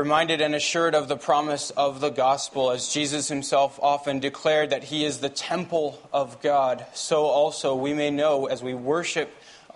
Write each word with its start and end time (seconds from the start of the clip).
reminded 0.00 0.40
and 0.40 0.54
assured 0.54 0.94
of 0.94 1.08
the 1.08 1.16
promise 1.16 1.70
of 1.70 2.00
the 2.00 2.08
gospel, 2.08 2.70
as 2.70 2.88
Jesus 2.88 3.26
himself 3.26 3.80
often 3.82 4.20
declared 4.20 4.70
that 4.70 4.84
he 4.84 5.04
is 5.04 5.18
the 5.18 5.28
temple 5.28 6.00
of 6.12 6.40
God, 6.40 6.86
so 6.94 7.24
also 7.24 7.74
we 7.74 7.92
may 7.92 8.08
know 8.08 8.46
as 8.46 8.62
we 8.62 8.74
worship 8.74 9.28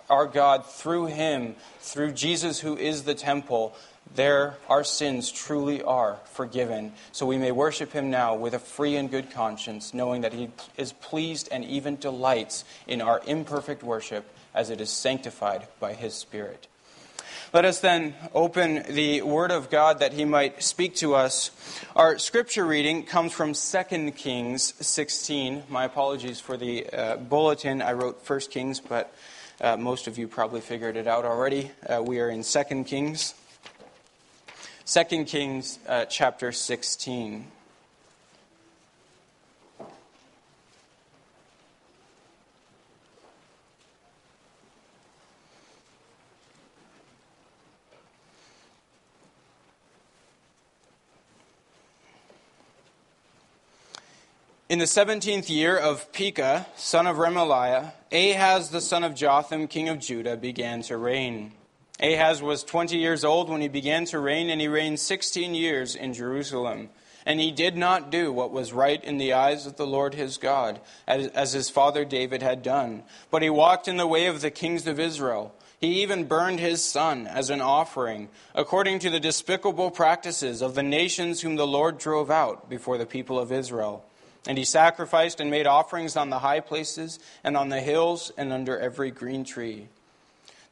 our 0.09 0.25
God 0.25 0.65
through 0.65 1.07
him, 1.07 1.57
through 1.81 2.13
Jesus 2.13 2.61
who 2.61 2.77
is 2.77 3.03
the 3.03 3.15
temple, 3.15 3.75
there 4.15 4.55
our 4.69 4.85
sins 4.85 5.29
truly 5.29 5.83
are 5.83 6.19
forgiven. 6.31 6.93
So 7.11 7.25
we 7.25 7.37
may 7.37 7.51
worship 7.51 7.91
him 7.91 8.09
now 8.09 8.33
with 8.33 8.53
a 8.53 8.59
free 8.59 8.95
and 8.95 9.11
good 9.11 9.29
conscience, 9.29 9.93
knowing 9.93 10.21
that 10.21 10.31
he 10.31 10.51
is 10.77 10.93
pleased 10.93 11.49
and 11.51 11.65
even 11.65 11.97
delights 11.97 12.63
in 12.87 13.01
our 13.01 13.21
imperfect 13.27 13.83
worship 13.83 14.25
as 14.53 14.69
it 14.69 14.79
is 14.79 14.89
sanctified 14.89 15.67
by 15.81 15.91
his 15.91 16.13
Spirit. 16.13 16.67
Let 17.53 17.65
us 17.65 17.81
then 17.81 18.15
open 18.33 18.83
the 18.89 19.21
Word 19.21 19.51
of 19.51 19.69
God 19.69 19.99
that 19.99 20.13
He 20.13 20.25
might 20.25 20.63
speak 20.63 20.95
to 20.95 21.13
us. 21.13 21.51
Our 21.95 22.17
scripture 22.17 22.65
reading 22.65 23.03
comes 23.03 23.31
from 23.31 23.53
2 23.53 24.11
Kings 24.13 24.73
16. 24.83 25.61
My 25.69 25.83
apologies 25.83 26.39
for 26.39 26.57
the 26.57 26.89
uh, 26.89 27.17
bulletin. 27.17 27.83
I 27.83 27.93
wrote 27.93 28.27
1 28.27 28.39
Kings, 28.49 28.79
but 28.79 29.13
uh, 29.61 29.77
most 29.77 30.07
of 30.07 30.17
you 30.17 30.27
probably 30.27 30.61
figured 30.61 30.97
it 30.97 31.05
out 31.05 31.25
already. 31.25 31.69
Uh, 31.87 32.01
we 32.01 32.19
are 32.21 32.29
in 32.29 32.41
2 32.41 32.83
Kings. 32.85 33.35
2 34.87 35.23
Kings 35.25 35.77
uh, 35.87 36.05
chapter 36.05 36.51
16. 36.51 37.51
In 54.73 54.79
the 54.79 54.87
seventeenth 54.87 55.51
year 55.51 55.77
of 55.77 56.11
Pekah, 56.13 56.65
son 56.75 57.05
of 57.05 57.17
Remaliah, 57.17 57.91
Ahaz 58.11 58.69
the 58.69 58.81
son 58.81 59.03
of 59.03 59.13
Jotham, 59.13 59.67
king 59.67 59.87
of 59.87 59.99
Judah, 59.99 60.35
began 60.35 60.81
to 60.81 60.97
reign. 60.97 61.51
Ahaz 61.99 62.41
was 62.41 62.63
twenty 62.63 62.97
years 62.97 63.23
old 63.23 63.49
when 63.49 63.61
he 63.61 63.67
began 63.67 64.05
to 64.05 64.17
reign, 64.17 64.49
and 64.49 64.59
he 64.59 64.67
reigned 64.67 64.99
sixteen 64.99 65.53
years 65.53 65.95
in 65.95 66.15
Jerusalem. 66.15 66.89
And 67.23 67.39
he 67.39 67.51
did 67.51 67.77
not 67.77 68.09
do 68.09 68.33
what 68.33 68.51
was 68.51 68.73
right 68.73 69.03
in 69.03 69.19
the 69.19 69.33
eyes 69.33 69.67
of 69.67 69.77
the 69.77 69.85
Lord 69.85 70.15
his 70.15 70.37
God, 70.37 70.81
as, 71.05 71.27
as 71.27 71.53
his 71.53 71.69
father 71.69 72.03
David 72.03 72.41
had 72.41 72.63
done. 72.63 73.03
But 73.29 73.43
he 73.43 73.51
walked 73.51 73.87
in 73.87 73.97
the 73.97 74.07
way 74.07 74.25
of 74.25 74.41
the 74.41 74.49
kings 74.49 74.87
of 74.87 74.99
Israel. 74.99 75.53
He 75.79 76.01
even 76.01 76.23
burned 76.23 76.59
his 76.59 76.83
son 76.83 77.27
as 77.27 77.51
an 77.51 77.61
offering, 77.61 78.27
according 78.55 78.97
to 79.01 79.11
the 79.11 79.19
despicable 79.19 79.91
practices 79.91 80.63
of 80.63 80.73
the 80.73 80.81
nations 80.81 81.41
whom 81.41 81.57
the 81.57 81.67
Lord 81.67 81.99
drove 81.99 82.31
out 82.31 82.71
before 82.71 82.97
the 82.97 83.05
people 83.05 83.37
of 83.37 83.51
Israel. 83.51 84.03
And 84.47 84.57
he 84.57 84.65
sacrificed 84.65 85.39
and 85.39 85.49
made 85.49 85.67
offerings 85.67 86.17
on 86.17 86.29
the 86.29 86.39
high 86.39 86.59
places 86.59 87.19
and 87.43 87.55
on 87.55 87.69
the 87.69 87.79
hills 87.79 88.31
and 88.37 88.51
under 88.51 88.77
every 88.77 89.09
green 89.09 89.43
tree. 89.43 89.87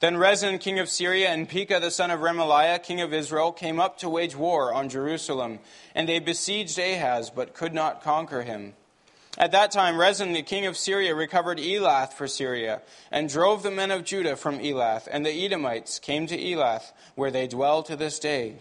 Then 0.01 0.17
Rezin, 0.17 0.57
king 0.57 0.79
of 0.79 0.89
Syria, 0.89 1.29
and 1.29 1.47
Pekah, 1.47 1.79
the 1.79 1.91
son 1.91 2.09
of 2.09 2.21
Remaliah, 2.21 2.81
king 2.81 3.01
of 3.01 3.13
Israel, 3.13 3.51
came 3.51 3.79
up 3.79 3.99
to 3.99 4.09
wage 4.09 4.35
war 4.35 4.73
on 4.73 4.89
Jerusalem. 4.89 5.59
And 5.93 6.09
they 6.09 6.19
besieged 6.19 6.79
Ahaz, 6.79 7.29
but 7.29 7.53
could 7.53 7.73
not 7.73 8.03
conquer 8.03 8.41
him. 8.41 8.73
At 9.37 9.51
that 9.51 9.71
time, 9.71 9.97
Rezin, 9.97 10.33
the 10.33 10.41
king 10.41 10.65
of 10.65 10.75
Syria, 10.75 11.15
recovered 11.15 11.59
Elath 11.59 12.13
for 12.13 12.27
Syria, 12.27 12.81
and 13.11 13.29
drove 13.29 13.63
the 13.63 13.71
men 13.71 13.91
of 13.91 14.03
Judah 14.03 14.35
from 14.35 14.59
Elath. 14.59 15.07
And 15.09 15.25
the 15.25 15.45
Edomites 15.45 15.99
came 15.99 16.27
to 16.27 16.37
Elath, 16.37 16.91
where 17.15 17.31
they 17.31 17.47
dwell 17.47 17.83
to 17.83 17.95
this 17.95 18.19
day. 18.19 18.55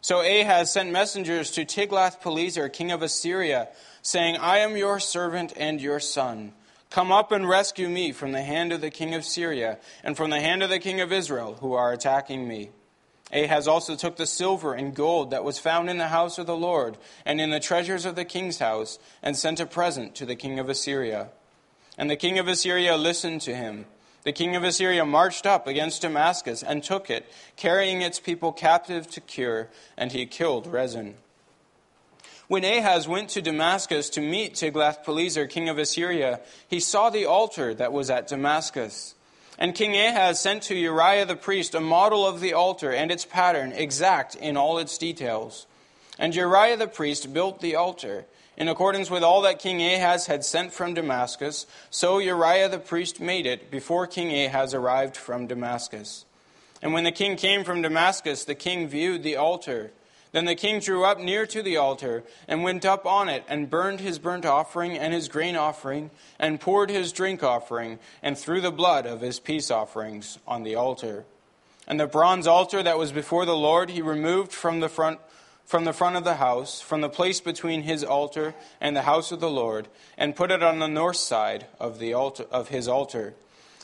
So 0.00 0.20
Ahaz 0.20 0.72
sent 0.72 0.92
messengers 0.92 1.50
to 1.52 1.64
Tiglath-Pileser, 1.64 2.68
king 2.68 2.92
of 2.92 3.02
Assyria, 3.02 3.68
saying, 4.02 4.36
I 4.36 4.58
am 4.58 4.76
your 4.76 5.00
servant 5.00 5.52
and 5.56 5.80
your 5.80 6.00
son. 6.00 6.52
Come 6.90 7.10
up 7.10 7.32
and 7.32 7.48
rescue 7.48 7.88
me 7.88 8.12
from 8.12 8.32
the 8.32 8.42
hand 8.42 8.72
of 8.72 8.82
the 8.82 8.90
king 8.90 9.14
of 9.14 9.24
Syria 9.24 9.78
and 10.04 10.16
from 10.16 10.28
the 10.28 10.40
hand 10.40 10.62
of 10.62 10.68
the 10.68 10.78
king 10.78 11.00
of 11.00 11.12
Israel, 11.12 11.56
who 11.60 11.72
are 11.72 11.92
attacking 11.92 12.46
me. 12.46 12.70
Ahaz 13.32 13.66
also 13.66 13.96
took 13.96 14.16
the 14.16 14.26
silver 14.26 14.74
and 14.74 14.94
gold 14.94 15.30
that 15.30 15.44
was 15.44 15.58
found 15.58 15.88
in 15.88 15.96
the 15.96 16.08
house 16.08 16.36
of 16.36 16.46
the 16.46 16.56
Lord 16.56 16.98
and 17.24 17.40
in 17.40 17.48
the 17.48 17.60
treasures 17.60 18.04
of 18.04 18.14
the 18.14 18.26
king's 18.26 18.58
house, 18.58 18.98
and 19.22 19.36
sent 19.36 19.58
a 19.58 19.64
present 19.64 20.14
to 20.16 20.26
the 20.26 20.36
king 20.36 20.58
of 20.58 20.68
Assyria. 20.68 21.30
And 21.96 22.10
the 22.10 22.16
king 22.16 22.38
of 22.38 22.46
Assyria 22.46 22.96
listened 22.96 23.40
to 23.42 23.54
him. 23.54 23.86
The 24.24 24.32
king 24.32 24.54
of 24.54 24.62
Assyria 24.62 25.04
marched 25.06 25.46
up 25.46 25.66
against 25.66 26.02
Damascus 26.02 26.62
and 26.62 26.84
took 26.84 27.08
it, 27.08 27.24
carrying 27.56 28.02
its 28.02 28.20
people 28.20 28.52
captive 28.52 29.10
to 29.12 29.20
Kir, 29.20 29.70
and 29.96 30.12
he 30.12 30.26
killed 30.26 30.66
Rezin. 30.66 31.14
When 32.52 32.64
Ahaz 32.64 33.08
went 33.08 33.30
to 33.30 33.40
Damascus 33.40 34.10
to 34.10 34.20
meet 34.20 34.56
Tiglath-Pileser, 34.56 35.46
king 35.46 35.70
of 35.70 35.78
Assyria, 35.78 36.38
he 36.68 36.80
saw 36.80 37.08
the 37.08 37.24
altar 37.24 37.72
that 37.72 37.94
was 37.94 38.10
at 38.10 38.26
Damascus. 38.26 39.14
And 39.58 39.74
King 39.74 39.96
Ahaz 39.96 40.38
sent 40.38 40.64
to 40.64 40.74
Uriah 40.74 41.24
the 41.24 41.34
priest 41.34 41.74
a 41.74 41.80
model 41.80 42.26
of 42.26 42.40
the 42.42 42.52
altar 42.52 42.92
and 42.92 43.10
its 43.10 43.24
pattern, 43.24 43.72
exact 43.72 44.34
in 44.34 44.58
all 44.58 44.76
its 44.76 44.98
details. 44.98 45.66
And 46.18 46.34
Uriah 46.34 46.76
the 46.76 46.88
priest 46.88 47.32
built 47.32 47.62
the 47.62 47.76
altar. 47.76 48.26
In 48.58 48.68
accordance 48.68 49.10
with 49.10 49.22
all 49.22 49.40
that 49.40 49.58
King 49.58 49.80
Ahaz 49.80 50.26
had 50.26 50.44
sent 50.44 50.74
from 50.74 50.92
Damascus, 50.92 51.66
so 51.88 52.18
Uriah 52.18 52.68
the 52.68 52.78
priest 52.78 53.18
made 53.18 53.46
it 53.46 53.70
before 53.70 54.06
King 54.06 54.30
Ahaz 54.30 54.74
arrived 54.74 55.16
from 55.16 55.46
Damascus. 55.46 56.26
And 56.82 56.92
when 56.92 57.04
the 57.04 57.12
king 57.12 57.36
came 57.36 57.64
from 57.64 57.80
Damascus, 57.80 58.44
the 58.44 58.54
king 58.54 58.88
viewed 58.88 59.22
the 59.22 59.36
altar 59.36 59.90
then 60.32 60.46
the 60.46 60.54
king 60.54 60.80
drew 60.80 61.04
up 61.04 61.18
near 61.18 61.46
to 61.46 61.62
the 61.62 61.76
altar, 61.76 62.24
and 62.48 62.64
went 62.64 62.84
up 62.84 63.06
on 63.06 63.28
it, 63.28 63.44
and 63.48 63.70
burned 63.70 64.00
his 64.00 64.18
burnt 64.18 64.44
offering 64.44 64.98
and 64.98 65.14
his 65.14 65.28
grain 65.28 65.56
offering, 65.56 66.10
and 66.38 66.60
poured 66.60 66.90
his 66.90 67.12
drink 67.12 67.42
offering, 67.42 67.98
and 68.22 68.36
threw 68.36 68.60
the 68.60 68.72
blood 68.72 69.06
of 69.06 69.20
his 69.20 69.38
peace 69.38 69.70
offerings 69.70 70.38
on 70.46 70.62
the 70.62 70.74
altar. 70.74 71.24
And 71.86 72.00
the 72.00 72.06
bronze 72.06 72.46
altar 72.46 72.82
that 72.82 72.98
was 72.98 73.12
before 73.12 73.44
the 73.44 73.56
Lord 73.56 73.90
he 73.90 74.02
removed 74.02 74.52
from 74.52 74.80
the 74.80 74.88
front 74.88 75.20
from 75.64 75.84
the 75.84 75.92
front 75.92 76.16
of 76.16 76.24
the 76.24 76.34
house, 76.34 76.80
from 76.80 77.00
the 77.00 77.08
place 77.08 77.40
between 77.40 77.82
his 77.82 78.02
altar 78.04 78.54
and 78.80 78.94
the 78.94 79.02
house 79.02 79.32
of 79.32 79.40
the 79.40 79.48
Lord, 79.48 79.88
and 80.18 80.36
put 80.36 80.50
it 80.50 80.62
on 80.62 80.80
the 80.80 80.88
north 80.88 81.16
side 81.16 81.66
of 81.80 81.98
the 81.98 82.12
altar 82.12 82.44
of 82.50 82.68
his 82.68 82.88
altar. 82.88 83.34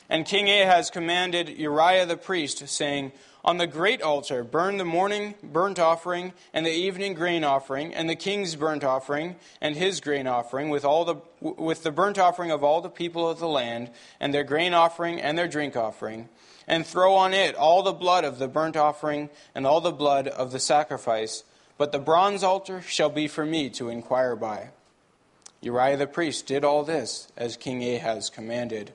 And 0.09 0.25
King 0.25 0.49
Ahaz 0.49 0.89
commanded 0.89 1.49
Uriah 1.49 2.05
the 2.05 2.17
priest, 2.17 2.67
saying, 2.67 3.11
on 3.43 3.57
the 3.57 3.67
great 3.67 4.01
altar, 4.01 4.43
burn 4.43 4.77
the 4.77 4.85
morning 4.85 5.35
burnt 5.41 5.79
offering 5.79 6.33
and 6.53 6.65
the 6.65 6.71
evening 6.71 7.13
grain 7.13 7.43
offering, 7.43 7.93
and 7.93 8.09
the 8.09 8.15
king's 8.15 8.55
burnt 8.55 8.83
offering 8.83 9.35
and 9.61 9.75
his 9.75 10.01
grain 10.01 10.27
offering, 10.27 10.69
with, 10.69 10.83
all 10.83 11.05
the, 11.05 11.15
with 11.41 11.83
the 11.83 11.91
burnt 11.91 12.17
offering 12.17 12.51
of 12.51 12.63
all 12.63 12.81
the 12.81 12.89
people 12.89 13.29
of 13.29 13.39
the 13.39 13.47
land, 13.47 13.89
and 14.19 14.33
their 14.33 14.43
grain 14.43 14.73
offering 14.73 15.21
and 15.21 15.37
their 15.37 15.47
drink 15.47 15.75
offering. 15.75 16.27
And 16.67 16.85
throw 16.85 17.15
on 17.15 17.33
it 17.33 17.55
all 17.55 17.81
the 17.81 17.93
blood 17.93 18.25
of 18.25 18.37
the 18.37 18.47
burnt 18.47 18.77
offering 18.77 19.29
and 19.55 19.65
all 19.65 19.81
the 19.81 19.91
blood 19.91 20.27
of 20.27 20.51
the 20.51 20.59
sacrifice. 20.59 21.43
But 21.77 21.91
the 21.91 21.99
bronze 21.99 22.43
altar 22.43 22.81
shall 22.81 23.09
be 23.09 23.27
for 23.27 23.45
me 23.45 23.69
to 23.71 23.89
inquire 23.89 24.35
by. 24.35 24.69
Uriah 25.61 25.97
the 25.97 26.07
priest 26.07 26.45
did 26.45 26.63
all 26.63 26.83
this 26.83 27.27
as 27.35 27.57
King 27.57 27.83
Ahaz 27.83 28.29
commanded. 28.29 28.93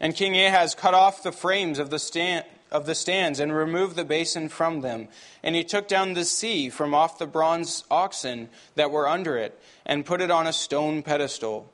And 0.00 0.14
King 0.14 0.36
Ahaz 0.36 0.74
cut 0.74 0.94
off 0.94 1.22
the 1.22 1.32
frames 1.32 1.78
of 1.78 1.90
the 1.90 1.98
stand 1.98 2.44
of 2.72 2.86
the 2.86 2.94
stands 2.94 3.38
and 3.38 3.54
removed 3.54 3.96
the 3.96 4.04
basin 4.04 4.48
from 4.48 4.80
them. 4.80 5.08
And 5.42 5.54
he 5.54 5.62
took 5.62 5.86
down 5.86 6.14
the 6.14 6.24
sea 6.24 6.68
from 6.68 6.94
off 6.94 7.18
the 7.18 7.26
bronze 7.26 7.84
oxen 7.90 8.48
that 8.74 8.90
were 8.90 9.08
under 9.08 9.36
it 9.36 9.58
and 9.86 10.04
put 10.04 10.20
it 10.20 10.30
on 10.30 10.46
a 10.46 10.52
stone 10.52 11.02
pedestal. 11.02 11.70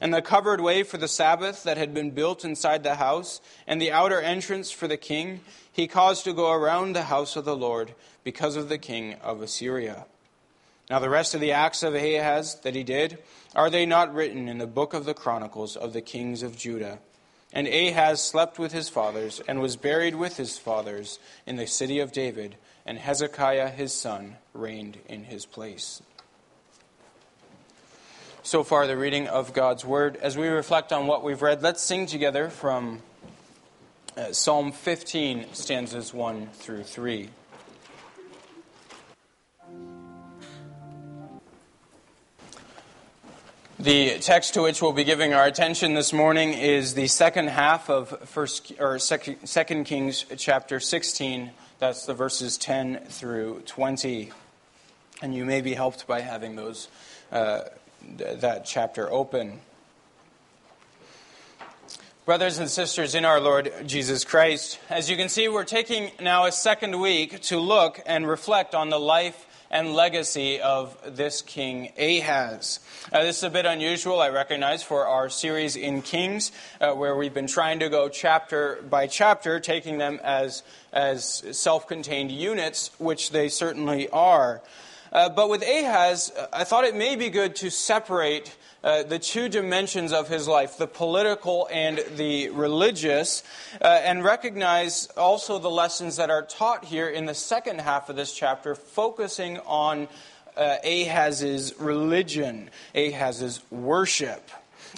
And 0.00 0.12
the 0.12 0.22
covered 0.22 0.60
way 0.60 0.82
for 0.82 0.98
the 0.98 1.08
Sabbath 1.08 1.62
that 1.62 1.76
had 1.76 1.94
been 1.94 2.10
built 2.10 2.44
inside 2.44 2.82
the 2.82 2.96
house, 2.96 3.40
and 3.66 3.80
the 3.80 3.92
outer 3.92 4.20
entrance 4.20 4.70
for 4.70 4.86
the 4.88 4.96
king, 4.96 5.40
he 5.70 5.86
caused 5.86 6.24
to 6.24 6.32
go 6.32 6.52
around 6.52 6.92
the 6.92 7.04
house 7.04 7.36
of 7.36 7.44
the 7.44 7.56
Lord 7.56 7.94
because 8.22 8.56
of 8.56 8.68
the 8.68 8.78
king 8.78 9.14
of 9.22 9.40
Assyria. 9.40 10.06
Now, 10.90 10.98
the 10.98 11.08
rest 11.08 11.34
of 11.34 11.40
the 11.40 11.52
acts 11.52 11.82
of 11.82 11.94
Ahaz 11.94 12.56
that 12.60 12.74
he 12.74 12.82
did, 12.82 13.18
are 13.54 13.70
they 13.70 13.86
not 13.86 14.14
written 14.14 14.48
in 14.48 14.58
the 14.58 14.66
book 14.66 14.92
of 14.92 15.06
the 15.06 15.14
Chronicles 15.14 15.76
of 15.76 15.92
the 15.92 16.02
kings 16.02 16.42
of 16.42 16.58
Judah? 16.58 16.98
And 17.54 17.68
Ahaz 17.68 18.20
slept 18.20 18.58
with 18.58 18.72
his 18.72 18.88
fathers 18.88 19.40
and 19.46 19.60
was 19.60 19.76
buried 19.76 20.16
with 20.16 20.36
his 20.36 20.58
fathers 20.58 21.20
in 21.46 21.54
the 21.54 21.68
city 21.68 22.00
of 22.00 22.10
David, 22.10 22.56
and 22.84 22.98
Hezekiah 22.98 23.70
his 23.70 23.92
son 23.94 24.36
reigned 24.52 24.98
in 25.08 25.24
his 25.24 25.46
place. 25.46 26.02
So 28.42 28.64
far, 28.64 28.88
the 28.88 28.96
reading 28.96 29.28
of 29.28 29.54
God's 29.54 29.84
word. 29.84 30.16
As 30.16 30.36
we 30.36 30.48
reflect 30.48 30.92
on 30.92 31.06
what 31.06 31.22
we've 31.22 31.40
read, 31.40 31.62
let's 31.62 31.80
sing 31.80 32.06
together 32.06 32.50
from 32.50 33.00
uh, 34.16 34.32
Psalm 34.32 34.72
15, 34.72 35.46
stanzas 35.54 36.12
1 36.12 36.48
through 36.54 36.82
3. 36.82 37.30
The 43.84 44.18
text 44.18 44.54
to 44.54 44.62
which 44.62 44.80
we'll 44.80 44.94
be 44.94 45.04
giving 45.04 45.34
our 45.34 45.44
attention 45.44 45.92
this 45.92 46.14
morning 46.14 46.54
is 46.54 46.94
the 46.94 47.06
second 47.06 47.48
half 47.48 47.90
of 47.90 48.18
First 48.26 48.72
or 48.80 48.98
Second 48.98 49.84
Kings 49.84 50.24
chapter 50.38 50.80
16. 50.80 51.50
That's 51.80 52.06
the 52.06 52.14
verses 52.14 52.56
10 52.56 53.04
through 53.08 53.60
20. 53.66 54.32
And 55.20 55.34
you 55.34 55.44
may 55.44 55.60
be 55.60 55.74
helped 55.74 56.06
by 56.06 56.22
having 56.22 56.56
those, 56.56 56.88
uh, 57.30 57.64
th- 58.16 58.40
that 58.40 58.64
chapter 58.64 59.12
open. 59.12 59.60
Brothers 62.24 62.58
and 62.58 62.70
sisters 62.70 63.14
in 63.14 63.26
our 63.26 63.38
Lord 63.38 63.70
Jesus 63.84 64.24
Christ, 64.24 64.78
as 64.88 65.10
you 65.10 65.16
can 65.18 65.28
see, 65.28 65.46
we're 65.48 65.64
taking 65.64 66.10
now 66.18 66.46
a 66.46 66.52
second 66.52 66.98
week 67.00 67.42
to 67.42 67.58
look 67.58 68.00
and 68.06 68.26
reflect 68.26 68.74
on 68.74 68.88
the 68.88 68.98
life 68.98 69.46
and 69.74 69.92
legacy 69.92 70.60
of 70.60 70.96
this 71.16 71.42
king 71.42 71.92
Ahaz. 71.98 72.78
Uh, 73.12 73.24
this 73.24 73.38
is 73.38 73.42
a 73.42 73.50
bit 73.50 73.66
unusual, 73.66 74.20
I 74.20 74.28
recognize, 74.28 74.84
for 74.84 75.08
our 75.08 75.28
series 75.28 75.74
in 75.74 76.00
Kings, 76.00 76.52
uh, 76.80 76.92
where 76.92 77.16
we've 77.16 77.34
been 77.34 77.48
trying 77.48 77.80
to 77.80 77.88
go 77.88 78.08
chapter 78.08 78.80
by 78.88 79.08
chapter, 79.08 79.58
taking 79.58 79.98
them 79.98 80.20
as, 80.22 80.62
as 80.92 81.42
self 81.50 81.88
contained 81.88 82.30
units, 82.30 82.92
which 82.98 83.30
they 83.30 83.48
certainly 83.48 84.08
are. 84.10 84.62
Uh, 85.12 85.28
but 85.28 85.48
with 85.48 85.62
Ahaz, 85.62 86.32
I 86.52 86.62
thought 86.62 86.84
it 86.84 86.94
may 86.94 87.16
be 87.16 87.28
good 87.28 87.56
to 87.56 87.70
separate 87.70 88.56
uh, 88.84 89.02
the 89.02 89.18
two 89.18 89.48
dimensions 89.48 90.12
of 90.12 90.28
his 90.28 90.46
life, 90.46 90.76
the 90.76 90.86
political 90.86 91.66
and 91.72 92.04
the 92.16 92.50
religious, 92.50 93.42
uh, 93.80 93.86
and 93.86 94.22
recognize 94.22 95.06
also 95.16 95.58
the 95.58 95.70
lessons 95.70 96.16
that 96.16 96.28
are 96.28 96.42
taught 96.42 96.84
here 96.84 97.08
in 97.08 97.24
the 97.24 97.34
second 97.34 97.80
half 97.80 98.10
of 98.10 98.16
this 98.16 98.34
chapter, 98.34 98.74
focusing 98.74 99.58
on 99.60 100.06
uh, 100.56 100.76
Ahaz's 100.84 101.74
religion, 101.80 102.68
Ahaz's 102.94 103.62
worship. 103.70 104.50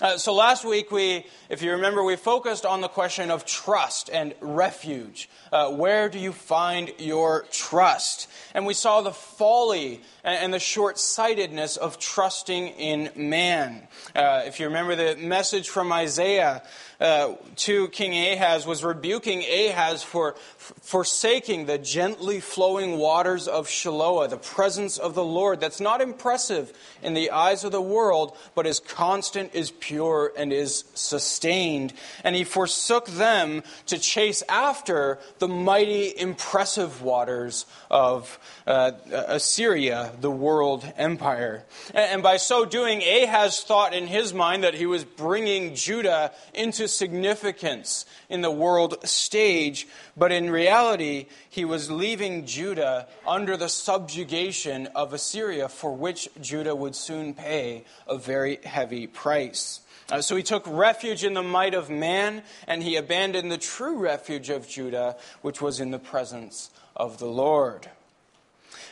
Uh, 0.02 0.18
so 0.18 0.34
last 0.34 0.62
week, 0.62 0.90
we, 0.90 1.24
if 1.48 1.62
you 1.62 1.72
remember, 1.72 2.04
we 2.04 2.16
focused 2.16 2.66
on 2.66 2.82
the 2.82 2.88
question 2.88 3.30
of 3.30 3.46
trust 3.46 4.10
and 4.12 4.34
refuge. 4.40 5.30
Uh, 5.50 5.70
where 5.70 6.10
do 6.10 6.18
you 6.18 6.32
find 6.32 6.92
your 6.98 7.46
trust? 7.50 8.28
And 8.52 8.66
we 8.66 8.74
saw 8.74 9.00
the 9.00 9.12
folly 9.12 10.02
and, 10.22 10.44
and 10.44 10.54
the 10.54 10.58
short 10.58 10.98
sightedness 10.98 11.78
of 11.78 11.98
trusting 11.98 12.68
in 12.68 13.10
man. 13.16 13.88
Uh, 14.14 14.42
if 14.44 14.60
you 14.60 14.66
remember 14.66 14.96
the 14.96 15.16
message 15.16 15.70
from 15.70 15.90
Isaiah, 15.90 16.62
uh, 17.00 17.34
to 17.56 17.88
King 17.88 18.12
Ahaz 18.32 18.66
was 18.66 18.82
rebuking 18.84 19.42
Ahaz 19.42 20.02
for 20.02 20.34
forsaking 20.58 21.66
the 21.66 21.78
gently 21.78 22.40
flowing 22.40 22.98
waters 22.98 23.48
of 23.48 23.68
Shiloah, 23.68 24.28
the 24.28 24.36
presence 24.36 24.98
of 24.98 25.14
the 25.14 25.24
Lord 25.24 25.60
that's 25.60 25.80
not 25.80 26.00
impressive 26.00 26.72
in 27.02 27.14
the 27.14 27.30
eyes 27.30 27.64
of 27.64 27.72
the 27.72 27.80
world, 27.80 28.36
but 28.54 28.66
is 28.66 28.80
constant, 28.80 29.54
is 29.54 29.70
pure, 29.70 30.32
and 30.36 30.52
is 30.52 30.84
sustained. 30.94 31.92
And 32.24 32.34
he 32.34 32.44
forsook 32.44 33.06
them 33.06 33.62
to 33.86 33.98
chase 33.98 34.42
after 34.48 35.18
the 35.38 35.48
mighty, 35.48 36.16
impressive 36.16 37.02
waters 37.02 37.66
of 37.90 38.38
uh, 38.66 38.92
Assyria, 39.10 40.12
the 40.20 40.30
world 40.30 40.90
empire. 40.96 41.64
And, 41.94 42.16
and 42.16 42.22
by 42.22 42.38
so 42.38 42.64
doing, 42.64 43.02
Ahaz 43.02 43.62
thought 43.62 43.94
in 43.94 44.06
his 44.06 44.32
mind 44.32 44.64
that 44.64 44.74
he 44.74 44.86
was 44.86 45.04
bringing 45.04 45.74
Judah 45.74 46.32
into 46.54 46.85
significance 46.88 48.06
in 48.28 48.42
the 48.42 48.50
world 48.50 48.96
stage, 49.06 49.86
but 50.16 50.32
in 50.32 50.50
reality, 50.50 51.26
he 51.48 51.64
was 51.64 51.90
leaving 51.90 52.46
Judah 52.46 53.08
under 53.26 53.56
the 53.56 53.68
subjugation 53.68 54.86
of 54.88 55.12
Assyria, 55.12 55.68
for 55.68 55.94
which 55.94 56.28
Judah 56.40 56.74
would 56.74 56.94
soon 56.94 57.34
pay 57.34 57.84
a 58.06 58.16
very 58.16 58.58
heavy 58.64 59.06
price. 59.06 59.80
Uh, 60.10 60.20
so 60.20 60.36
he 60.36 60.42
took 60.42 60.64
refuge 60.66 61.24
in 61.24 61.34
the 61.34 61.42
might 61.42 61.74
of 61.74 61.90
man, 61.90 62.42
and 62.66 62.82
he 62.82 62.96
abandoned 62.96 63.50
the 63.50 63.58
true 63.58 63.98
refuge 63.98 64.50
of 64.50 64.68
Judah, 64.68 65.16
which 65.42 65.60
was 65.60 65.80
in 65.80 65.90
the 65.90 65.98
presence 65.98 66.70
of 66.94 67.18
the 67.18 67.26
Lord. 67.26 67.90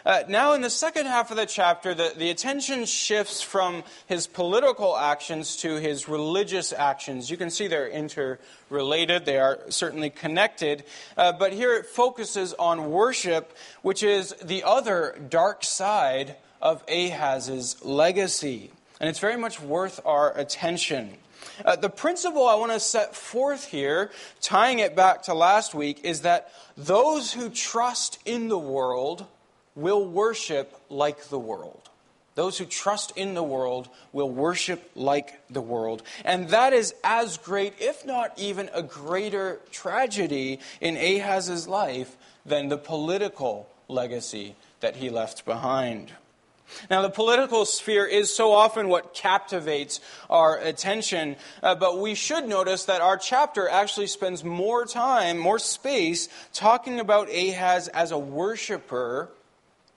Uh, 0.05 0.23
now, 0.29 0.53
in 0.53 0.61
the 0.61 0.69
second 0.69 1.07
half 1.07 1.31
of 1.31 1.39
the 1.39 1.47
chapter, 1.47 1.95
the, 1.95 2.13
the 2.15 2.29
attention 2.29 2.85
shifts 2.85 3.41
from 3.41 3.83
his 4.07 4.27
political 4.27 4.99
actions 4.99 5.57
to 5.57 5.77
his 5.77 6.11
religious 6.11 6.75
actions. 6.75 7.31
You 7.31 7.39
can 7.39 7.49
see 7.49 7.69
they're 7.69 7.89
interrelated, 7.89 9.25
they 9.25 9.39
are 9.39 9.61
certainly 9.71 10.11
connected. 10.11 10.85
Uh, 11.17 11.33
but 11.33 11.55
here 11.55 11.75
it 11.75 11.87
focuses 11.87 12.53
on 12.55 12.91
worship, 12.91 13.57
which 13.81 14.03
is 14.03 14.35
the 14.43 14.63
other 14.65 15.19
dark 15.31 15.65
side 15.65 16.37
of 16.61 16.85
Ahaz's 16.87 17.83
legacy. 17.83 18.73
And 19.01 19.09
it's 19.09 19.21
very 19.21 19.39
much 19.39 19.59
worth 19.59 20.01
our 20.05 20.37
attention. 20.37 21.17
Uh, 21.65 21.77
the 21.77 21.89
principle 21.89 22.47
I 22.47 22.57
want 22.57 22.73
to 22.73 22.81
set 22.81 23.17
forth 23.17 23.69
here, 23.69 24.11
tying 24.43 24.81
it 24.81 24.95
back 24.95 25.23
to 25.25 25.35
last 25.35 25.75
week, 25.75 26.01
is 26.05 26.21
that 26.23 26.53
those 26.77 27.33
who 27.33 27.49
trust 27.49 28.19
in 28.27 28.49
the 28.49 28.59
world 28.59 29.27
will 29.75 30.05
worship 30.07 30.75
like 30.89 31.29
the 31.29 31.39
world. 31.39 31.89
Those 32.35 32.59
who 32.59 32.65
trust 32.65 33.13
in 33.17 33.35
the 33.35 33.43
world 33.43 33.89
will 34.13 34.31
worship 34.31 34.91
like 34.97 35.41
the 35.49 35.61
world. 35.61 36.03
And 36.25 36.49
that 36.49 36.73
is 36.73 36.95
as 37.05 37.37
great, 37.37 37.75
if 37.79 38.05
not 38.05 38.37
even 38.37 38.71
a 38.75 38.83
greater 38.83 39.61
tragedy 39.71 40.59
in 40.81 40.97
Ahaz's 40.97 41.69
life 41.69 42.17
than 42.45 42.69
the 42.69 42.79
political 42.79 43.69
legacy 43.89 44.57
that 44.81 44.97
he 44.97 45.11
left 45.11 45.45
behind. 45.45 46.13
Now, 46.91 47.03
the 47.03 47.11
political 47.11 47.67
sphere 47.67 48.07
is 48.07 48.35
so 48.35 48.53
often 48.53 48.89
what 48.89 49.15
captivates 49.15 50.01
our 50.29 50.59
attention, 50.59 51.37
uh, 51.63 51.75
but 51.75 51.99
we 51.99 52.15
should 52.15 52.49
notice 52.49 52.87
that 52.87 53.01
our 53.01 53.17
chapter 53.17 53.69
actually 53.69 54.07
spends 54.07 54.43
more 54.43 54.87
time, 54.87 55.39
more 55.39 55.59
space, 55.59 56.29
talking 56.53 57.01
about 57.01 57.29
Ahaz 57.29 57.89
as 57.89 58.11
a 58.11 58.19
worshiper 58.19 59.29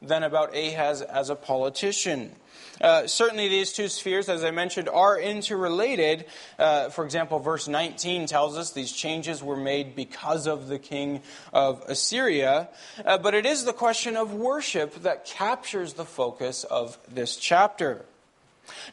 than 0.02 0.24
about 0.24 0.56
Ahaz 0.56 1.02
as 1.02 1.30
a 1.30 1.36
politician. 1.36 2.36
Uh, 2.80 3.08
certainly, 3.08 3.48
these 3.48 3.74
two 3.74 3.88
spheres, 3.88 4.30
as 4.30 4.44
I 4.44 4.52
mentioned, 4.52 4.88
are 4.90 5.20
interrelated. 5.20 6.26
Uh, 6.60 6.90
for 6.90 7.06
example, 7.06 7.40
verse 7.40 7.68
19 7.68 8.28
tells 8.28 8.58
us 8.58 8.72
these 8.72 8.92
changes 8.92 9.42
were 9.42 9.58
made 9.58 9.96
because 9.96 10.46
of 10.48 10.68
the 10.68 10.78
king 10.78 11.22
of 11.54 11.84
Assyria. 11.88 12.70
Uh, 13.04 13.18
but 13.18 13.34
it 13.34 13.46
is 13.46 13.66
the 13.66 13.74
question 13.74 14.16
of 14.16 14.34
worship 14.34 14.94
that 15.02 15.26
captures 15.26 15.94
the 15.94 16.06
focus 16.06 16.64
of 16.66 16.98
this 17.10 17.36
chapter. 17.36 18.06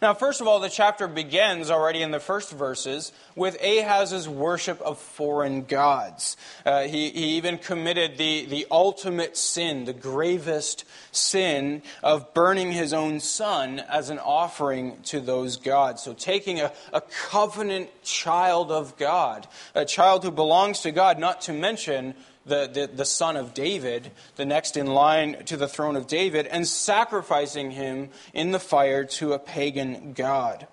Now, 0.00 0.14
first 0.14 0.40
of 0.40 0.46
all, 0.46 0.60
the 0.60 0.68
chapter 0.68 1.06
begins 1.08 1.70
already 1.70 2.02
in 2.02 2.10
the 2.10 2.20
first 2.20 2.50
verses 2.52 3.12
with 3.34 3.56
Ahaz's 3.62 4.28
worship 4.28 4.80
of 4.80 4.98
foreign 4.98 5.64
gods. 5.64 6.36
Uh, 6.64 6.82
he, 6.82 7.10
he 7.10 7.36
even 7.36 7.58
committed 7.58 8.16
the, 8.16 8.46
the 8.46 8.66
ultimate 8.70 9.36
sin, 9.36 9.84
the 9.84 9.92
gravest 9.92 10.84
sin 11.12 11.82
of 12.02 12.34
burning 12.34 12.72
his 12.72 12.92
own 12.92 13.20
son 13.20 13.80
as 13.80 14.10
an 14.10 14.18
offering 14.18 15.00
to 15.04 15.20
those 15.20 15.56
gods. 15.56 16.02
So, 16.02 16.12
taking 16.12 16.60
a, 16.60 16.72
a 16.92 17.00
covenant 17.00 17.90
child 18.02 18.70
of 18.70 18.96
God, 18.96 19.46
a 19.74 19.84
child 19.84 20.24
who 20.24 20.30
belongs 20.30 20.80
to 20.80 20.92
God, 20.92 21.18
not 21.18 21.42
to 21.42 21.52
mention 21.52 22.14
the, 22.46 22.68
the, 22.72 22.90
the, 22.94 23.04
son 23.04 23.36
of 23.36 23.54
David, 23.54 24.10
the 24.36 24.44
next 24.44 24.76
in 24.76 24.86
line 24.86 25.44
to 25.46 25.56
the 25.56 25.68
throne 25.68 25.96
of 25.96 26.06
David, 26.06 26.46
and 26.46 26.66
sacrificing 26.66 27.70
him 27.70 28.10
in 28.32 28.50
the 28.50 28.60
fire 28.60 29.04
to 29.04 29.32
a 29.32 29.38
pagan 29.38 30.12
god. 30.12 30.66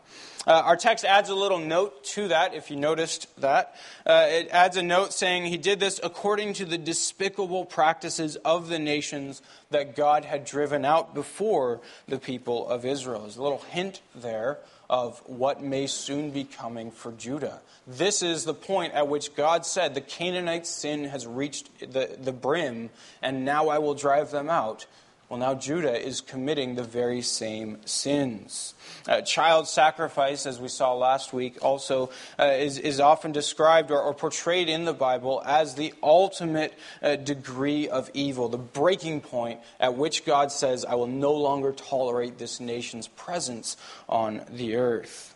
Uh, 0.48 0.54
our 0.54 0.76
text 0.76 1.06
adds 1.06 1.30
a 1.30 1.36
little 1.36 1.60
note 1.60 2.04
to 2.04 2.30
that, 2.30 2.56
if 2.56 2.72
you 2.72 2.76
noticed 2.76 3.28
that. 3.40 3.76
Uh, 4.06 4.26
it 4.28 4.50
adds 4.50 4.76
a 4.76 4.82
note 4.82 5.14
saying 5.14 5.46
he 5.46 5.58
did 5.58 5.80
this 5.80 6.00
according 6.04 6.54
to 6.54 6.66
the 6.66 6.80
despicable 6.80 7.64
practices 7.64 8.38
of 8.38 8.68
the 8.68 8.80
nations 8.80 9.44
that 9.70 9.96
God 9.96 10.26
had 10.26 10.44
driven 10.44 10.84
out 10.84 11.14
before 11.14 11.80
the 12.08 12.18
people 12.18 12.68
of 12.68 12.86
Israel. 12.86 13.22
There's 13.22 13.38
a 13.38 13.44
little 13.44 13.64
hint 13.70 14.02
there 14.16 14.58
of 14.92 15.20
what 15.26 15.64
may 15.64 15.88
soon 15.88 16.32
be 16.32 16.44
coming 16.44 16.92
for 16.92 17.14
Judah. 17.14 17.62
This 17.88 18.22
is 18.22 18.44
the 18.44 18.54
point 18.54 18.94
at 18.94 19.08
which 19.08 19.34
God 19.36 19.66
said, 19.66 19.96
The 19.96 20.02
Canaanite 20.02 20.68
sin 20.68 21.06
has 21.06 21.26
reached 21.26 21.70
the, 21.80 22.18
the 22.22 22.34
brim, 22.34 22.90
and 23.22 23.46
now 23.46 23.70
I 23.70 23.80
will 23.80 23.96
drive 23.96 24.32
them 24.32 24.50
out. 24.50 24.86
Well, 25.32 25.40
now 25.40 25.56
Judah 25.56 25.98
is 25.98 26.20
committing 26.20 26.76
the 26.76 26.84
very 26.84 27.22
same 27.22 27.78
sins. 27.86 28.74
Uh, 29.08 29.22
child 29.22 29.66
sacrifice, 29.70 30.46
as 30.46 30.60
we 30.60 30.68
saw 30.68 30.94
last 30.94 31.32
week, 31.32 31.64
also 31.64 32.10
uh, 32.38 32.48
is, 32.48 32.78
is 32.78 33.00
often 33.00 33.32
described 33.32 33.92
or, 33.92 34.02
or, 34.02 34.14
portrayed 34.14 34.68
in 34.68 34.84
the 34.84 34.92
Bible 34.92 35.42
as 35.46 35.76
the 35.76 35.94
ultimate 36.04 36.78
uh, 37.02 37.16
degree 37.16 37.88
of 37.88 38.12
evil, 38.14 38.50
the 38.50 38.58
breaking 38.58 39.22
point 39.22 39.62
at 39.80 39.96
which 39.96 40.26
God 40.26 40.52
says, 40.52 40.84
I 40.84 40.96
will 40.96 41.08
no 41.08 41.32
longer 41.32 41.72
tolerate 41.72 42.38
this 42.38 42.60
nation's 42.60 43.08
presence 43.08 43.78
on 44.10 44.42
the 44.50 44.76
earth. 44.76 45.34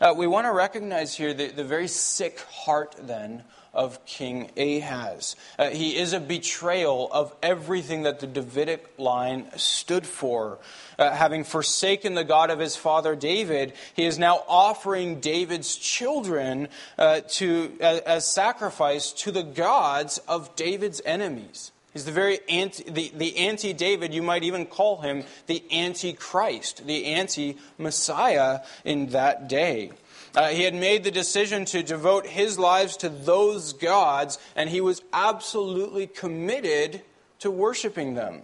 Uh, 0.00 0.14
we 0.16 0.28
want 0.28 0.46
to 0.46 0.52
recognize 0.52 1.16
here 1.16 1.34
the, 1.34 1.48
the 1.48 1.64
very 1.64 1.88
sick 1.88 2.38
heart, 2.42 2.94
then, 2.96 3.42
of 3.74 4.04
King 4.06 4.50
Ahaz. 4.56 5.36
Uh, 5.58 5.70
he 5.70 5.96
is 5.96 6.12
a 6.12 6.20
betrayal 6.20 7.08
of 7.12 7.34
everything 7.42 8.02
that 8.02 8.20
the 8.20 8.26
Davidic 8.26 8.84
line 8.98 9.46
stood 9.56 10.06
for. 10.06 10.58
Uh, 10.98 11.10
having 11.10 11.44
forsaken 11.44 12.14
the 12.14 12.24
God 12.24 12.50
of 12.50 12.58
his 12.58 12.76
father 12.76 13.14
David, 13.14 13.72
he 13.94 14.04
is 14.04 14.18
now 14.18 14.42
offering 14.48 15.20
David's 15.20 15.76
children 15.76 16.68
uh, 16.98 17.20
to, 17.28 17.72
as, 17.80 18.26
sacrifice 18.26 19.12
to 19.12 19.30
the 19.30 19.42
gods 19.42 20.18
of 20.26 20.54
David's 20.56 21.00
enemies. 21.04 21.70
He's 21.92 22.04
the 22.04 22.12
very 22.12 22.40
anti, 22.48 22.84
the, 22.90 23.12
the 23.16 23.38
anti 23.38 23.72
David, 23.72 24.12
you 24.12 24.22
might 24.22 24.44
even 24.44 24.66
call 24.66 25.00
him 25.00 25.24
the 25.46 25.62
anti 25.70 26.12
Christ, 26.12 26.86
the 26.86 27.06
anti 27.06 27.56
Messiah 27.78 28.60
in 28.84 29.08
that 29.08 29.48
day. 29.48 29.92
Uh, 30.38 30.50
he 30.50 30.62
had 30.62 30.74
made 30.74 31.02
the 31.02 31.10
decision 31.10 31.64
to 31.64 31.82
devote 31.82 32.24
his 32.24 32.60
lives 32.60 32.96
to 32.96 33.08
those 33.08 33.72
gods, 33.72 34.38
and 34.54 34.70
he 34.70 34.80
was 34.80 35.02
absolutely 35.12 36.06
committed 36.06 37.02
to 37.40 37.50
worshiping 37.50 38.14
them. 38.14 38.42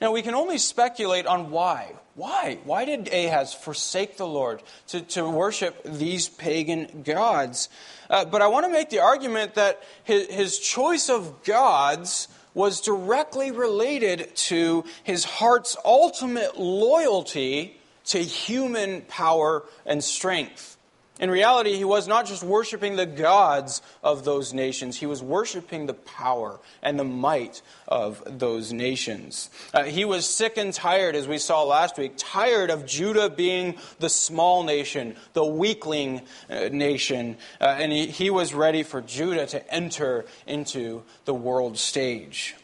Now, 0.00 0.12
we 0.12 0.22
can 0.22 0.36
only 0.36 0.56
speculate 0.56 1.26
on 1.26 1.50
why. 1.50 1.94
Why? 2.14 2.60
Why 2.62 2.84
did 2.84 3.12
Ahaz 3.12 3.52
forsake 3.52 4.18
the 4.18 4.26
Lord 4.28 4.62
to, 4.88 5.00
to 5.00 5.28
worship 5.28 5.82
these 5.82 6.28
pagan 6.28 7.02
gods? 7.02 7.68
Uh, 8.08 8.24
but 8.24 8.40
I 8.40 8.46
want 8.46 8.64
to 8.64 8.72
make 8.72 8.88
the 8.88 9.00
argument 9.00 9.54
that 9.54 9.82
his, 10.04 10.28
his 10.28 10.60
choice 10.60 11.10
of 11.10 11.42
gods 11.42 12.28
was 12.54 12.80
directly 12.80 13.50
related 13.50 14.36
to 14.36 14.84
his 15.02 15.24
heart's 15.24 15.76
ultimate 15.84 16.56
loyalty 16.56 17.77
to 18.08 18.18
human 18.18 19.02
power 19.02 19.64
and 19.86 20.02
strength. 20.02 20.78
In 21.20 21.32
reality, 21.32 21.74
he 21.74 21.84
was 21.84 22.06
not 22.06 22.26
just 22.26 22.44
worshiping 22.44 22.94
the 22.94 23.06
gods 23.06 23.82
of 24.04 24.24
those 24.24 24.54
nations, 24.54 24.96
he 24.96 25.06
was 25.06 25.20
worshiping 25.20 25.86
the 25.86 25.94
power 25.94 26.60
and 26.80 26.98
the 26.98 27.04
might 27.04 27.60
of 27.88 28.22
those 28.38 28.72
nations. 28.72 29.50
Uh, 29.74 29.82
he 29.84 30.04
was 30.04 30.26
sick 30.26 30.56
and 30.56 30.72
tired, 30.72 31.16
as 31.16 31.26
we 31.26 31.38
saw 31.38 31.64
last 31.64 31.98
week, 31.98 32.12
tired 32.16 32.70
of 32.70 32.86
Judah 32.86 33.28
being 33.28 33.78
the 33.98 34.08
small 34.08 34.62
nation, 34.62 35.16
the 35.32 35.44
weakling 35.44 36.22
uh, 36.48 36.68
nation, 36.70 37.36
uh, 37.60 37.64
and 37.64 37.90
he, 37.90 38.06
he 38.06 38.30
was 38.30 38.54
ready 38.54 38.84
for 38.84 39.00
Judah 39.00 39.46
to 39.46 39.74
enter 39.74 40.24
into 40.46 41.02
the 41.24 41.34
world 41.34 41.78
stage. 41.78 42.54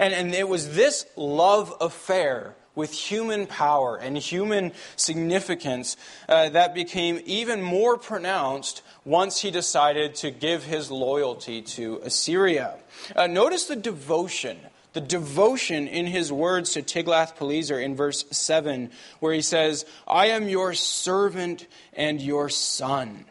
And, 0.00 0.12
and 0.12 0.34
it 0.34 0.48
was 0.48 0.74
this 0.74 1.06
love 1.16 1.72
affair 1.80 2.56
with 2.74 2.92
human 2.92 3.46
power 3.46 3.96
and 3.96 4.16
human 4.16 4.72
significance 4.96 5.96
uh, 6.28 6.48
that 6.50 6.74
became 6.74 7.20
even 7.24 7.62
more 7.62 7.96
pronounced 7.96 8.82
once 9.04 9.40
he 9.40 9.50
decided 9.50 10.14
to 10.14 10.30
give 10.30 10.64
his 10.64 10.90
loyalty 10.90 11.62
to 11.62 12.00
Assyria. 12.04 12.76
Uh, 13.14 13.26
notice 13.26 13.66
the 13.66 13.76
devotion. 13.76 14.58
The 14.92 15.00
devotion 15.00 15.86
in 15.86 16.06
his 16.06 16.32
words 16.32 16.72
to 16.72 16.82
Tiglath-Pileser 16.82 17.78
in 17.78 17.94
verse 17.94 18.24
7, 18.32 18.90
where 19.20 19.32
he 19.32 19.42
says, 19.42 19.86
I 20.06 20.26
am 20.26 20.48
your 20.48 20.74
servant 20.74 21.68
and 21.92 22.20
your 22.20 22.48
son. 22.48 23.24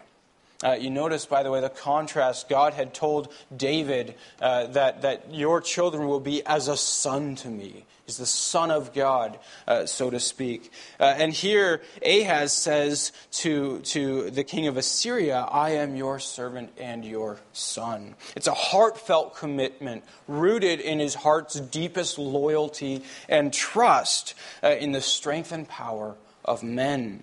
Uh, 0.63 0.73
you 0.73 0.89
notice, 0.89 1.25
by 1.25 1.43
the 1.43 1.51
way, 1.51 1.61
the 1.61 1.69
contrast. 1.69 2.49
God 2.49 2.73
had 2.73 2.93
told 2.93 3.33
David 3.55 4.15
uh, 4.41 4.67
that, 4.67 5.03
that 5.03 5.33
your 5.33 5.61
children 5.61 6.07
will 6.07 6.19
be 6.19 6.45
as 6.45 6.67
a 6.67 6.75
son 6.75 7.35
to 7.35 7.47
me. 7.47 7.85
He's 8.09 8.17
the 8.17 8.25
son 8.25 8.71
of 8.71 8.91
God, 8.91 9.37
uh, 9.67 9.85
so 9.85 10.09
to 10.09 10.19
speak. 10.19 10.71
Uh, 10.99 11.13
and 11.15 11.31
here, 11.31 11.83
Ahaz 12.03 12.51
says 12.51 13.11
to, 13.33 13.81
to 13.81 14.31
the 14.31 14.43
king 14.43 14.65
of 14.65 14.77
Assyria, 14.77 15.41
I 15.41 15.73
am 15.73 15.95
your 15.95 16.17
servant 16.17 16.71
and 16.79 17.05
your 17.05 17.37
son. 17.53 18.15
It's 18.35 18.47
a 18.47 18.53
heartfelt 18.55 19.35
commitment 19.35 20.03
rooted 20.27 20.79
in 20.79 20.97
his 20.97 21.13
heart's 21.13 21.59
deepest 21.59 22.17
loyalty 22.17 23.03
and 23.27 23.53
trust 23.53 24.33
uh, 24.63 24.69
in 24.69 24.91
the 24.91 25.01
strength 25.01 25.51
and 25.51 25.69
power 25.69 26.15
of 26.43 26.63
men. 26.63 27.21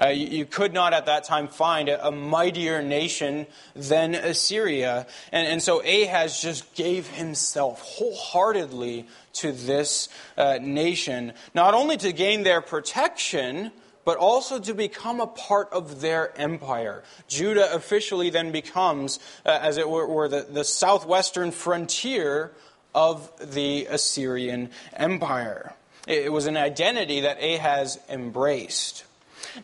Uh, 0.00 0.08
you, 0.08 0.26
you, 0.26 0.46
could 0.46 0.72
not 0.72 0.92
at 0.92 1.06
that 1.06 1.24
time 1.24 1.48
find 1.48 1.88
a, 1.88 2.06
a 2.06 2.12
mightier 2.12 2.82
nation 2.82 3.46
than 3.74 4.14
Assyria. 4.14 5.06
And, 5.32 5.48
and, 5.48 5.62
so 5.62 5.80
Ahaz 5.80 6.40
just 6.40 6.74
gave 6.74 7.08
himself 7.08 7.80
wholeheartedly 7.82 9.06
to 9.34 9.52
this 9.52 10.08
uh, 10.36 10.58
nation, 10.60 11.32
not 11.54 11.74
only 11.74 11.96
to 11.96 12.12
gain 12.12 12.44
their 12.44 12.60
protection, 12.60 13.72
but 14.04 14.16
also 14.16 14.58
to 14.58 14.72
become 14.72 15.20
a 15.20 15.26
part 15.26 15.68
of 15.70 16.00
their 16.00 16.32
empire. 16.40 17.02
Judah 17.26 17.74
officially 17.74 18.30
then 18.30 18.52
becomes, 18.52 19.18
uh, 19.44 19.58
as 19.60 19.76
it 19.76 19.88
were, 19.88 20.06
were 20.06 20.28
the, 20.28 20.46
the 20.48 20.64
southwestern 20.64 21.50
frontier 21.50 22.52
of 22.94 23.30
the 23.52 23.86
Assyrian 23.86 24.70
Empire. 24.94 25.74
It 26.06 26.32
was 26.32 26.46
an 26.46 26.56
identity 26.56 27.20
that 27.20 27.42
Ahaz 27.42 27.98
embraced. 28.08 29.04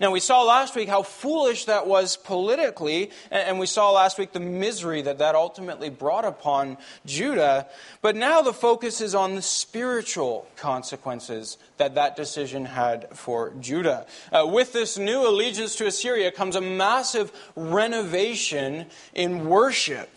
Now, 0.01 0.11
we 0.11 0.21
saw 0.21 0.43
last 0.43 0.75
week 0.75 0.89
how 0.89 1.03
foolish 1.03 1.67
that 1.67 1.87
was 1.87 2.17
politically, 2.17 3.11
and 3.31 3.59
we 3.59 3.67
saw 3.67 3.91
last 3.91 4.19
week 4.19 4.33
the 4.33 4.41
misery 4.41 5.03
that 5.03 5.19
that 5.19 5.35
ultimately 5.35 5.91
brought 5.91 6.25
upon 6.25 6.79
Judah. 7.07 7.67
But 8.03 8.17
now 8.17 8.43
the 8.43 8.53
focus 8.53 9.01
is 9.01 9.15
on 9.15 9.35
the 9.35 9.43
spiritual 9.43 10.47
consequences 10.57 11.59
that 11.77 11.95
that 11.95 12.17
decision 12.17 12.65
had 12.65 13.09
for 13.17 13.53
Judah. 13.61 14.07
Uh, 14.33 14.47
with 14.47 14.73
this 14.73 14.99
new 14.99 15.27
allegiance 15.27 15.77
to 15.77 15.87
Assyria 15.87 16.31
comes 16.31 16.57
a 16.57 16.61
massive 16.61 17.33
renovation 17.57 18.87
in 19.15 19.47
worship. 19.49 20.11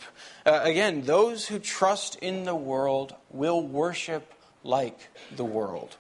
Uh, 0.46 0.62
again, 0.64 1.02
those 1.02 1.48
who 1.48 1.60
trust 1.60 2.16
in 2.18 2.46
the 2.46 2.56
world 2.56 3.14
will 3.30 3.62
worship 3.62 4.34
like 4.64 5.10
the 5.36 5.46
world. 5.46 5.98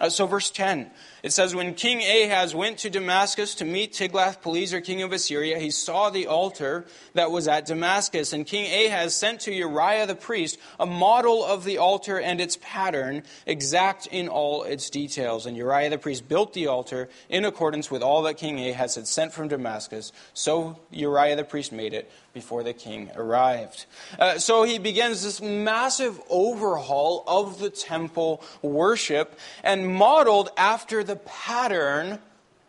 Uh, 0.00 0.08
so, 0.08 0.26
verse 0.26 0.50
10, 0.50 0.90
it 1.22 1.32
says, 1.32 1.54
When 1.54 1.74
King 1.74 1.98
Ahaz 1.98 2.54
went 2.54 2.78
to 2.78 2.90
Damascus 2.90 3.54
to 3.56 3.64
meet 3.64 3.92
Tiglath-Pileser, 3.92 4.80
king 4.80 5.02
of 5.02 5.12
Assyria, 5.12 5.58
he 5.58 5.70
saw 5.70 6.10
the 6.10 6.26
altar 6.26 6.86
that 7.14 7.30
was 7.30 7.48
at 7.48 7.66
Damascus. 7.66 8.32
And 8.32 8.46
King 8.46 8.66
Ahaz 8.86 9.14
sent 9.14 9.40
to 9.42 9.52
Uriah 9.52 10.06
the 10.06 10.14
priest 10.14 10.58
a 10.78 10.86
model 10.86 11.44
of 11.44 11.64
the 11.64 11.78
altar 11.78 12.18
and 12.18 12.40
its 12.40 12.58
pattern, 12.60 13.22
exact 13.46 14.06
in 14.06 14.28
all 14.28 14.62
its 14.62 14.90
details. 14.90 15.46
And 15.46 15.56
Uriah 15.56 15.90
the 15.90 15.98
priest 15.98 16.28
built 16.28 16.54
the 16.54 16.66
altar 16.66 17.08
in 17.28 17.44
accordance 17.44 17.90
with 17.90 18.02
all 18.02 18.22
that 18.22 18.34
King 18.34 18.58
Ahaz 18.68 18.94
had 18.94 19.06
sent 19.06 19.32
from 19.32 19.48
Damascus. 19.48 20.12
So 20.34 20.78
Uriah 20.90 21.36
the 21.36 21.44
priest 21.44 21.72
made 21.72 21.94
it 21.94 22.10
before 22.32 22.62
the 22.62 22.72
king 22.72 23.10
arrived. 23.16 23.86
Uh, 24.18 24.38
so 24.38 24.62
he 24.62 24.78
begins 24.78 25.22
this 25.22 25.40
massive 25.40 26.20
overhaul 26.28 27.24
of 27.26 27.58
the 27.58 27.70
temple 27.70 28.42
worship 28.62 29.38
and 29.64 29.92
modeled 29.92 30.50
after 30.56 31.02
the 31.02 31.09
pattern 31.16 32.18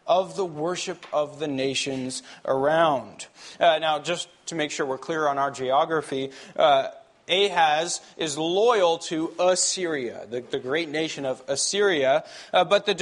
of 0.08 0.36
the 0.36 0.46
worship 0.46 1.06
of 1.14 1.40
the 1.40 1.48
nations 1.48 2.24
around. 2.46 3.28
Uh, 3.60 3.78
now, 3.80 4.00
just 4.00 4.28
to 4.48 4.56
make 4.56 4.72
sure 4.72 4.86
we're 4.86 4.98
clear 4.98 5.28
on 5.28 5.38
our 5.38 5.52
geography, 5.52 6.32
uh, 6.56 6.90
Ahaz 7.30 8.02
is 8.18 8.38
loyal 8.38 8.98
to 8.98 9.34
Assyria, 9.40 10.26
the, 10.30 10.42
the 10.42 10.60
great 10.60 10.90
nation 10.90 11.26
of 11.26 11.42
Assyria. 11.48 12.26
Uh, 12.52 12.66
but 12.66 12.86
the, 12.86 12.94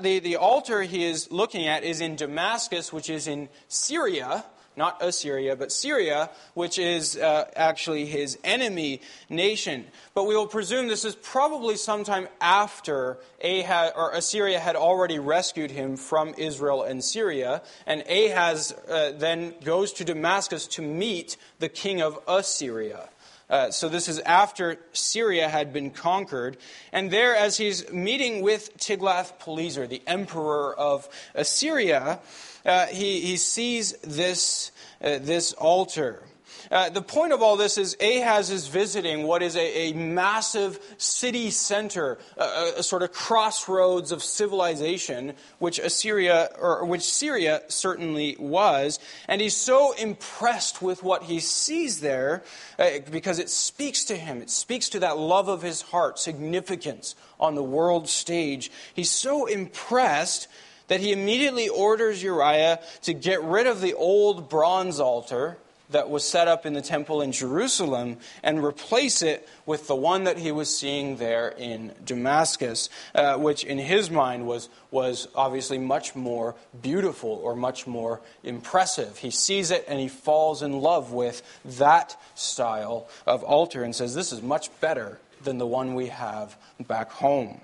the, 0.00 0.18
the 0.18 0.36
altar 0.36 0.82
he 0.82 1.04
is 1.04 1.30
looking 1.30 1.66
at 1.66 1.84
is 1.84 2.00
in 2.00 2.16
Damascus, 2.16 2.92
which 2.92 3.08
is 3.08 3.28
in 3.28 3.48
Syria, 3.68 4.44
not 4.76 5.02
Assyria, 5.02 5.56
but 5.56 5.72
Syria, 5.72 6.30
which 6.54 6.78
is 6.78 7.16
uh, 7.16 7.46
actually 7.56 8.06
his 8.06 8.38
enemy 8.44 9.00
nation. 9.28 9.84
But 10.14 10.24
we 10.24 10.36
will 10.36 10.46
presume 10.46 10.88
this 10.88 11.04
is 11.04 11.14
probably 11.14 11.76
sometime 11.76 12.28
after 12.40 13.18
Ahaz, 13.42 13.92
or 13.96 14.12
Assyria 14.12 14.60
had 14.60 14.76
already 14.76 15.18
rescued 15.18 15.70
him 15.70 15.96
from 15.96 16.34
Israel 16.36 16.82
and 16.82 17.02
Syria, 17.02 17.62
and 17.86 18.02
Ahaz 18.08 18.72
uh, 18.72 19.12
then 19.16 19.54
goes 19.64 19.92
to 19.94 20.04
Damascus 20.04 20.66
to 20.68 20.82
meet 20.82 21.36
the 21.58 21.68
king 21.68 22.02
of 22.02 22.18
Assyria. 22.28 23.08
Uh, 23.48 23.70
so 23.70 23.88
this 23.88 24.08
is 24.08 24.18
after 24.20 24.76
Syria 24.92 25.48
had 25.48 25.72
been 25.72 25.90
conquered. 25.90 26.56
And 26.92 27.12
there, 27.12 27.36
as 27.36 27.56
he's 27.56 27.90
meeting 27.92 28.42
with 28.42 28.76
Tiglath-Pileser, 28.76 29.86
the 29.86 30.02
emperor 30.06 30.76
of 30.76 31.08
Assyria, 31.34 32.18
uh, 32.66 32.86
he, 32.86 33.20
he 33.20 33.36
sees 33.36 33.92
this, 34.02 34.72
uh, 35.02 35.18
this 35.20 35.52
altar. 35.54 36.22
Uh, 36.70 36.88
the 36.90 37.02
point 37.02 37.32
of 37.32 37.42
all 37.42 37.56
this 37.56 37.78
is 37.78 37.96
Ahaz 38.00 38.50
is 38.50 38.66
visiting 38.66 39.22
what 39.22 39.42
is 39.42 39.56
a, 39.56 39.90
a 39.90 39.92
massive 39.92 40.80
city 40.98 41.50
center, 41.50 42.18
a, 42.36 42.72
a, 42.78 42.82
sort 42.82 43.02
of 43.02 43.12
crossroads 43.12 44.10
of 44.10 44.22
civilization, 44.22 45.34
which 45.58 45.78
Assyria 45.78 46.50
or 46.60 46.84
which 46.84 47.02
Syria 47.02 47.62
certainly 47.68 48.36
was, 48.38 48.98
and 49.28 49.40
he's 49.40 49.56
so 49.56 49.92
impressed 49.92 50.82
with 50.82 51.02
what 51.02 51.24
he 51.24 51.38
sees 51.38 52.00
there 52.00 52.42
uh, 52.78 52.90
because 53.10 53.38
it 53.38 53.50
speaks 53.50 54.04
to 54.06 54.16
him. 54.16 54.42
It 54.42 54.50
speaks 54.50 54.88
to 54.90 55.00
that 55.00 55.18
love 55.18 55.48
of 55.48 55.62
his 55.62 55.82
heart, 55.82 56.18
significance 56.18 57.14
on 57.38 57.54
the 57.54 57.62
world 57.62 58.08
stage. 58.08 58.72
He's 58.94 59.10
so 59.10 59.46
impressed 59.46 60.48
that 60.88 61.00
he 61.00 61.12
immediately 61.12 61.68
orders 61.68 62.22
Uriah 62.22 62.80
to 63.02 63.14
get 63.14 63.42
rid 63.42 63.66
of 63.66 63.80
the 63.80 63.94
old 63.94 64.48
bronze 64.48 65.00
altar 65.00 65.58
that 65.90 66.10
was 66.10 66.24
set 66.24 66.48
up 66.48 66.66
in 66.66 66.72
the 66.72 66.82
temple 66.82 67.22
in 67.22 67.32
Jerusalem 67.32 68.18
and 68.42 68.64
replace 68.64 69.22
it 69.22 69.48
with 69.66 69.86
the 69.86 69.94
one 69.94 70.24
that 70.24 70.38
he 70.38 70.50
was 70.50 70.76
seeing 70.76 71.16
there 71.16 71.48
in 71.48 71.92
Damascus, 72.04 72.88
uh, 73.14 73.36
which 73.36 73.64
in 73.64 73.78
his 73.78 74.10
mind 74.10 74.46
was, 74.46 74.68
was 74.90 75.28
obviously 75.34 75.78
much 75.78 76.16
more 76.16 76.54
beautiful 76.82 77.30
or 77.30 77.54
much 77.54 77.86
more 77.86 78.20
impressive. 78.42 79.18
He 79.18 79.30
sees 79.30 79.70
it 79.70 79.84
and 79.86 80.00
he 80.00 80.08
falls 80.08 80.62
in 80.62 80.80
love 80.80 81.12
with 81.12 81.42
that 81.64 82.20
style 82.34 83.08
of 83.26 83.44
altar 83.44 83.82
and 83.82 83.94
says, 83.94 84.14
This 84.14 84.32
is 84.32 84.42
much 84.42 84.68
better 84.80 85.20
than 85.42 85.58
the 85.58 85.66
one 85.66 85.94
we 85.94 86.06
have 86.06 86.56
back 86.86 87.12
home. 87.12 87.60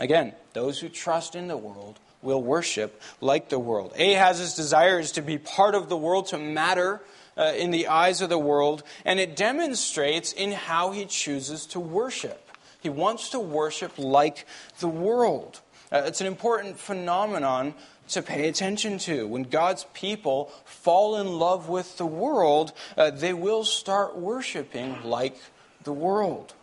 Again, 0.00 0.32
those 0.52 0.78
who 0.78 0.88
trust 0.88 1.34
in 1.34 1.48
the 1.48 1.56
world 1.56 1.98
will 2.22 2.42
worship 2.42 3.00
like 3.20 3.48
the 3.48 3.58
world. 3.58 3.92
Ahaz's 3.98 4.54
desire 4.54 4.98
is 4.98 5.12
to 5.12 5.22
be 5.22 5.38
part 5.38 5.74
of 5.74 5.88
the 5.88 5.96
world, 5.96 6.26
to 6.28 6.38
matter 6.38 7.00
uh, 7.36 7.52
in 7.56 7.70
the 7.70 7.86
eyes 7.88 8.20
of 8.20 8.28
the 8.28 8.38
world, 8.38 8.82
and 9.04 9.20
it 9.20 9.36
demonstrates 9.36 10.32
in 10.32 10.52
how 10.52 10.90
he 10.90 11.04
chooses 11.04 11.66
to 11.66 11.80
worship. 11.80 12.50
He 12.80 12.88
wants 12.88 13.30
to 13.30 13.38
worship 13.38 13.92
like 13.98 14.46
the 14.80 14.88
world. 14.88 15.60
Uh, 15.90 16.02
it's 16.06 16.20
an 16.20 16.26
important 16.26 16.78
phenomenon 16.78 17.74
to 18.08 18.22
pay 18.22 18.48
attention 18.48 18.98
to. 18.98 19.26
When 19.26 19.44
God's 19.44 19.86
people 19.94 20.52
fall 20.64 21.16
in 21.16 21.26
love 21.26 21.68
with 21.68 21.98
the 21.98 22.06
world, 22.06 22.72
uh, 22.96 23.10
they 23.10 23.32
will 23.32 23.64
start 23.64 24.16
worshiping 24.16 25.02
like 25.04 25.36
the 25.84 25.92
world. 25.92 26.54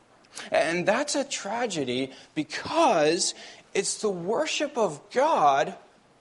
And 0.52 0.86
that's 0.86 1.16
a 1.16 1.24
tragedy 1.24 2.12
because 2.34 3.34
it's 3.76 4.02
the 4.02 4.10
worship 4.10 4.78
of 4.78 5.00
God 5.12 5.76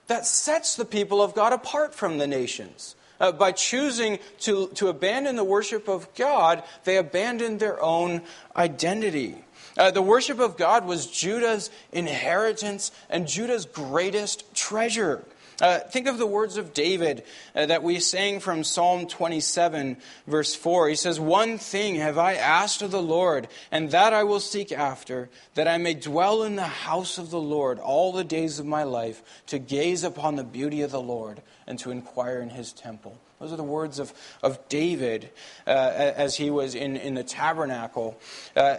that 0.09 0.27
sets 0.27 0.77
the 0.77 0.85
people 0.85 1.23
of 1.23 1.35
God 1.35 1.55
apart 1.55 1.95
from 1.95 2.19
the 2.19 2.27
nations. 2.27 2.97
Uh, 3.21 3.31
by 3.31 3.53
choosing 3.53 4.19
to, 4.41 4.67
to 4.75 4.89
abandon 4.89 5.37
the 5.37 5.45
worship 5.45 5.89
of 5.89 6.13
God, 6.15 6.65
they 6.83 6.97
abandoned 6.97 7.61
their 7.61 7.81
own 7.81 8.23
identity. 8.57 9.45
Uh, 9.79 9.93
the 9.93 10.03
worship 10.03 10.41
of 10.41 10.57
God 10.57 10.85
was 10.85 11.07
Judah's 11.07 11.71
inheritance 11.93 12.91
and 13.09 13.27
Judah's 13.27 13.67
greatest 13.67 14.53
treasure. 14.55 15.25
Uh, 15.61 15.79
think 15.79 16.07
of 16.07 16.19
the 16.19 16.27
words 16.27 16.57
of 16.57 16.75
David 16.75 17.23
uh, 17.55 17.67
that 17.67 17.83
we 17.83 18.01
sang 18.01 18.41
from 18.41 18.65
Psalm 18.65 19.07
27, 19.07 19.97
verse 20.27 20.55
4. 20.55 20.89
He 20.89 20.97
says, 20.97 21.21
One 21.21 21.59
thing 21.59 21.97
have 21.97 22.19
I 22.19 22.35
asked 22.35 22.83
of 22.83 22.91
the 22.91 23.03
Lord, 23.03 23.49
and 23.71 23.91
that 23.91 24.13
I 24.13 24.25
will 24.25 24.41
seek 24.41 24.73
after, 24.73 25.29
that 25.55 25.69
I 25.69 25.79
may 25.79 25.95
dwell 25.95 26.43
in 26.43 26.57
the 26.57 26.63
house 26.63 27.19
of 27.19 27.31
the 27.31 27.41
Lord 27.41 27.79
all 27.79 28.13
the 28.13 28.25
days 28.25 28.59
of 28.59 28.67
my 28.67 28.83
life, 28.83 29.23
to 29.47 29.59
gaze 29.59 30.03
upon 30.03 30.37
the 30.37 30.45
beauty 30.45 30.83
of 30.83 30.91
the 30.91 31.01
Lord 31.01 31.41
and 31.67 31.79
to 31.81 31.91
inquire 31.91 32.41
in 32.41 32.51
his 32.51 32.73
temple. 32.73 33.19
Those 33.41 33.53
are 33.53 33.57
the 33.57 33.63
words 33.63 33.99
of, 33.99 34.13
of 34.43 34.69
David 34.69 35.31
uh, 35.67 35.71
as 35.71 36.37
he 36.37 36.51
was 36.51 36.75
in, 36.75 36.97
in 36.97 37.15
the 37.15 37.25
tabernacle. 37.25 38.19
Uh, 38.57 38.77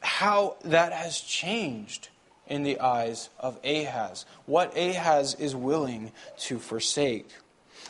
how 0.00 0.56
that 0.64 0.92
has 0.92 1.20
changed 1.20 2.08
in 2.48 2.62
the 2.62 2.80
eyes 2.80 3.30
of 3.38 3.58
Ahaz, 3.64 4.26
what 4.46 4.76
Ahaz 4.76 5.34
is 5.34 5.54
willing 5.54 6.12
to 6.38 6.58
forsake. 6.58 7.28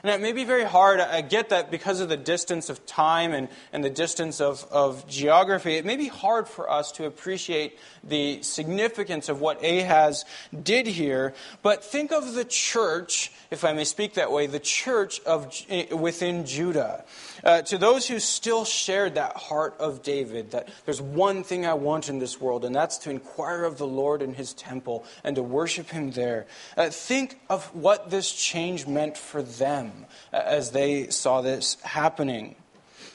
And 0.03 0.13
it 0.13 0.21
may 0.21 0.33
be 0.33 0.45
very 0.45 0.65
hard. 0.65 1.01
I 1.01 1.21
get 1.23 1.49
that 1.49 1.71
because 1.71 2.01
of 2.01 2.09
the 2.09 2.17
distance 2.17 2.71
of 2.71 2.87
time 2.87 3.33
and, 3.33 3.49
and 3.73 3.83
the 3.83 3.91
distance 3.91 4.41
of, 4.41 4.67
of 4.71 5.07
geography, 5.09 5.75
it 5.75 5.85
may 5.85 5.97
be 5.97 6.09
hard 6.09 6.49
for 6.49 6.71
us 6.71 6.93
to 6.93 7.07
appreciate 7.07 7.79
the 8.05 8.43
significance 8.43 9.29
of 9.29 9.41
what 9.41 9.65
Ahaz 9.65 10.25
did 10.63 10.87
here. 10.87 11.35
But 11.63 11.85
think 11.85 12.13
of 12.13 12.35
the 12.35 12.45
church, 12.45 13.33
if 13.51 13.65
I 13.65 13.73
may 13.73 13.85
speak 13.85 14.15
that 14.15 14.31
way, 14.31 14.47
the 14.47 14.61
church 14.61 15.21
of, 15.21 15.53
within 15.91 16.47
Judah. 16.47 17.05
Uh, 17.43 17.63
to 17.63 17.79
those 17.79 18.07
who 18.07 18.19
still 18.19 18.65
shared 18.65 19.15
that 19.15 19.37
heart 19.37 19.75
of 19.79 20.03
David, 20.03 20.53
that 20.53 20.69
there's 20.85 21.01
one 21.01 21.45
thing 21.45 21.67
I 21.67 21.75
want 21.75 22.09
in 22.09 22.19
this 22.19 22.41
world, 22.41 22.65
and 22.65 22.75
that's 22.75 22.99
to 22.99 23.11
inquire 23.11 23.65
of 23.65 23.79
the 23.79 23.87
Lord 23.87 24.23
in 24.23 24.35
his 24.35 24.55
temple 24.55 25.05
and 25.25 25.37
to 25.37 25.43
worship 25.43 25.91
him 25.91 26.11
there. 26.13 26.47
Uh, 26.77 26.91
think 26.91 27.41
of 27.49 27.65
what 27.75 28.11
this 28.11 28.33
change 28.33 28.87
meant 28.87 29.17
for 29.17 29.43
them 29.43 29.88
uh, 30.33 30.37
as 30.45 30.71
they 30.71 31.09
saw 31.09 31.41
this 31.41 31.77
happening. 31.83 32.57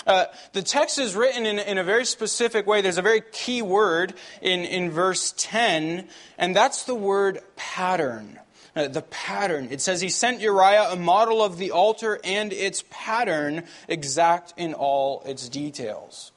Uh, 0.05 0.25
the 0.51 0.61
text 0.61 0.99
is 0.99 1.15
written 1.15 1.45
in, 1.45 1.59
in, 1.59 1.77
a 1.77 1.83
very 1.83 2.05
specific 2.05 2.67
way. 2.67 2.81
There's 2.81 2.97
a 2.97 3.01
very 3.01 3.21
key 3.31 3.61
word 3.61 4.13
in, 4.41 4.61
in 4.61 4.91
verse 4.91 5.33
10, 5.37 6.07
and 6.37 6.55
that's 6.55 6.83
the 6.83 6.95
word 6.95 7.39
pattern. 7.55 8.39
Uh, 8.75 8.87
the 8.87 9.03
pattern. 9.03 9.67
It 9.69 9.81
says 9.81 10.01
he 10.01 10.09
sent 10.09 10.41
Uriah 10.41 10.89
a 10.91 10.95
model 10.95 11.43
of 11.43 11.57
the 11.57 11.71
altar 11.71 12.19
and 12.23 12.51
its 12.51 12.83
pattern, 12.89 13.65
exact 13.87 14.55
in 14.57 14.73
all 14.73 15.21
its 15.25 15.47
details. 15.47 16.31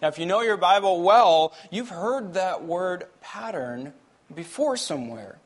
Now, 0.00 0.08
if 0.08 0.18
you 0.18 0.26
know 0.26 0.40
your 0.40 0.56
Bible 0.56 1.02
well, 1.02 1.52
you've 1.70 1.90
heard 1.90 2.34
that 2.34 2.64
word 2.64 3.04
pattern 3.20 3.92
before 4.34 4.76
somewhere. 4.76 5.38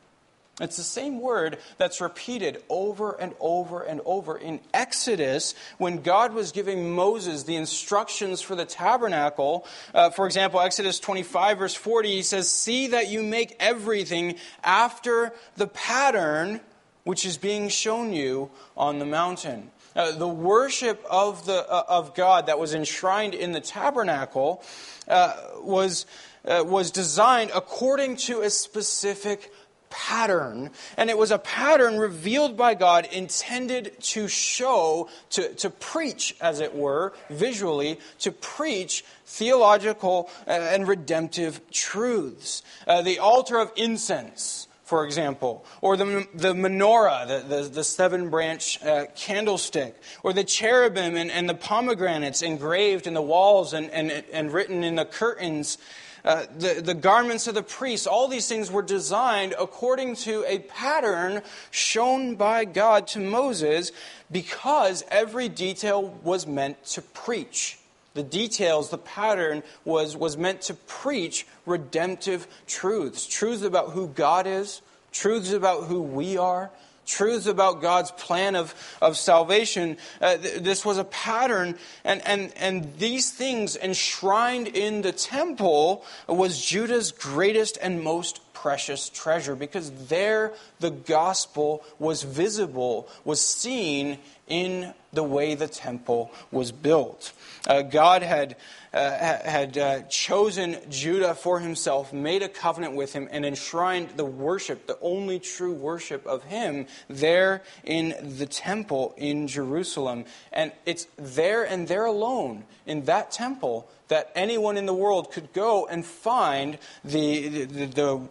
It's 0.61 0.77
the 0.77 0.83
same 0.83 1.21
word 1.21 1.59
that's 1.77 2.01
repeated 2.01 2.63
over 2.69 3.13
and 3.13 3.35
over 3.39 3.83
and 3.83 4.01
over 4.05 4.37
in 4.37 4.61
Exodus 4.75 5.55
when 5.79 6.03
God 6.03 6.33
was 6.33 6.53
giving 6.53 6.95
Moses 6.95 7.45
the 7.45 7.57
instructions 7.57 8.41
for 8.41 8.57
the 8.57 8.65
tabernacle. 8.65 9.67
Uh, 9.95 10.11
for 10.11 10.27
example, 10.27 10.61
Exodus 10.61 10.99
25, 10.99 11.59
verse 11.59 11.75
40, 11.75 12.09
he 12.09 12.23
says, 12.23 12.51
See 12.51 12.89
that 12.89 13.09
you 13.09 13.23
make 13.23 13.57
everything 13.61 14.37
after 14.65 15.33
the 15.57 15.69
pattern 15.69 16.61
which 17.05 17.25
is 17.25 17.39
being 17.39 17.71
shown 17.71 18.13
you 18.13 18.51
on 18.77 18.99
the 18.99 19.07
mountain. 19.07 19.71
Uh, 19.97 20.13
the 20.13 20.29
worship 20.29 21.03
of, 21.11 21.47
the, 21.47 21.67
uh, 21.67 21.85
of 21.89 22.15
God 22.15 22.47
that 22.47 22.59
was 22.59 22.75
enshrined 22.75 23.35
in 23.35 23.53
the 23.53 23.61
tabernacle 23.61 24.63
uh, 25.09 25.35
was, 25.57 26.05
uh, 26.45 26.63
was 26.67 26.91
designed 26.91 27.51
according 27.55 28.17
to 28.17 28.43
a 28.43 28.51
specific 28.51 29.51
pattern, 29.91 30.71
and 30.97 31.11
it 31.11 31.19
was 31.19 31.31
a 31.31 31.39
pattern 31.39 31.99
revealed 31.99 32.57
by 32.57 32.75
God 32.75 33.07
intended 33.13 34.01
to 34.01 34.29
show, 34.29 35.09
to, 35.31 35.55
to 35.55 35.71
preach, 35.71 36.37
as 36.41 36.61
it 36.61 36.75
were, 36.75 37.13
visually, 37.31 37.99
to 38.21 38.33
preach 38.33 39.05
theological 39.27 40.31
uh, 40.47 40.51
and 40.51 40.89
redemptive 40.89 41.61
truths. 41.71 42.63
Uh, 42.87 43.03
the 43.03 43.19
altar 43.19 43.59
of 43.59 43.73
incense. 43.77 44.67
For 44.85 45.05
example, 45.05 45.67
or 45.83 45.99
the, 45.99 46.27
the 46.33 46.55
menorah, 46.55 47.29
the, 47.29 47.57
the, 47.57 47.69
the 47.69 47.85
seven 47.85 48.31
branch 48.31 48.83
uh, 48.83 49.05
candlestick, 49.15 49.95
or 50.23 50.33
the 50.33 50.45
cherubim 50.45 51.15
and, 51.15 51.31
and 51.31 51.47
the 51.47 51.53
pomegranates 51.53 52.41
engraved 52.41 53.07
in 53.07 53.13
the 53.13 53.21
walls 53.21 53.75
and, 53.75 53.91
and, 53.91 54.11
and 54.33 54.51
written 54.51 54.85
in 54.85 54.95
the 54.95 55.05
curtains 55.05 55.77
uh, 56.25 56.47
the, 56.57 56.81
the 56.83 56.95
garments 56.95 57.47
of 57.47 57.55
the 57.55 57.63
priests, 57.63 58.07
all 58.07 58.29
these 58.29 58.49
things 58.49 58.71
were 58.71 58.83
designed 58.83 59.55
according 59.59 60.17
to 60.17 60.45
a 60.47 60.59
pattern 60.61 61.43
shown 61.71 62.37
by 62.37 62.65
God 62.65 63.07
to 63.09 63.21
Moses 63.21 63.93
because 64.31 65.05
every 65.11 65.49
detail 65.49 66.03
was 66.23 66.47
meant 66.47 66.85
to 66.87 67.03
preach. 67.03 67.79
The 68.15 68.23
details, 68.23 68.91
the 68.91 68.99
pattern 68.99 69.63
was, 69.85 70.17
was 70.17 70.37
meant 70.37 70.63
to 70.63 70.75
preach 70.75 71.47
redemptive 71.67 72.49
truths 72.67 73.27
truths 73.27 73.63
about 73.63 73.91
who 73.91 74.09
God 74.09 74.47
is, 74.47 74.83
truths 75.13 75.53
about 75.53 75.85
who 75.85 76.03
we 76.03 76.37
are, 76.37 76.71
truths 77.09 77.47
about 77.47 77.81
God's 77.81 78.11
plan 78.13 78.55
of, 78.55 78.75
of 79.01 79.17
salvation. 79.17 79.97
Uh, 80.21 80.37
th- 80.37 80.63
this 80.63 80.85
was 80.85 80.99
a 80.99 81.05
pattern, 81.05 81.77
and, 82.05 82.25
and, 82.27 82.53
and 82.57 82.97
these 82.99 83.31
things 83.31 83.77
enshrined 83.77 84.69
in 84.69 85.03
the 85.03 85.13
temple 85.13 86.05
was 86.29 86.65
Judah's 86.65 87.11
greatest 87.13 87.79
and 87.81 88.03
most 88.03 88.41
precious 88.53 89.09
treasure 89.09 89.55
because 89.55 89.91
there 90.09 90.53
the 90.81 90.91
gospel 90.91 91.85
was 91.99 92.25
visible, 92.25 93.09
was 93.25 93.41
seen 93.41 94.19
in 94.49 94.93
the 95.13 95.23
way 95.23 95.55
the 95.55 95.69
temple 95.69 96.31
was 96.51 96.73
built. 96.73 97.33
Uh, 97.67 97.83
God 97.83 98.23
had, 98.23 98.57
uh, 98.93 99.11
had 99.11 99.79
uh, 99.79 100.03
chosen 100.03 100.77
Judah 100.91 101.35
for 101.35 101.61
himself, 101.61 102.13
made 102.13 102.43
a 102.43 102.49
covenant 102.49 102.95
with 102.95 103.13
him, 103.13 103.29
and 103.31 103.45
enshrined 103.45 104.11
the 104.17 104.25
worship, 104.25 104.87
the 104.87 104.99
only 105.01 105.39
true 105.39 105.73
worship 105.73 106.27
of 106.27 106.45
him, 106.45 106.87
there 107.09 107.63
in 107.85 108.15
the 108.39 108.47
temple 108.47 109.15
in 109.17 109.49
Jerusalem. 109.49 110.25
And 110.53 110.73
it's 110.87 111.07
there 111.17 111.65
and 111.65 111.89
there 111.89 112.07
alone, 112.07 112.65
in 112.87 113.05
that 113.05 113.31
temple, 113.31 113.89
that 114.09 114.31
anyone 114.35 114.77
in 114.77 114.87
the 114.87 114.95
world 114.95 115.31
could 115.33 115.53
go 115.53 115.87
and 115.87 116.05
find 116.05 116.79
the, 117.05 117.49
the, 117.49 117.87
the 117.87 118.29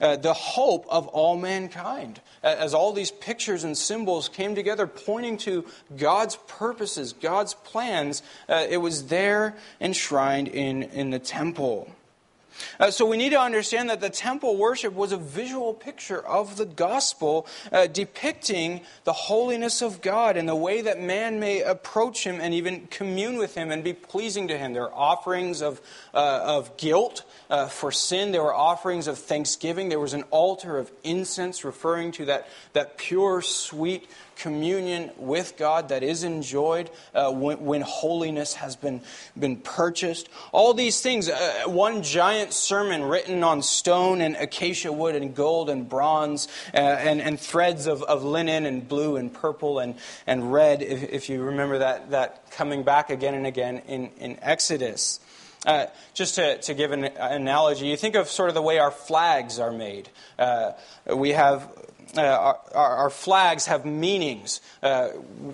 uh, 0.00 0.16
the 0.16 0.32
hope 0.32 0.86
of 0.88 1.06
all 1.08 1.36
mankind. 1.36 2.20
As 2.42 2.74
all 2.74 2.92
these 2.92 3.10
pictures 3.10 3.64
and 3.64 3.76
symbols 3.76 4.28
came 4.28 4.54
together 4.54 4.86
pointing 4.86 5.36
to 5.38 5.64
God's 5.96 6.36
purposes, 6.46 7.12
God's 7.12 7.54
plans, 7.54 8.22
uh, 8.48 8.66
it 8.68 8.78
was 8.78 9.06
there 9.06 9.56
enshrined 9.80 10.48
in, 10.48 10.84
in 10.84 11.10
the 11.10 11.18
temple. 11.18 11.90
Uh, 12.78 12.90
so 12.90 13.06
we 13.06 13.16
need 13.16 13.30
to 13.30 13.40
understand 13.40 13.90
that 13.90 14.00
the 14.00 14.10
temple 14.10 14.56
worship 14.56 14.94
was 14.94 15.12
a 15.12 15.16
visual 15.16 15.74
picture 15.74 16.24
of 16.24 16.56
the 16.56 16.66
gospel 16.66 17.46
uh, 17.72 17.86
depicting 17.86 18.80
the 19.04 19.12
holiness 19.12 19.82
of 19.82 20.00
God 20.00 20.36
and 20.36 20.48
the 20.48 20.56
way 20.56 20.80
that 20.80 21.00
man 21.00 21.40
may 21.40 21.62
approach 21.62 22.24
him 22.24 22.40
and 22.40 22.54
even 22.54 22.86
commune 22.88 23.36
with 23.36 23.54
him 23.54 23.70
and 23.70 23.82
be 23.82 23.92
pleasing 23.92 24.48
to 24.48 24.58
him. 24.58 24.72
There 24.72 24.84
are 24.84 24.94
offerings 24.94 25.62
of, 25.62 25.80
uh, 26.14 26.40
of 26.44 26.76
guilt 26.76 27.24
uh, 27.50 27.66
for 27.66 27.92
sin, 27.92 28.32
there 28.32 28.42
were 28.42 28.54
offerings 28.54 29.06
of 29.06 29.18
thanksgiving, 29.18 29.88
there 29.88 30.00
was 30.00 30.14
an 30.14 30.24
altar 30.30 30.78
of 30.78 30.90
incense 31.04 31.64
referring 31.64 32.12
to 32.12 32.26
that, 32.26 32.48
that 32.72 32.98
pure, 32.98 33.42
sweet 33.42 34.08
communion 34.36 35.10
with 35.16 35.56
God 35.56 35.88
that 35.88 36.02
is 36.02 36.22
enjoyed 36.22 36.90
uh, 37.14 37.32
when, 37.32 37.64
when, 37.64 37.80
holiness 37.80 38.54
has 38.54 38.76
been, 38.76 39.00
been 39.38 39.56
purchased. 39.56 40.28
All 40.52 40.74
these 40.74 41.00
things, 41.00 41.28
uh, 41.28 41.62
one 41.66 42.02
giant 42.02 42.52
sermon 42.52 43.02
written 43.02 43.42
on 43.42 43.62
stone 43.62 44.20
and 44.20 44.36
acacia 44.36 44.92
wood 44.92 45.16
and 45.16 45.34
gold 45.34 45.70
and 45.70 45.88
bronze 45.88 46.48
uh, 46.74 46.76
and, 46.76 47.20
and 47.20 47.40
threads 47.40 47.86
of, 47.86 48.02
of 48.02 48.24
linen 48.24 48.66
and 48.66 48.86
blue 48.86 49.16
and 49.16 49.32
purple 49.32 49.78
and, 49.78 49.94
and 50.26 50.52
red, 50.52 50.82
if, 50.82 51.02
if 51.02 51.28
you 51.28 51.42
remember 51.42 51.78
that, 51.78 52.10
that 52.10 52.50
coming 52.50 52.82
back 52.82 53.10
again 53.10 53.34
and 53.34 53.46
again 53.46 53.78
in, 53.88 54.10
in 54.18 54.38
Exodus. 54.42 55.20
Uh, 55.64 55.86
just 56.14 56.36
to, 56.36 56.58
to 56.58 56.74
give 56.74 56.92
an 56.92 57.04
analogy, 57.04 57.88
you 57.88 57.96
think 57.96 58.14
of 58.14 58.28
sort 58.28 58.48
of 58.48 58.54
the 58.54 58.62
way 58.62 58.78
our 58.78 58.92
flags 58.92 59.58
are 59.58 59.72
made. 59.72 60.08
Uh, 60.38 60.72
we 61.12 61.30
have 61.30 61.68
uh, 62.16 62.20
our, 62.20 62.96
our, 62.96 63.10
flags 63.10 63.66
have 63.66 63.84
meanings. 63.84 64.60
Uh, 64.82 65.08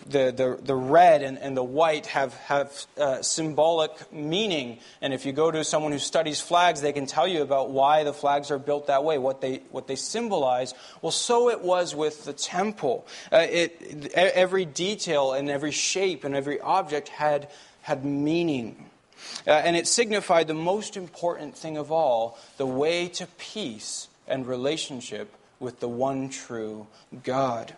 the, 0.07 0.31
the, 0.31 0.59
the 0.63 0.75
red 0.75 1.23
and, 1.23 1.39
and 1.39 1.57
the 1.57 1.65
white 1.65 2.07
have, 2.07 2.35
have 2.35 2.87
uh, 2.99 3.23
symbolic 3.23 4.13
meaning. 4.13 4.79
And 5.01 5.15
if 5.15 5.25
you 5.25 5.33
go 5.33 5.51
to 5.51 5.65
someone 5.65 5.93
who 5.93 5.99
studies 5.99 6.41
flags, 6.41 6.81
they 6.81 6.93
can 6.93 7.07
tell 7.07 7.27
you 7.27 7.43
about 7.43 7.71
why 7.71 8.05
the 8.05 8.13
flags 8.13 8.51
are 8.51 8.59
built 8.59 8.89
that 8.89 9.03
way, 9.03 9.19
what 9.19 9.41
they, 9.41 9.63
what 9.71 9.87
they 9.87 9.97
symbolize. 9.97 10.75
Well, 11.01 11.13
so 11.13 11.49
it 11.49 11.63
was 11.63 11.95
with 11.95 12.25
the 12.25 12.33
temple. 12.33 13.07
Uh, 13.33 13.47
it, 13.49 14.13
every 14.15 14.65
detail 14.65 15.33
and 15.33 15.49
every 15.49 15.73
shape 15.73 16.25
and 16.25 16.37
every 16.37 16.61
object 16.61 17.09
had, 17.09 17.49
had 17.81 18.05
meaning. 18.05 18.91
Uh, 19.47 19.53
and 19.53 19.77
it 19.77 19.87
signified 19.87 20.49
the 20.49 20.55
most 20.55 20.97
important 20.97 21.57
thing 21.57 21.77
of 21.77 21.91
all 21.91 22.39
the 22.57 22.67
way 22.67 23.09
to 23.09 23.27
peace 23.39 24.09
and 24.29 24.47
relationship 24.47 25.35
with 25.63 25.81
the 25.81 25.89
one 25.89 26.29
true 26.29 26.87
God. 27.23 27.77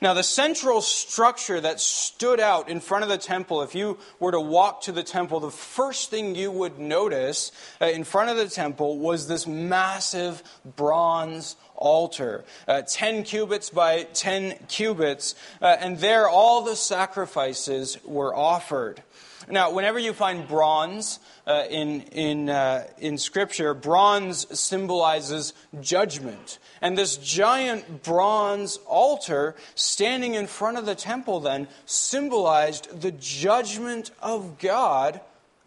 Now, 0.00 0.14
the 0.14 0.22
central 0.22 0.80
structure 0.82 1.60
that 1.60 1.80
stood 1.80 2.40
out 2.40 2.68
in 2.68 2.80
front 2.80 3.02
of 3.02 3.08
the 3.08 3.18
temple, 3.18 3.62
if 3.62 3.74
you 3.74 3.98
were 4.18 4.32
to 4.32 4.40
walk 4.40 4.82
to 4.82 4.92
the 4.92 5.02
temple, 5.02 5.40
the 5.40 5.50
first 5.50 6.10
thing 6.10 6.34
you 6.34 6.50
would 6.50 6.78
notice 6.78 7.52
uh, 7.80 7.86
in 7.86 8.04
front 8.04 8.30
of 8.30 8.36
the 8.36 8.48
temple 8.48 8.98
was 8.98 9.26
this 9.26 9.46
massive 9.46 10.42
bronze 10.76 11.56
altar, 11.76 12.44
uh, 12.68 12.82
10 12.82 13.24
cubits 13.24 13.70
by 13.70 14.02
10 14.12 14.58
cubits, 14.68 15.34
uh, 15.62 15.76
and 15.80 15.98
there 15.98 16.28
all 16.28 16.62
the 16.62 16.76
sacrifices 16.76 17.98
were 18.04 18.34
offered. 18.34 19.02
Now, 19.48 19.72
whenever 19.72 19.98
you 19.98 20.12
find 20.12 20.46
bronze 20.46 21.18
uh, 21.46 21.64
in, 21.70 22.02
in, 22.12 22.50
uh, 22.50 22.86
in 22.98 23.16
Scripture, 23.16 23.72
bronze 23.72 24.46
symbolizes 24.58 25.54
judgment. 25.80 26.58
And 26.82 26.96
this 26.96 27.16
giant 27.16 28.02
bronze 28.02 28.78
altar 28.86 29.56
standing 29.74 30.34
in 30.34 30.46
front 30.46 30.76
of 30.76 30.86
the 30.86 30.94
temple 30.94 31.40
then 31.40 31.68
symbolized 31.86 33.00
the 33.00 33.12
judgment 33.12 34.10
of 34.20 34.58
God 34.58 35.20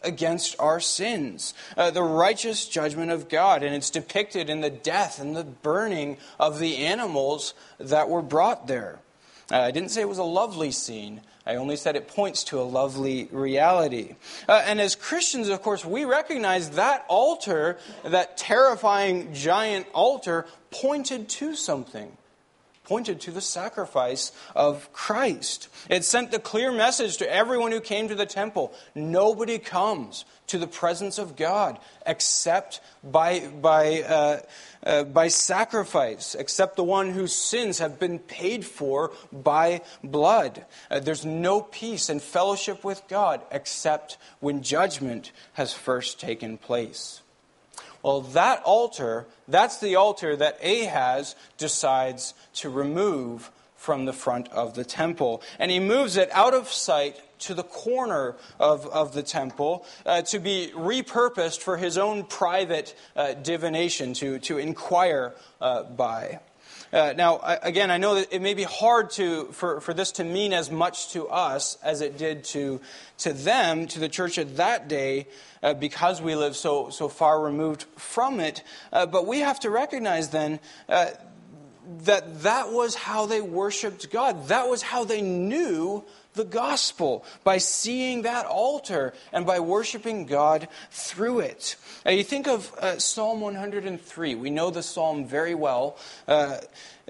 against 0.03 0.59
our 0.59 0.79
sins, 0.79 1.53
uh, 1.77 1.89
the 1.89 2.03
righteous 2.03 2.67
judgment 2.67 3.11
of 3.11 3.29
God. 3.29 3.63
And 3.63 3.73
it's 3.73 3.89
depicted 3.89 4.49
in 4.49 4.61
the 4.61 4.69
death 4.69 5.19
and 5.19 5.35
the 5.35 5.43
burning 5.43 6.17
of 6.39 6.59
the 6.59 6.77
animals 6.77 7.53
that 7.79 8.09
were 8.09 8.21
brought 8.21 8.67
there. 8.67 8.99
Uh, 9.51 9.59
I 9.59 9.71
didn't 9.71 9.89
say 9.89 10.01
it 10.01 10.09
was 10.09 10.17
a 10.19 10.23
lovely 10.23 10.71
scene, 10.71 11.21
I 11.45 11.55
only 11.55 11.75
said 11.75 11.95
it 11.95 12.07
points 12.07 12.45
to 12.45 12.61
a 12.61 12.63
lovely 12.63 13.27
reality. 13.31 14.15
Uh, 14.47 14.63
and 14.65 14.79
as 14.79 14.95
Christians, 14.95 15.49
of 15.49 15.61
course, 15.61 15.83
we 15.83 16.05
recognize 16.05 16.71
that 16.71 17.05
altar, 17.09 17.77
that 18.03 18.37
terrifying 18.37 19.33
giant 19.33 19.87
altar, 19.93 20.45
pointed 20.71 21.27
to 21.29 21.55
something. 21.55 22.17
Pointed 22.93 23.21
to 23.21 23.31
the 23.31 23.41
sacrifice 23.41 24.31
of 24.55 24.93
Christ. 24.93 25.67
It 25.89 26.05
sent 26.05 26.29
the 26.29 26.37
clear 26.37 26.71
message 26.71 27.17
to 27.17 27.33
everyone 27.33 27.71
who 27.71 27.81
came 27.81 28.07
to 28.07 28.13
the 28.13 28.27
temple 28.27 28.71
nobody 28.93 29.57
comes 29.57 30.25
to 30.45 30.59
the 30.59 30.67
presence 30.67 31.17
of 31.17 31.35
God 31.35 31.79
except 32.05 32.81
by, 33.03 33.47
by, 33.47 34.03
uh, 34.03 34.41
uh, 34.85 35.05
by 35.05 35.29
sacrifice, 35.29 36.35
except 36.35 36.75
the 36.75 36.83
one 36.83 37.09
whose 37.09 37.33
sins 37.33 37.79
have 37.79 37.99
been 37.99 38.19
paid 38.19 38.63
for 38.63 39.11
by 39.31 39.81
blood. 40.03 40.63
Uh, 40.91 40.99
there's 40.99 41.25
no 41.25 41.61
peace 41.61 42.09
and 42.09 42.21
fellowship 42.21 42.83
with 42.83 43.01
God 43.07 43.41
except 43.49 44.19
when 44.39 44.61
judgment 44.61 45.31
has 45.53 45.73
first 45.73 46.19
taken 46.19 46.59
place. 46.59 47.23
Well, 48.03 48.19
that 48.19 48.61
altar, 48.63 49.27
that's 49.47 49.79
the 49.79 49.95
altar 49.95 50.35
that 50.35 50.61
Ahaz 50.61 51.37
decides 51.57 52.33
to 52.53 52.69
remove 52.69 53.51
from 53.75 54.05
the 54.05 54.13
front 54.13 54.47
of 54.49 54.75
the 54.75 54.85
temple. 54.85 55.41
And 55.59 55.69
he 55.69 55.79
moves 55.79 56.15
it 56.15 56.29
out 56.31 56.53
of 56.53 56.69
sight 56.69 57.19
to 57.39 57.53
the 57.53 57.63
corner 57.63 58.35
of, 58.57 58.87
of 58.87 59.13
the 59.13 59.23
temple 59.23 59.85
uh, 60.05 60.21
to 60.21 60.39
be 60.39 60.71
repurposed 60.73 61.59
for 61.59 61.75
his 61.75 61.97
own 61.97 62.23
private 62.23 62.95
uh, 63.15 63.33
divination, 63.33 64.13
to, 64.13 64.39
to 64.39 64.57
inquire 64.57 65.33
uh, 65.59 65.83
by. 65.83 66.39
Uh, 66.93 67.11
now, 67.17 67.39
again, 67.63 67.89
I 67.89 67.97
know 67.97 68.15
that 68.15 68.31
it 68.31 68.41
may 68.41 68.53
be 68.53 68.63
hard 68.63 69.09
to, 69.11 69.45
for, 69.45 69.81
for 69.81 69.93
this 69.93 70.11
to 70.13 70.23
mean 70.23 70.53
as 70.53 70.69
much 70.69 71.09
to 71.13 71.27
us 71.27 71.77
as 71.83 72.01
it 72.01 72.17
did 72.19 72.43
to, 72.45 72.79
to 73.17 73.33
them, 73.33 73.87
to 73.87 73.99
the 73.99 74.07
church 74.07 74.37
at 74.37 74.57
that 74.57 74.87
day, 74.87 75.27
uh, 75.63 75.73
because 75.73 76.21
we 76.21 76.35
live 76.35 76.55
so, 76.55 76.89
so 76.91 77.09
far 77.09 77.41
removed 77.41 77.83
from 77.97 78.39
it. 78.39 78.63
Uh, 78.93 79.07
but 79.07 79.25
we 79.25 79.39
have 79.39 79.59
to 79.61 79.71
recognize 79.71 80.29
then 80.29 80.59
that 82.03 82.43
that 82.43 82.71
was 82.71 82.95
how 82.95 83.25
they 83.25 83.41
worshiped 83.41 84.09
God. 84.11 84.47
That 84.47 84.69
was 84.69 84.81
how 84.81 85.03
they 85.03 85.21
knew 85.21 86.03
the 86.33 86.43
gospel 86.43 87.25
by 87.43 87.57
seeing 87.57 88.23
that 88.23 88.45
altar 88.45 89.13
and 89.31 89.45
by 89.45 89.59
worshiping 89.59 90.25
God 90.25 90.67
through 90.91 91.41
it. 91.41 91.75
Now, 92.05 92.11
you 92.11 92.23
think 92.23 92.47
of 92.47 92.73
uh, 92.75 92.99
Psalm 92.99 93.41
103. 93.41 94.35
We 94.35 94.49
know 94.49 94.69
the 94.69 94.83
psalm 94.83 95.25
very 95.25 95.55
well. 95.55 95.97
Uh, 96.27 96.57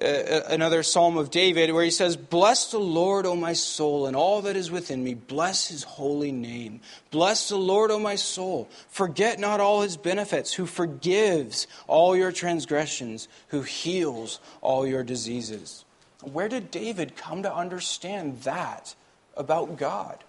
uh, 0.02 0.42
another 0.48 0.82
psalm 0.82 1.18
of 1.18 1.30
David 1.30 1.72
where 1.72 1.84
he 1.84 1.92
says, 1.92 2.18
Bless 2.18 2.72
the 2.72 2.80
Lord, 2.80 3.28
O 3.28 3.36
my 3.36 3.54
soul, 3.54 4.08
and 4.08 4.16
all 4.16 4.42
that 4.42 4.56
is 4.56 4.72
within 4.72 5.04
me. 5.04 5.14
Bless 5.14 5.68
his 5.68 5.84
holy 5.84 6.32
name. 6.32 6.82
Bless 7.12 7.50
the 7.50 7.58
Lord, 7.58 7.92
O 7.92 8.00
my 8.00 8.16
soul. 8.16 8.70
Forget 8.90 9.40
not 9.40 9.60
all 9.60 9.82
his 9.82 9.96
benefits, 9.96 10.54
who 10.54 10.66
forgives 10.66 11.68
all 11.88 12.16
your 12.16 12.32
transgressions, 12.32 13.28
who 13.50 13.62
heals 13.62 14.40
all 14.62 14.88
your 14.88 15.04
diseases. 15.04 15.86
Where 16.22 16.50
did 16.50 16.72
David 16.72 17.16
come 17.16 17.44
to 17.44 17.54
understand 17.54 18.42
that? 18.42 18.96
About 19.36 19.78
God. 19.78 20.24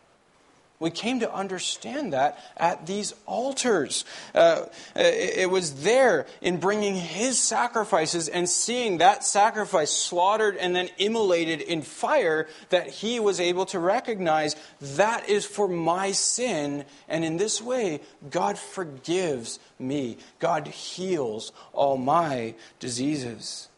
We 0.81 0.91
came 0.91 1.21
to 1.21 1.33
understand 1.33 2.13
that 2.13 2.39
at 2.57 2.87
these 2.87 3.15
altars. 3.27 4.05
Uh, 4.35 4.67
it 4.95 5.49
was 5.49 5.83
there 5.83 6.27
in 6.43 6.59
bringing 6.59 6.95
his 6.95 7.39
sacrifices 7.39 8.29
and 8.29 8.49
seeing 8.49 8.99
that 8.99 9.25
sacrifice 9.25 9.93
slaughtered 9.93 10.57
and 10.57 10.75
then 10.75 10.91
immolated 10.99 11.61
in 11.61 11.81
fire 11.83 12.49
that 12.71 12.89
he 12.89 13.21
was 13.21 13.39
able 13.41 13.67
to 13.67 13.79
recognize 13.79 14.57
that 14.81 15.29
is 15.29 15.47
for 15.47 15.69
my 15.69 16.11
sin. 16.11 16.85
And 17.09 17.25
in 17.25 17.37
this 17.37 17.63
way, 17.63 18.01
God 18.29 18.59
forgives 18.59 19.61
me, 19.79 20.19
God 20.41 20.67
heals 20.67 21.53
all 21.73 21.97
my 21.97 22.55
diseases. 22.81 23.69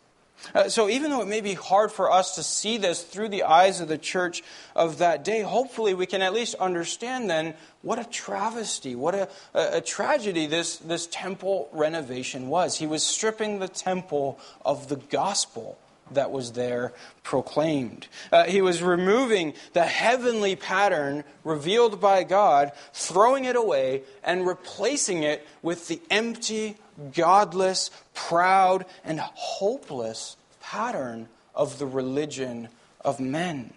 Uh, 0.54 0.68
so, 0.68 0.88
even 0.88 1.10
though 1.10 1.22
it 1.22 1.28
may 1.28 1.40
be 1.40 1.54
hard 1.54 1.92
for 1.92 2.10
us 2.10 2.34
to 2.36 2.42
see 2.42 2.78
this 2.78 3.02
through 3.02 3.28
the 3.28 3.44
eyes 3.44 3.80
of 3.80 3.88
the 3.88 3.98
church 3.98 4.42
of 4.74 4.98
that 4.98 5.24
day, 5.24 5.42
hopefully 5.42 5.94
we 5.94 6.06
can 6.06 6.22
at 6.22 6.32
least 6.32 6.54
understand 6.56 7.28
then 7.28 7.54
what 7.82 7.98
a 7.98 8.04
travesty, 8.04 8.94
what 8.94 9.14
a, 9.14 9.28
a, 9.54 9.78
a 9.78 9.80
tragedy 9.80 10.46
this, 10.46 10.76
this 10.78 11.06
temple 11.06 11.68
renovation 11.72 12.48
was. 12.48 12.78
He 12.78 12.86
was 12.86 13.02
stripping 13.02 13.58
the 13.58 13.68
temple 13.68 14.38
of 14.64 14.88
the 14.88 14.96
gospel 14.96 15.78
that 16.10 16.30
was 16.30 16.52
there 16.52 16.92
proclaimed. 17.22 18.06
Uh, 18.30 18.44
he 18.44 18.62
was 18.62 18.82
removing 18.82 19.54
the 19.72 19.84
heavenly 19.84 20.56
pattern 20.56 21.24
revealed 21.44 22.00
by 22.00 22.22
God, 22.22 22.72
throwing 22.92 23.44
it 23.44 23.56
away, 23.56 24.02
and 24.22 24.46
replacing 24.46 25.22
it 25.22 25.46
with 25.62 25.88
the 25.88 26.00
empty, 26.10 26.76
godless, 27.14 27.90
proud, 28.14 28.86
and 29.04 29.20
hopeless 29.20 30.35
pattern 30.70 31.28
of 31.54 31.78
the 31.78 31.86
religion 31.86 32.68
of 33.00 33.20
men. 33.20 33.72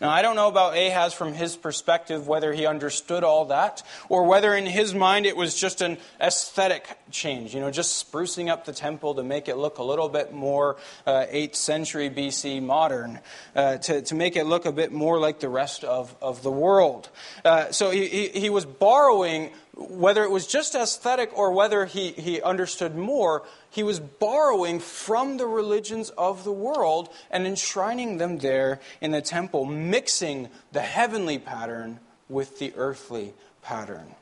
Now, 0.00 0.10
I 0.10 0.20
don't 0.20 0.36
know 0.36 0.48
about 0.48 0.76
Ahaz 0.76 1.14
from 1.14 1.32
his 1.32 1.56
perspective, 1.56 2.28
whether 2.28 2.52
he 2.52 2.66
understood 2.66 3.24
all 3.24 3.46
that, 3.46 3.82
or 4.08 4.24
whether 4.24 4.54
in 4.54 4.66
his 4.66 4.92
mind 4.92 5.24
it 5.24 5.36
was 5.36 5.58
just 5.58 5.80
an 5.80 5.96
aesthetic 6.20 6.98
change, 7.10 7.54
you 7.54 7.60
know, 7.60 7.70
just 7.70 8.12
sprucing 8.12 8.50
up 8.50 8.66
the 8.66 8.72
temple 8.72 9.14
to 9.14 9.22
make 9.22 9.48
it 9.48 9.56
look 9.56 9.78
a 9.78 9.82
little 9.82 10.08
bit 10.08 10.32
more 10.32 10.76
uh, 11.06 11.24
8th 11.32 11.54
century 11.56 12.10
BC 12.10 12.62
modern, 12.62 13.20
uh, 13.56 13.78
to, 13.78 14.02
to 14.02 14.14
make 14.14 14.36
it 14.36 14.44
look 14.44 14.66
a 14.66 14.72
bit 14.72 14.92
more 14.92 15.18
like 15.18 15.40
the 15.40 15.48
rest 15.48 15.84
of, 15.84 16.14
of 16.20 16.42
the 16.42 16.52
world. 16.52 17.08
Uh, 17.44 17.70
so 17.72 17.90
he, 17.90 18.06
he, 18.08 18.28
he 18.28 18.50
was 18.50 18.66
borrowing 18.66 19.50
whether 19.78 20.24
it 20.24 20.30
was 20.30 20.46
just 20.46 20.74
aesthetic 20.74 21.30
or 21.38 21.52
whether 21.52 21.86
he, 21.86 22.10
he 22.10 22.42
understood 22.42 22.96
more, 22.96 23.44
he 23.70 23.84
was 23.84 24.00
borrowing 24.00 24.80
from 24.80 25.36
the 25.36 25.46
religions 25.46 26.10
of 26.10 26.42
the 26.42 26.52
world 26.52 27.08
and 27.30 27.46
enshrining 27.46 28.18
them 28.18 28.38
there 28.38 28.80
in 29.00 29.12
the 29.12 29.22
temple, 29.22 29.64
mixing 29.64 30.48
the 30.72 30.80
heavenly 30.80 31.38
pattern 31.38 32.00
with 32.28 32.58
the 32.58 32.72
earthly 32.76 33.34
pattern. 33.62 34.14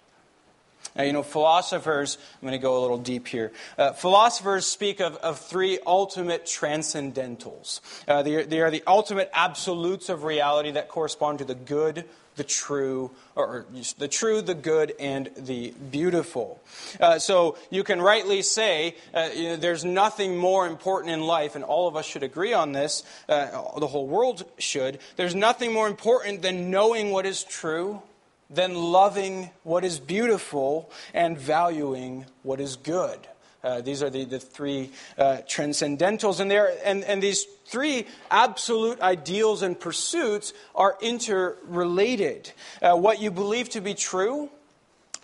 Now, 0.95 1.05
you 1.05 1.13
know, 1.13 1.23
philosophers, 1.23 2.17
I'm 2.35 2.49
going 2.49 2.59
to 2.59 2.63
go 2.63 2.79
a 2.79 2.83
little 2.83 2.99
deep 2.99 3.27
here. 3.27 3.53
Uh, 3.77 3.93
philosophers 3.93 4.67
speak 4.67 5.01
of, 5.01 5.17
of 5.17 5.39
three 5.39 5.79
ultimate 5.87 6.47
transcendentals. 6.47 7.81
Uh, 8.07 8.23
they, 8.23 8.45
they 8.45 8.61
are 8.61 8.71
the 8.71 8.83
ultimate 8.87 9.31
absolutes 9.35 10.09
of 10.09 10.25
reality 10.25 10.71
that 10.73 10.89
correspond 10.89 11.41
to 11.41 11.45
the 11.45 11.55
good, 11.55 12.05
the 12.37 12.45
true, 12.45 13.11
or 13.35 13.67
the 13.99 14.09
true, 14.09 14.41
the 14.43 14.55
good, 14.55 14.95
and 15.01 15.31
the 15.37 15.73
beautiful. 15.91 16.61
Uh, 17.01 17.19
so 17.19 17.57
you 17.71 17.83
can 17.83 18.01
rightly 18.01 18.43
say 18.43 18.95
uh, 19.15 19.29
you 19.35 19.45
know, 19.45 19.57
there's 19.57 19.85
nothing 19.85 20.37
more 20.37 20.67
important 20.67 21.13
in 21.13 21.23
life, 21.23 21.55
and 21.55 21.65
all 21.65 21.89
of 21.89 21.97
us 21.97 22.07
should 22.07 22.23
agree 22.23 22.53
on 22.53 22.73
this, 22.73 23.03
uh, 23.29 23.47
the 23.79 23.87
whole 23.87 24.07
world 24.07 24.45
should. 24.59 24.99
There's 25.17 25.35
nothing 25.35 25.73
more 25.73 25.89
important 25.89 26.43
than 26.43 26.71
knowing 26.71 27.11
what 27.11 27.27
is 27.27 27.45
true 27.45 28.03
than 28.49 28.75
loving 28.75 29.51
what 29.65 29.85
is 29.85 29.99
beautiful 29.99 30.91
and 31.13 31.39
valuing 31.39 32.27
what 32.43 32.61
is 32.61 32.77
good. 32.77 33.19
Uh, 33.67 33.81
these 33.81 34.01
are 34.01 34.11
the, 34.11 34.25
the 34.25 34.39
three 34.39 34.91
uh, 35.19 35.39
transcendentals, 35.49 36.39
and, 36.39 36.53
and, 36.53 37.03
and 37.03 37.21
these 37.21 37.47
three 37.67 38.07
absolute 38.31 39.01
ideals 39.01 39.63
and 39.63 39.79
pursuits 39.79 40.53
are 40.73 40.97
interrelated. 41.01 42.53
Uh, 42.81 42.95
what 42.95 43.21
you 43.21 43.29
believe 43.33 43.69
to 43.69 43.81
be 43.81 43.93
true 43.93 44.49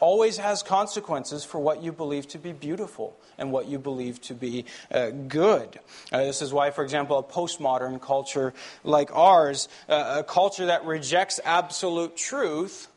always 0.00 0.38
has 0.38 0.64
consequences 0.64 1.44
for 1.44 1.60
what 1.60 1.84
you 1.84 1.92
believe 1.92 2.26
to 2.26 2.38
be 2.38 2.50
beautiful 2.50 3.16
and 3.38 3.52
what 3.52 3.68
you 3.68 3.78
believe 3.78 4.20
to 4.20 4.34
be 4.34 4.64
uh, 4.90 5.10
good. 5.10 5.78
Uh, 6.10 6.24
this 6.24 6.42
is 6.42 6.52
why, 6.52 6.72
for 6.72 6.82
example, 6.82 7.18
a 7.18 7.22
postmodern 7.22 8.02
culture 8.02 8.52
like 8.82 9.14
ours, 9.14 9.68
uh, 9.88 10.16
a 10.18 10.24
culture 10.24 10.66
that 10.66 10.84
rejects 10.84 11.38
absolute 11.44 12.16
truth, 12.16 12.88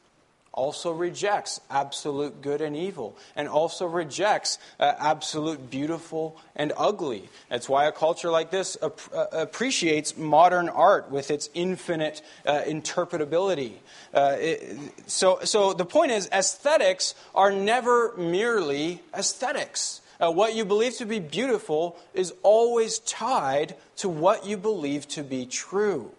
also 0.56 0.92
rejects 0.92 1.62
absolute 1.70 2.42
good 2.42 2.62
and 2.62 2.76
evil, 2.76 3.16
and 3.36 3.48
also 3.48 3.86
rejects 3.86 4.58
uh, 4.80 4.94
absolute 4.98 5.70
beautiful 5.70 6.36
and 6.56 6.74
ugly. 6.78 7.30
That's 7.50 7.70
why 7.70 7.86
a 7.86 7.92
culture 7.92 8.32
like 8.32 8.50
this 8.50 8.78
ap- 8.82 9.00
uh, 9.14 9.28
appreciates 9.32 10.18
modern 10.18 10.70
art 10.70 11.12
with 11.12 11.30
its 11.30 11.50
infinite 11.54 12.22
uh, 12.46 12.62
interpretability. 12.62 13.74
Uh, 14.14 14.38
it, 14.40 14.78
so, 15.06 15.40
so 15.44 15.74
the 15.74 15.86
point 15.86 16.12
is, 16.12 16.28
aesthetics 16.32 17.14
are 17.36 17.52
never 17.52 18.16
merely 18.18 19.02
aesthetics. 19.14 20.02
Uh, 20.20 20.32
what 20.32 20.56
you 20.56 20.64
believe 20.64 20.96
to 20.96 21.06
be 21.06 21.20
beautiful 21.20 21.98
is 22.14 22.34
always 22.42 23.00
tied 23.00 23.76
to 23.98 24.08
what 24.08 24.46
you 24.46 24.56
believe 24.56 25.08
to 25.10 25.24
be 25.24 25.46
true. 25.46 26.10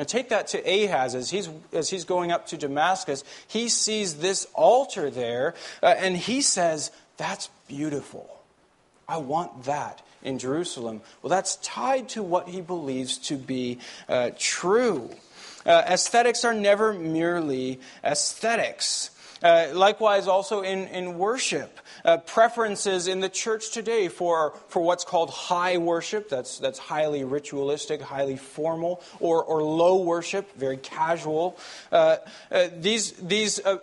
And 0.00 0.08
take 0.08 0.30
that 0.30 0.46
to 0.48 0.58
Ahaz 0.60 1.14
as 1.14 1.28
he's, 1.28 1.50
as 1.74 1.90
he's 1.90 2.06
going 2.06 2.32
up 2.32 2.46
to 2.46 2.56
Damascus. 2.56 3.22
He 3.46 3.68
sees 3.68 4.14
this 4.14 4.46
altar 4.54 5.10
there, 5.10 5.54
uh, 5.82 5.94
and 5.98 6.16
he 6.16 6.40
says, 6.40 6.90
That's 7.18 7.50
beautiful. 7.68 8.40
I 9.06 9.18
want 9.18 9.64
that 9.64 10.00
in 10.22 10.38
Jerusalem. 10.38 11.02
Well, 11.20 11.28
that's 11.28 11.56
tied 11.56 12.08
to 12.10 12.22
what 12.22 12.48
he 12.48 12.62
believes 12.62 13.18
to 13.28 13.36
be 13.36 13.78
uh, 14.08 14.30
true. 14.38 15.10
Uh, 15.66 15.82
aesthetics 15.86 16.46
are 16.46 16.54
never 16.54 16.94
merely 16.94 17.78
aesthetics. 18.02 19.10
Uh, 19.42 19.68
likewise, 19.72 20.28
also 20.28 20.60
in, 20.60 20.86
in 20.88 21.16
worship, 21.16 21.80
uh, 22.04 22.18
preferences 22.18 23.08
in 23.08 23.20
the 23.20 23.28
church 23.28 23.70
today 23.70 24.08
for, 24.08 24.52
for 24.68 24.82
what's 24.82 25.04
called 25.04 25.30
high 25.30 25.78
worship, 25.78 26.28
that's, 26.28 26.58
that's 26.58 26.78
highly 26.78 27.24
ritualistic, 27.24 28.00
highly 28.02 28.36
formal, 28.36 29.02
or, 29.18 29.42
or 29.42 29.62
low 29.62 30.02
worship, 30.02 30.54
very 30.56 30.76
casual. 30.76 31.58
Uh, 31.90 32.16
uh 32.50 32.68
these, 32.78 33.12
these, 33.12 33.64
uh, 33.64 33.78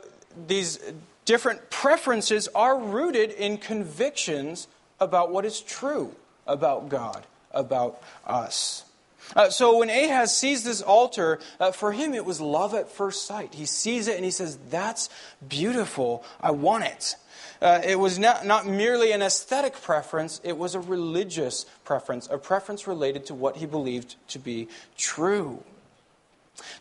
these 0.48 0.80
different 1.26 1.70
preferences 1.70 2.48
are 2.54 2.80
rooted 2.80 3.32
in 3.32 3.58
convictions 3.58 4.67
about 5.00 5.32
what 5.32 5.46
is 5.46 5.62
true 5.62 6.15
about 6.48 6.89
God, 6.89 7.26
about 7.52 8.02
us. 8.26 8.87
Uh, 9.36 9.50
so 9.50 9.80
when 9.80 9.90
Ahaz 9.90 10.36
sees 10.36 10.63
this 10.63 10.82
altar, 10.82 11.40
uh, 11.60 11.72
for 11.72 11.92
him 11.92 12.13
it 12.13 12.26
was 12.26 12.40
love 12.40 12.74
at 12.74 12.90
first 12.90 13.26
sight. 13.26 13.54
He 13.54 13.66
sees 13.66 14.08
it 14.08 14.16
and 14.16 14.26
he 14.26 14.32
says, 14.32 14.58
That's 14.70 15.10
beautiful. 15.48 16.24
I 16.42 16.52
want 16.52 16.86
it. 16.86 17.16
Uh, 17.62 17.82
it 17.84 17.98
was 18.00 18.20
not, 18.20 18.46
not 18.46 18.68
merely 18.68 19.12
an 19.12 19.22
aesthetic 19.22 19.82
preference, 19.82 20.40
it 20.44 20.58
was 20.58 20.76
a 20.76 20.80
religious 20.80 21.66
preference, 21.84 22.28
a 22.30 22.38
preference 22.38 22.88
related 22.88 23.26
to 23.26 23.34
what 23.34 23.58
he 23.58 23.66
believed 23.66 24.16
to 24.28 24.38
be 24.38 24.68
true. 24.96 25.63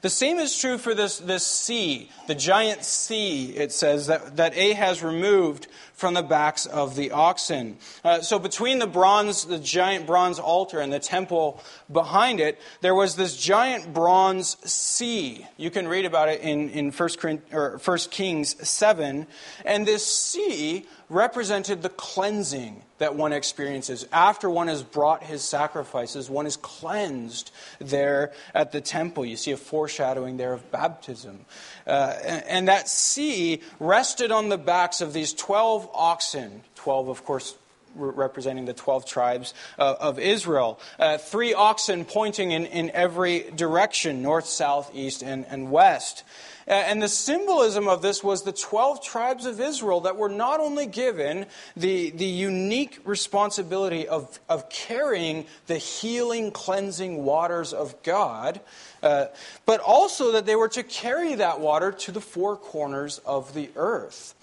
The 0.01 0.11
same 0.11 0.39
is 0.39 0.59
true 0.59 0.79
for 0.79 0.95
this, 0.95 1.19
this 1.19 1.47
sea, 1.47 2.11
the 2.27 2.35
giant 2.35 2.85
sea, 2.85 3.51
it 3.57 3.73
says, 3.73 4.07
that, 4.07 4.37
that 4.37 4.57
Ahaz 4.57 5.03
removed 5.03 5.67
from 5.97 6.13
the 6.15 6.23
backs 6.23 6.67
of 6.67 6.95
the 6.95 7.11
oxen. 7.11 7.79
Uh, 8.05 8.21
so 8.21 8.39
between 8.39 8.79
the 8.79 8.87
bronze, 8.87 9.47
the 9.47 9.59
giant 9.59 10.07
bronze 10.07 10.39
altar 10.39 10.79
and 10.79 10.93
the 10.93 10.99
temple 10.99 11.61
behind 11.91 12.39
it, 12.39 12.61
there 12.83 12.95
was 12.95 13.17
this 13.17 13.37
giant 13.37 13.93
bronze 13.93 14.57
sea. 14.71 15.47
You 15.57 15.71
can 15.71 15.89
read 15.89 16.05
about 16.05 16.29
it 16.29 16.43
in, 16.43 16.69
in 16.69 16.93
1, 16.93 17.43
or 17.51 17.81
1 17.83 17.99
Kings 18.11 18.69
7. 18.69 19.27
And 19.65 19.87
this 19.87 20.07
sea 20.07 20.87
represented 21.09 21.83
the 21.83 21.89
cleansing 21.89 22.83
that 22.99 23.15
one 23.15 23.33
experiences. 23.33 24.07
After 24.13 24.49
one 24.49 24.69
has 24.69 24.83
brought 24.83 25.23
his 25.23 25.43
sacrifices, 25.43 26.31
one 26.31 26.47
is 26.47 26.57
cleansed 26.57 27.51
there 27.79 28.33
at 28.55 28.73
the 28.73 28.81
temple. 28.81 29.25
You 29.25 29.37
see 29.37 29.53
a 29.53 29.57
foreshadowing 29.57 30.37
there 30.37 30.53
of 30.53 30.71
baptism. 30.71 31.45
Uh, 31.87 32.14
and, 32.25 32.44
and 32.44 32.68
that 32.68 32.88
sea 32.88 33.61
rested 33.79 34.31
on 34.31 34.49
the 34.49 34.59
backs 34.59 35.01
of 35.01 35.12
these 35.12 35.33
12 35.33 35.88
oxen, 35.94 36.62
12, 36.75 37.09
of 37.09 37.25
course, 37.25 37.57
representing 37.96 38.64
the 38.64 38.75
12 38.75 39.07
tribes 39.07 39.55
uh, 39.79 39.94
of 40.01 40.18
Israel. 40.18 40.79
Uh, 40.99 41.18
three 41.18 41.55
oxen 41.55 42.05
pointing 42.05 42.51
in, 42.51 42.66
in 42.66 42.90
every 42.90 43.51
direction 43.55 44.22
north, 44.22 44.46
south, 44.46 44.90
east, 44.94 45.22
and, 45.22 45.46
and 45.49 45.70
west. 45.70 46.25
And 46.67 47.01
the 47.01 47.09
symbolism 47.09 47.87
of 47.87 48.03
this 48.03 48.25
was 48.25 48.43
the 48.43 48.53
12 48.53 49.01
tribes 49.01 49.47
of 49.47 49.61
Israel 49.61 50.01
that 50.01 50.17
were 50.17 50.29
not 50.29 50.59
only 50.59 50.87
given 50.87 51.47
the, 51.77 52.11
the 52.11 52.25
unique 52.25 52.99
responsibility 53.05 54.09
of, 54.09 54.41
of 54.49 54.69
carrying 54.69 55.47
the 55.69 55.79
healing, 55.79 56.51
cleansing 56.51 57.25
waters 57.25 57.73
of 57.73 58.03
God, 58.03 58.61
uh, 59.01 59.27
but 59.65 59.79
also 59.79 60.33
that 60.33 60.45
they 60.45 60.57
were 60.57 60.69
to 60.71 60.83
carry 60.83 61.37
that 61.37 61.61
water 61.61 61.93
to 61.93 62.11
the 62.11 62.21
four 62.21 62.57
corners 62.57 63.19
of 63.19 63.55
the 63.55 63.71
earth. 63.77 64.35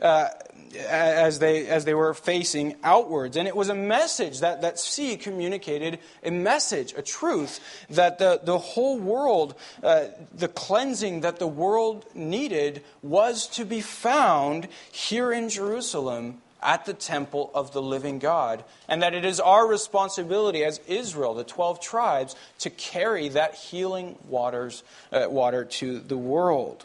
Uh, 0.00 0.28
as 0.76 1.38
they, 1.38 1.66
as 1.66 1.84
they 1.84 1.94
were 1.94 2.14
facing 2.14 2.76
outwards. 2.82 3.36
And 3.36 3.48
it 3.48 3.56
was 3.56 3.68
a 3.68 3.74
message 3.74 4.40
that, 4.40 4.62
that 4.62 4.78
sea 4.78 5.16
communicated 5.16 5.98
a 6.22 6.30
message, 6.30 6.94
a 6.96 7.02
truth, 7.02 7.60
that 7.90 8.18
the, 8.18 8.40
the 8.42 8.58
whole 8.58 8.98
world, 8.98 9.54
uh, 9.82 10.06
the 10.32 10.48
cleansing 10.48 11.22
that 11.22 11.38
the 11.38 11.46
world 11.46 12.06
needed 12.14 12.84
was 13.02 13.48
to 13.48 13.64
be 13.64 13.80
found 13.80 14.68
here 14.92 15.32
in 15.32 15.48
Jerusalem 15.48 16.40
at 16.62 16.84
the 16.84 16.94
temple 16.94 17.50
of 17.54 17.72
the 17.72 17.80
living 17.80 18.18
God, 18.18 18.62
and 18.86 19.02
that 19.02 19.14
it 19.14 19.24
is 19.24 19.40
our 19.40 19.66
responsibility 19.66 20.62
as 20.62 20.78
Israel, 20.86 21.34
the 21.34 21.42
12 21.42 21.80
tribes, 21.80 22.36
to 22.58 22.70
carry 22.70 23.28
that 23.30 23.54
healing 23.54 24.16
waters, 24.28 24.82
uh, 25.10 25.26
water 25.28 25.64
to 25.64 26.00
the 26.00 26.18
world. 26.18 26.84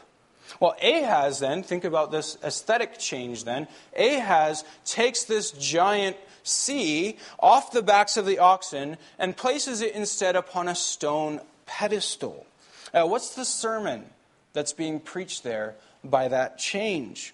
Well, 0.59 0.75
Ahaz 0.81 1.39
then, 1.39 1.63
think 1.63 1.83
about 1.83 2.11
this 2.11 2.37
aesthetic 2.43 2.97
change 2.99 3.43
then. 3.43 3.67
Ahaz 3.97 4.63
takes 4.85 5.23
this 5.23 5.51
giant 5.51 6.17
sea 6.43 7.17
off 7.39 7.71
the 7.71 7.81
backs 7.81 8.17
of 8.17 8.25
the 8.25 8.39
oxen 8.39 8.97
and 9.17 9.35
places 9.35 9.81
it 9.81 9.93
instead 9.93 10.35
upon 10.35 10.67
a 10.67 10.75
stone 10.75 11.41
pedestal. 11.65 12.45
Uh, 12.93 13.05
what's 13.05 13.35
the 13.35 13.45
sermon 13.45 14.05
that's 14.53 14.73
being 14.73 14.99
preached 14.99 15.43
there 15.43 15.75
by 16.03 16.27
that 16.27 16.57
change? 16.57 17.33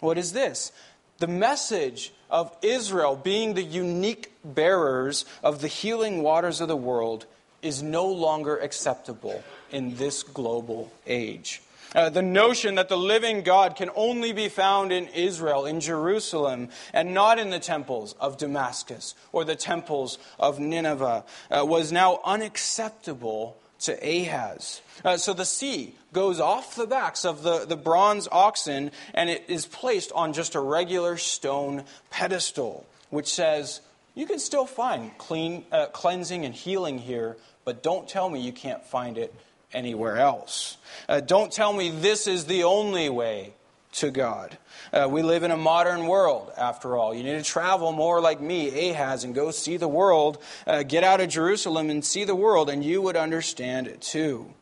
What 0.00 0.18
is 0.18 0.32
this? 0.32 0.72
The 1.18 1.26
message 1.26 2.12
of 2.30 2.54
Israel 2.60 3.16
being 3.16 3.54
the 3.54 3.62
unique 3.62 4.32
bearers 4.44 5.24
of 5.42 5.62
the 5.62 5.68
healing 5.68 6.22
waters 6.22 6.60
of 6.60 6.68
the 6.68 6.76
world 6.76 7.24
is 7.62 7.82
no 7.82 8.06
longer 8.06 8.58
acceptable 8.58 9.42
in 9.72 9.96
this 9.96 10.22
global 10.22 10.92
age. 11.06 11.62
Uh, 11.96 12.10
the 12.10 12.20
notion 12.20 12.74
that 12.74 12.90
the 12.90 12.96
living 12.96 13.40
God 13.40 13.74
can 13.74 13.88
only 13.96 14.30
be 14.30 14.50
found 14.50 14.92
in 14.92 15.06
Israel, 15.08 15.64
in 15.64 15.80
Jerusalem, 15.80 16.68
and 16.92 17.14
not 17.14 17.38
in 17.38 17.48
the 17.48 17.58
temples 17.58 18.14
of 18.20 18.36
Damascus 18.36 19.14
or 19.32 19.44
the 19.44 19.56
temples 19.56 20.18
of 20.38 20.60
Nineveh 20.60 21.24
uh, 21.50 21.64
was 21.64 21.92
now 21.92 22.20
unacceptable 22.22 23.56
to 23.80 23.94
Ahaz. 23.94 24.82
Uh, 25.06 25.16
so 25.16 25.32
the 25.32 25.46
sea 25.46 25.94
goes 26.12 26.38
off 26.38 26.76
the 26.76 26.86
backs 26.86 27.24
of 27.24 27.42
the, 27.42 27.64
the 27.64 27.76
bronze 27.76 28.28
oxen 28.30 28.90
and 29.14 29.30
it 29.30 29.44
is 29.48 29.64
placed 29.64 30.12
on 30.12 30.34
just 30.34 30.54
a 30.54 30.60
regular 30.60 31.16
stone 31.16 31.84
pedestal, 32.10 32.86
which 33.08 33.32
says, 33.32 33.80
You 34.14 34.26
can 34.26 34.38
still 34.38 34.66
find 34.66 35.16
clean, 35.16 35.64
uh, 35.72 35.86
cleansing 35.86 36.44
and 36.44 36.54
healing 36.54 36.98
here, 36.98 37.38
but 37.64 37.82
don't 37.82 38.06
tell 38.06 38.28
me 38.28 38.40
you 38.40 38.52
can't 38.52 38.84
find 38.84 39.16
it 39.16 39.34
anywhere 39.72 40.18
else. 40.18 40.76
Uh, 41.08 41.20
don't 41.20 41.52
tell 41.52 41.72
me 41.72 41.90
this 41.90 42.26
is 42.26 42.46
the 42.46 42.64
only 42.64 43.08
way 43.08 43.52
to 43.92 44.10
God. 44.10 44.56
Uh, 44.92 45.08
we 45.10 45.22
live 45.22 45.42
in 45.42 45.50
a 45.50 45.56
modern 45.56 46.06
world, 46.06 46.52
after 46.56 46.96
all. 46.96 47.14
You 47.14 47.22
need 47.22 47.38
to 47.38 47.42
travel 47.42 47.92
more 47.92 48.20
like 48.20 48.40
me, 48.40 48.90
Ahaz, 48.90 49.24
and 49.24 49.34
go 49.34 49.50
see 49.50 49.76
the 49.76 49.88
world. 49.88 50.38
Uh, 50.66 50.82
get 50.82 51.02
out 51.02 51.20
of 51.20 51.28
Jerusalem 51.28 51.90
and 51.90 52.04
see 52.04 52.24
the 52.24 52.34
world, 52.34 52.70
and 52.70 52.84
you 52.84 53.02
would 53.02 53.16
understand 53.16 53.86
it 53.86 54.00
too. 54.00 54.52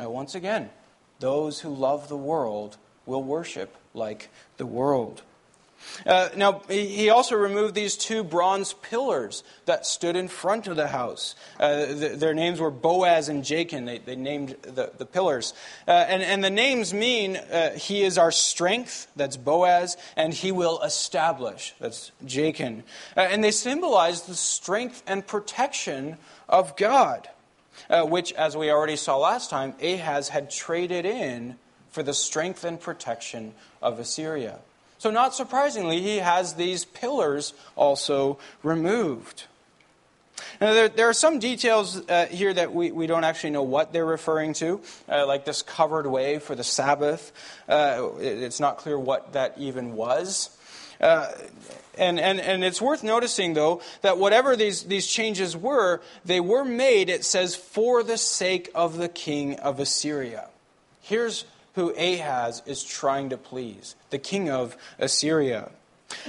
Uh, 0.00 0.08
once 0.08 0.34
again, 0.34 0.70
those 1.20 1.60
who 1.60 1.74
love 1.74 2.08
the 2.08 2.16
world 2.16 2.76
will 3.06 3.22
worship 3.22 3.76
like 3.94 4.28
the 4.56 4.66
world. 4.66 5.22
Uh, 6.06 6.28
now, 6.36 6.62
he 6.68 7.10
also 7.10 7.36
removed 7.36 7.74
these 7.74 7.96
two 7.96 8.22
bronze 8.22 8.72
pillars 8.72 9.42
that 9.66 9.86
stood 9.86 10.16
in 10.16 10.28
front 10.28 10.66
of 10.66 10.76
the 10.76 10.88
house. 10.88 11.34
Uh, 11.58 11.86
the, 11.86 12.08
their 12.16 12.34
names 12.34 12.60
were 12.60 12.70
Boaz 12.70 13.28
and 13.28 13.42
Jachin. 13.42 13.86
They, 13.86 13.98
they 13.98 14.16
named 14.16 14.56
the, 14.62 14.92
the 14.96 15.06
pillars. 15.06 15.54
Uh, 15.86 15.90
and, 15.90 16.22
and 16.22 16.42
the 16.42 16.50
names 16.50 16.94
mean 16.94 17.36
uh, 17.36 17.70
he 17.72 18.02
is 18.02 18.18
our 18.18 18.32
strength, 18.32 19.08
that's 19.16 19.36
Boaz, 19.36 19.96
and 20.16 20.32
he 20.32 20.52
will 20.52 20.80
establish, 20.82 21.74
that's 21.80 22.12
Jachin. 22.24 22.82
Uh, 23.16 23.20
and 23.20 23.42
they 23.42 23.50
symbolize 23.50 24.22
the 24.22 24.34
strength 24.34 25.02
and 25.06 25.26
protection 25.26 26.16
of 26.48 26.76
God, 26.76 27.28
uh, 27.90 28.04
which, 28.04 28.32
as 28.32 28.56
we 28.56 28.70
already 28.70 28.96
saw 28.96 29.16
last 29.16 29.50
time, 29.50 29.74
Ahaz 29.82 30.28
had 30.28 30.50
traded 30.50 31.04
in 31.04 31.56
for 31.90 32.02
the 32.02 32.14
strength 32.14 32.64
and 32.64 32.80
protection 32.80 33.54
of 33.82 33.98
Assyria. 33.98 34.58
So, 34.98 35.10
not 35.10 35.34
surprisingly, 35.34 36.00
he 36.02 36.16
has 36.16 36.54
these 36.54 36.84
pillars 36.84 37.52
also 37.76 38.38
removed. 38.62 39.44
Now, 40.60 40.72
there, 40.72 40.88
there 40.88 41.08
are 41.08 41.14
some 41.14 41.38
details 41.38 42.02
uh, 42.08 42.26
here 42.26 42.52
that 42.52 42.74
we, 42.74 42.90
we 42.90 43.06
don't 43.06 43.24
actually 43.24 43.50
know 43.50 43.62
what 43.62 43.92
they're 43.92 44.04
referring 44.04 44.54
to, 44.54 44.80
uh, 45.08 45.26
like 45.26 45.44
this 45.44 45.62
covered 45.62 46.06
way 46.06 46.40
for 46.40 46.56
the 46.56 46.64
Sabbath. 46.64 47.32
Uh, 47.68 48.08
it, 48.20 48.42
it's 48.42 48.58
not 48.58 48.78
clear 48.78 48.98
what 48.98 49.34
that 49.34 49.54
even 49.56 49.94
was. 49.94 50.50
Uh, 51.00 51.28
and, 51.96 52.18
and, 52.18 52.40
and 52.40 52.64
it's 52.64 52.82
worth 52.82 53.04
noticing, 53.04 53.54
though, 53.54 53.82
that 54.02 54.18
whatever 54.18 54.56
these, 54.56 54.84
these 54.84 55.06
changes 55.06 55.56
were, 55.56 56.00
they 56.24 56.40
were 56.40 56.64
made, 56.64 57.08
it 57.08 57.24
says, 57.24 57.54
for 57.54 58.02
the 58.02 58.18
sake 58.18 58.70
of 58.74 58.96
the 58.98 59.08
king 59.08 59.56
of 59.60 59.78
Assyria. 59.78 60.48
Here's 61.02 61.44
who 61.78 61.94
Ahaz 61.96 62.60
is 62.66 62.82
trying 62.82 63.30
to 63.30 63.36
please, 63.36 63.94
the 64.10 64.18
king 64.18 64.50
of 64.50 64.76
Assyria. 64.98 65.70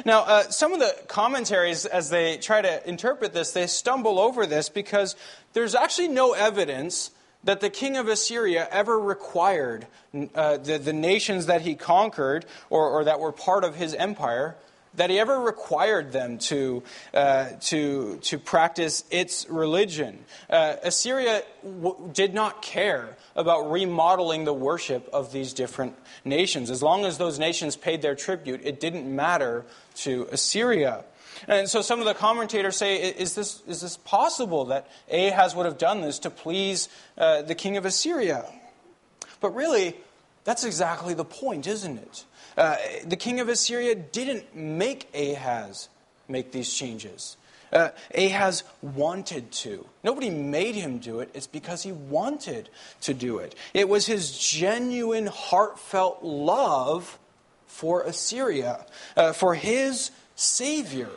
Now, 0.05 0.19
uh, 0.21 0.43
some 0.43 0.73
of 0.73 0.79
the 0.79 0.95
commentaries, 1.07 1.87
as 1.87 2.11
they 2.11 2.37
try 2.37 2.61
to 2.61 2.87
interpret 2.87 3.33
this, 3.33 3.51
they 3.51 3.65
stumble 3.65 4.19
over 4.19 4.45
this 4.45 4.69
because 4.69 5.15
there's 5.53 5.73
actually 5.73 6.09
no 6.09 6.33
evidence 6.33 7.09
that 7.43 7.61
the 7.61 7.69
king 7.71 7.97
of 7.97 8.07
Assyria 8.07 8.67
ever 8.69 8.99
required 8.99 9.87
uh, 10.35 10.57
the, 10.57 10.77
the 10.77 10.93
nations 10.93 11.47
that 11.47 11.61
he 11.61 11.73
conquered 11.73 12.45
or, 12.69 12.87
or 12.87 13.03
that 13.05 13.19
were 13.19 13.31
part 13.31 13.63
of 13.63 13.75
his 13.75 13.95
empire 13.95 14.55
that 14.95 15.09
he 15.09 15.19
ever 15.19 15.39
required 15.39 16.11
them 16.11 16.37
to, 16.37 16.83
uh, 17.13 17.49
to, 17.61 18.17
to 18.23 18.39
practice 18.39 19.03
its 19.11 19.47
religion. 19.49 20.19
Uh, 20.49 20.75
Assyria 20.83 21.43
w- 21.63 22.09
did 22.13 22.33
not 22.33 22.61
care 22.61 23.17
about 23.35 23.71
remodeling 23.71 24.45
the 24.45 24.53
worship 24.53 25.07
of 25.13 25.31
these 25.31 25.53
different 25.53 25.95
nations. 26.25 26.71
As 26.71 26.81
long 26.81 27.05
as 27.05 27.17
those 27.17 27.39
nations 27.39 27.75
paid 27.75 28.01
their 28.01 28.15
tribute, 28.15 28.61
it 28.63 28.79
didn't 28.79 29.13
matter 29.13 29.65
to 29.95 30.27
Assyria. 30.31 31.05
And 31.47 31.69
so 31.69 31.81
some 31.81 31.99
of 31.99 32.05
the 32.05 32.13
commentators 32.13 32.75
say, 32.75 32.97
is 32.97 33.35
this, 33.35 33.61
is 33.67 33.81
this 33.81 33.95
possible 33.97 34.65
that 34.65 34.87
Ahaz 35.11 35.55
would 35.55 35.65
have 35.65 35.77
done 35.77 36.01
this 36.01 36.19
to 36.19 36.29
please 36.29 36.89
uh, 37.17 37.43
the 37.43 37.55
king 37.55 37.77
of 37.77 37.85
Assyria? 37.85 38.45
But 39.39 39.55
really, 39.55 39.95
that's 40.43 40.65
exactly 40.65 41.13
the 41.13 41.25
point, 41.25 41.67
isn't 41.67 41.97
it? 41.97 42.25
Uh, 42.59 42.75
the 43.05 43.15
king 43.15 43.39
of 43.39 43.47
Assyria 43.47 43.95
didn't 43.95 44.53
make 44.53 45.07
Ahaz 45.15 45.87
make 46.27 46.51
these 46.51 46.73
changes. 46.73 47.37
Uh, 47.71 47.89
Ahaz 48.13 48.63
wanted 48.81 49.49
to. 49.51 49.85
Nobody 50.03 50.29
made 50.29 50.75
him 50.75 50.97
do 50.97 51.21
it. 51.21 51.29
It's 51.33 51.47
because 51.47 51.83
he 51.83 51.93
wanted 51.93 52.67
to 53.01 53.13
do 53.13 53.37
it. 53.37 53.55
It 53.73 53.87
was 53.87 54.07
his 54.07 54.37
genuine, 54.37 55.27
heartfelt 55.27 56.21
love 56.21 57.17
for 57.65 58.01
Assyria, 58.03 58.85
uh, 59.15 59.31
for 59.31 59.55
his 59.55 60.11
Savior 60.35 61.09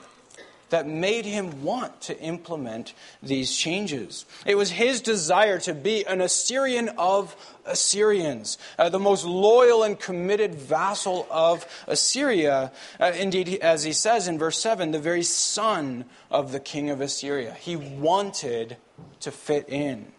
that 0.73 0.89
made 0.89 1.27
him 1.27 1.63
want 1.63 2.01
to 2.01 2.19
implement 2.19 2.95
these 3.23 3.55
changes. 3.55 4.25
It 4.47 4.55
was 4.55 4.71
his 4.71 5.03
desire 5.03 5.59
to 5.61 5.75
be 5.75 6.07
an 6.07 6.23
Assyrian 6.23 6.89
of 6.97 7.37
Assyrians, 7.67 8.57
uh, 8.79 8.89
the 8.89 8.99
most 8.99 9.27
loyal 9.27 9.83
and 9.83 10.01
committed 10.01 10.55
vassal 10.55 11.27
of 11.31 11.67
Assyria. 11.87 12.73
Uh, 12.99 13.13
indeed, 13.15 13.59
as 13.61 13.85
he 13.85 13.93
says 13.93 14.27
in 14.29 14.39
verse 14.39 14.59
7, 14.59 14.93
the 14.93 14.99
very 14.99 15.23
son 15.23 16.07
of 16.31 16.53
the 16.53 16.61
king 16.61 16.89
of 16.89 17.03
Assyria. 17.03 17.53
He 17.53 17.77
wanted 17.77 18.79
to 19.21 19.31
fit 19.31 19.69
in. 19.69 20.11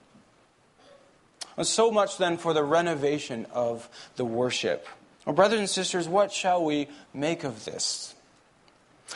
So 1.63 1.89
much 1.89 2.19
then 2.19 2.37
for 2.37 2.53
the 2.53 2.63
renovation 2.63 3.47
of 3.51 3.89
the 4.17 4.25
worship. 4.25 4.87
Well, 5.25 5.33
brothers 5.33 5.59
and 5.59 5.69
sisters, 5.69 6.07
what 6.07 6.31
shall 6.31 6.63
we 6.63 6.89
make 7.11 7.43
of 7.43 7.65
this? 7.65 8.12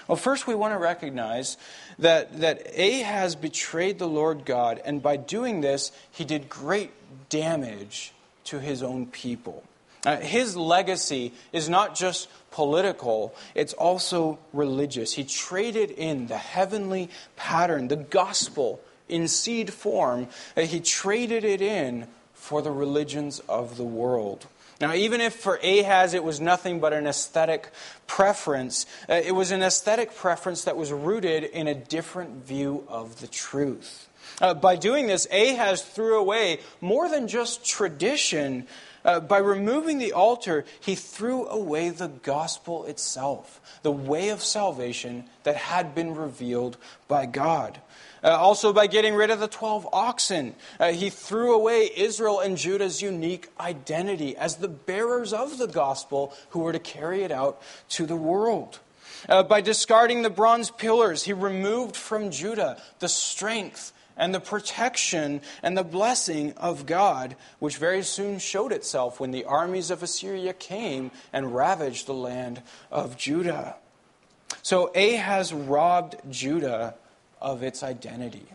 Well, 0.08 0.16
first 0.16 0.48
we 0.48 0.56
want 0.56 0.74
to 0.74 0.78
recognize 0.78 1.58
that, 2.00 2.40
that 2.40 2.78
Ahaz 2.78 3.36
betrayed 3.36 4.00
the 4.00 4.08
Lord 4.08 4.46
God, 4.46 4.82
and 4.86 5.02
by 5.02 5.18
doing 5.18 5.62
this, 5.62 5.92
he 6.12 6.24
did 6.24 6.50
great 6.50 6.92
damage 7.30 8.14
to 8.46 8.60
his 8.60 8.84
own 8.84 9.08
people. 9.08 9.64
Uh, 10.06 10.18
his 10.18 10.56
legacy 10.56 11.34
is 11.52 11.68
not 11.68 11.96
just 11.96 12.30
political, 12.52 13.36
it's 13.56 13.74
also 13.74 14.40
religious. 14.54 15.14
He 15.14 15.24
traded 15.24 15.92
in 15.92 16.28
the 16.28 16.38
heavenly 16.38 17.10
pattern, 17.36 17.88
the 17.88 17.98
gospel 17.98 18.80
in 19.10 19.28
seed 19.28 19.74
form, 19.74 20.28
uh, 20.56 20.62
he 20.62 20.80
traded 20.80 21.44
it 21.44 21.62
in 21.62 22.08
for 22.34 22.62
the 22.62 22.72
religions 22.72 23.40
of 23.50 23.78
the 23.78 23.84
world. 23.84 24.46
Now, 24.80 24.94
even 24.94 25.22
if 25.22 25.34
for 25.34 25.56
Ahaz 25.64 26.14
it 26.14 26.24
was 26.24 26.40
nothing 26.40 26.80
but 26.80 26.94
an 26.94 27.08
aesthetic 27.08 27.72
preference, 28.06 28.86
uh, 29.10 29.14
it 29.14 29.32
was 29.32 29.52
an 29.52 29.64
aesthetic 29.64 30.16
preference 30.16 30.66
that 30.66 30.78
was 30.78 30.92
rooted 30.92 31.44
in 31.44 31.68
a 31.68 31.74
different 31.74 32.46
view 32.46 32.84
of 32.88 33.20
the 33.20 33.28
truth. 33.28 34.08
Uh, 34.40 34.54
by 34.54 34.76
doing 34.76 35.08
this, 35.08 35.28
Ahaz 35.32 35.82
threw 35.82 36.20
away 36.20 36.60
more 36.80 37.10
than 37.10 37.28
just 37.28 37.66
tradition. 37.66 38.68
Uh, 39.04 39.20
by 39.20 39.40
removing 39.40 39.98
the 39.98 40.14
altar, 40.14 40.64
he 40.80 40.94
threw 40.94 41.48
away 41.48 41.90
the 41.90 42.10
gospel 42.10 42.86
itself, 42.86 43.60
the 43.82 43.92
way 43.92 44.30
of 44.30 44.44
salvation 44.44 45.24
that 45.44 45.56
had 45.56 45.96
been 45.96 46.14
revealed 46.14 46.78
by 47.08 47.26
God. 47.26 47.82
Uh, 48.28 48.32
also, 48.32 48.74
by 48.74 48.88
getting 48.88 49.16
rid 49.16 49.30
of 49.30 49.40
the 49.40 49.48
12 49.48 49.88
oxen, 49.94 50.54
uh, 50.82 50.92
he 50.92 51.10
threw 51.10 51.56
away 51.56 51.90
Israel 51.96 52.42
and 52.42 52.58
Judah's 52.58 53.02
unique 53.02 53.48
identity 53.58 54.36
as 54.36 54.58
the 54.58 54.68
bearers 54.68 55.32
of 55.32 55.58
the 55.58 55.66
gospel 55.66 56.34
who 56.50 56.60
were 56.60 56.74
to 56.74 56.80
carry 56.80 57.24
it 57.24 57.32
out 57.32 57.62
to 57.88 58.06
the 58.06 58.18
world. 58.18 58.80
Uh, 59.30 59.44
by 59.44 59.62
discarding 59.62 60.24
the 60.24 60.30
bronze 60.30 60.72
pillars, 60.72 61.24
he 61.24 61.32
removed 61.32 61.96
from 61.96 62.30
Judah 62.30 62.82
the 63.00 63.08
strength 63.08 63.94
and 64.18 64.36
the 64.36 64.42
protection 64.42 65.40
and 65.64 65.78
the 65.78 65.84
blessing 65.84 66.52
of 66.58 66.86
God, 66.86 67.38
which 67.60 67.78
very 67.78 68.04
soon 68.04 68.40
showed 68.40 68.74
itself 68.74 69.22
when 69.22 69.32
the 69.32 69.46
armies 69.46 69.90
of 69.90 70.04
Assyria 70.04 70.52
came 70.52 71.12
and 71.32 71.56
ravaged 71.56 72.08
the 72.08 72.14
land 72.14 72.62
of 72.92 73.16
Judah. 73.16 73.78
So 74.64 74.92
Ahaz 74.94 75.54
robbed 75.54 76.18
Judah 76.30 76.96
of 77.42 77.64
its 77.64 77.84
identity. 77.84 78.46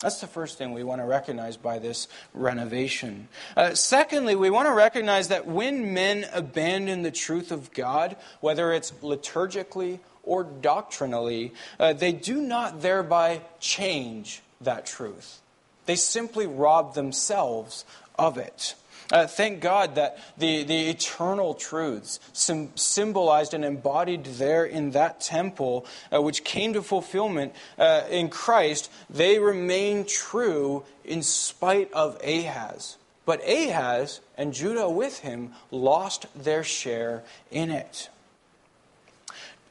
That's 0.00 0.20
the 0.22 0.26
first 0.26 0.56
thing 0.56 0.72
we 0.72 0.82
want 0.82 1.02
to 1.02 1.04
recognize 1.04 1.58
by 1.58 1.78
this 1.78 2.08
renovation. 2.32 3.28
Uh, 3.54 3.74
secondly, 3.74 4.34
we 4.34 4.48
want 4.48 4.66
to 4.66 4.72
recognize 4.72 5.28
that 5.28 5.46
when 5.46 5.92
men 5.92 6.26
abandon 6.32 7.02
the 7.02 7.10
truth 7.10 7.52
of 7.52 7.70
God, 7.72 8.16
whether 8.40 8.72
it's 8.72 8.92
liturgically 9.02 10.00
or 10.22 10.44
doctrinally, 10.44 11.52
uh, 11.78 11.92
they 11.92 12.12
do 12.12 12.40
not 12.40 12.80
thereby 12.80 13.42
change 13.60 14.40
that 14.62 14.86
truth. 14.86 15.40
They 15.84 15.96
simply 15.96 16.46
rob 16.46 16.94
themselves 16.94 17.84
of 18.18 18.38
it. 18.38 18.74
Uh, 19.10 19.26
thank 19.26 19.60
God 19.60 19.96
that 19.96 20.18
the, 20.38 20.62
the 20.62 20.88
eternal 20.88 21.54
truths 21.54 22.20
sim- 22.32 22.70
symbolized 22.76 23.54
and 23.54 23.64
embodied 23.64 24.24
there 24.24 24.64
in 24.64 24.92
that 24.92 25.20
temple, 25.20 25.84
uh, 26.14 26.22
which 26.22 26.44
came 26.44 26.72
to 26.74 26.82
fulfillment 26.82 27.52
uh, 27.78 28.02
in 28.10 28.28
Christ, 28.28 28.90
they 29.08 29.38
remain 29.38 30.04
true 30.04 30.84
in 31.04 31.22
spite 31.22 31.92
of 31.92 32.16
Ahaz. 32.22 32.96
But 33.26 33.46
Ahaz 33.46 34.20
and 34.38 34.52
Judah 34.52 34.88
with 34.88 35.20
him 35.20 35.52
lost 35.70 36.26
their 36.34 36.64
share 36.64 37.22
in 37.50 37.70
it. 37.70 38.08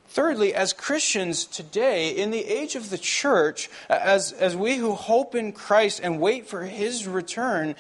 Thirdly, 0.08 0.56
as 0.56 0.74
Christians 0.74 1.46
today, 1.46 2.10
in 2.10 2.32
the 2.32 2.44
age 2.44 2.76
of 2.76 2.90
the 2.90 2.98
church, 2.98 3.70
as, 3.90 4.32
as 4.32 4.56
we 4.56 4.78
who 4.78 4.94
hope 4.94 5.36
in 5.36 5.52
Christ 5.52 6.00
and 6.02 6.20
wait 6.20 6.48
for 6.48 6.64
his 6.64 7.08
return, 7.08 7.76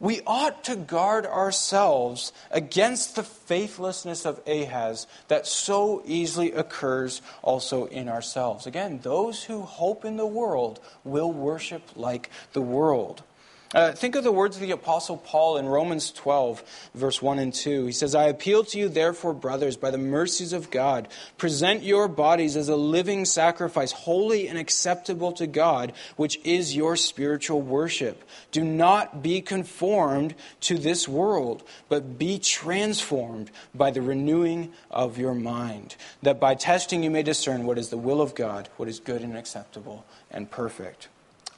we 0.00 0.22
ought 0.26 0.64
to 0.64 0.74
guard 0.74 1.26
ourselves 1.26 2.32
against 2.50 3.14
the 3.14 3.22
faithlessness 3.22 4.24
of 4.24 4.40
Ahaz 4.46 5.06
that 5.28 5.46
so 5.46 6.02
easily 6.06 6.52
occurs 6.52 7.20
also 7.42 7.84
in 7.84 8.08
ourselves. 8.08 8.66
Again, 8.66 9.00
those 9.02 9.44
who 9.44 9.60
hope 9.60 10.06
in 10.06 10.16
the 10.16 10.26
world 10.26 10.80
will 11.04 11.30
worship 11.30 11.82
like 11.94 12.30
the 12.54 12.62
world. 12.62 13.22
Uh, 13.72 13.92
think 13.92 14.16
of 14.16 14.24
the 14.24 14.32
words 14.32 14.56
of 14.56 14.62
the 14.62 14.72
Apostle 14.72 15.16
Paul 15.16 15.56
in 15.56 15.66
Romans 15.66 16.10
12, 16.10 16.90
verse 16.92 17.22
1 17.22 17.38
and 17.38 17.54
2. 17.54 17.86
He 17.86 17.92
says, 17.92 18.16
I 18.16 18.24
appeal 18.24 18.64
to 18.64 18.78
you, 18.78 18.88
therefore, 18.88 19.32
brothers, 19.32 19.76
by 19.76 19.92
the 19.92 19.98
mercies 19.98 20.52
of 20.52 20.72
God, 20.72 21.06
present 21.38 21.84
your 21.84 22.08
bodies 22.08 22.56
as 22.56 22.68
a 22.68 22.74
living 22.74 23.24
sacrifice, 23.24 23.92
holy 23.92 24.48
and 24.48 24.58
acceptable 24.58 25.30
to 25.34 25.46
God, 25.46 25.92
which 26.16 26.40
is 26.42 26.74
your 26.74 26.96
spiritual 26.96 27.62
worship. 27.62 28.24
Do 28.50 28.64
not 28.64 29.22
be 29.22 29.40
conformed 29.40 30.34
to 30.62 30.76
this 30.76 31.06
world, 31.06 31.62
but 31.88 32.18
be 32.18 32.40
transformed 32.40 33.52
by 33.72 33.92
the 33.92 34.02
renewing 34.02 34.72
of 34.90 35.16
your 35.16 35.34
mind, 35.34 35.94
that 36.24 36.40
by 36.40 36.56
testing 36.56 37.04
you 37.04 37.10
may 37.10 37.22
discern 37.22 37.66
what 37.66 37.78
is 37.78 37.90
the 37.90 37.96
will 37.96 38.20
of 38.20 38.34
God, 38.34 38.68
what 38.78 38.88
is 38.88 38.98
good 38.98 39.22
and 39.22 39.36
acceptable 39.36 40.04
and 40.28 40.50
perfect. 40.50 41.06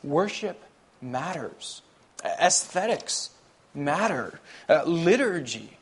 Worship 0.04 0.62
matters. 1.00 1.80
Aesthetics 2.24 3.30
matter. 3.74 4.40
Uh, 4.68 4.82
liturgy 4.84 5.78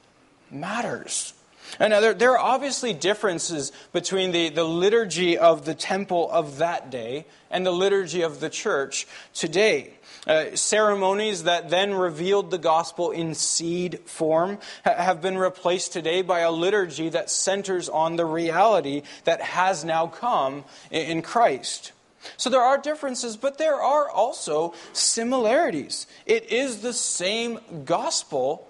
matters. 0.50 1.34
And 1.78 1.92
now 1.92 2.00
there, 2.00 2.14
there, 2.14 2.32
are 2.32 2.38
obviously 2.38 2.92
differences 2.92 3.70
between 3.92 4.32
the, 4.32 4.48
the 4.48 4.64
liturgy 4.64 5.38
of 5.38 5.64
the 5.64 5.74
temple 5.74 6.30
of 6.30 6.58
that 6.58 6.90
day 6.90 7.26
and 7.50 7.64
the 7.64 7.70
liturgy 7.70 8.22
of 8.22 8.40
the 8.40 8.50
church 8.50 9.06
today. 9.34 9.94
Uh, 10.26 10.54
ceremonies 10.54 11.44
that 11.44 11.70
then 11.70 11.94
revealed 11.94 12.50
the 12.50 12.58
gospel 12.58 13.10
in 13.10 13.34
seed 13.34 14.00
form 14.00 14.58
ha- 14.84 14.94
have 14.94 15.22
been 15.22 15.38
replaced 15.38 15.92
today 15.92 16.20
by 16.20 16.40
a 16.40 16.50
liturgy 16.50 17.08
that 17.08 17.30
centers 17.30 17.88
on 17.88 18.16
the 18.16 18.26
reality 18.26 19.02
that 19.24 19.40
has 19.40 19.82
now 19.82 20.06
come 20.06 20.64
in, 20.90 21.06
in 21.06 21.22
Christ. 21.22 21.92
So 22.36 22.50
there 22.50 22.60
are 22.60 22.78
differences, 22.78 23.36
but 23.36 23.58
there 23.58 23.80
are 23.80 24.08
also 24.08 24.74
similarities. 24.92 26.06
It 26.26 26.50
is 26.50 26.82
the 26.82 26.92
same 26.92 27.60
gospel 27.84 28.68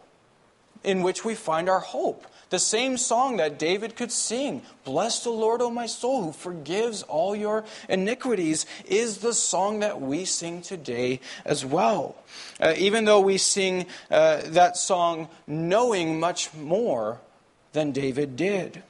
in 0.85 1.03
which 1.03 1.25
we 1.25 1.35
find 1.35 1.69
our 1.69 1.81
hope. 1.81 2.27
The 2.51 2.59
same 2.59 2.97
song 2.97 3.37
that 3.37 3.61
David 3.61 3.95
could 3.95 4.11
sing, 4.11 4.63
Bless 4.85 5.23
the 5.23 5.31
Lord, 5.31 5.63
O 5.63 5.71
my 5.71 5.87
soul, 5.87 6.25
who 6.25 6.33
forgives 6.33 7.05
all 7.05 7.37
your 7.37 7.65
iniquities, 7.89 8.67
is 8.87 9.19
the 9.19 9.33
song 9.35 9.81
that 9.81 10.01
we 10.01 10.25
sing 10.25 10.61
today 10.61 11.21
as 11.45 11.65
well. 11.65 12.17
Uh, 12.61 12.75
even 12.77 13.05
though 13.05 13.21
we 13.21 13.39
sing 13.39 13.87
uh, 14.11 14.41
that 14.47 14.77
song 14.77 15.29
knowing 15.47 16.19
much 16.19 16.53
more 16.53 17.21
than 17.73 17.93
David 17.93 18.35
did. 18.35 18.83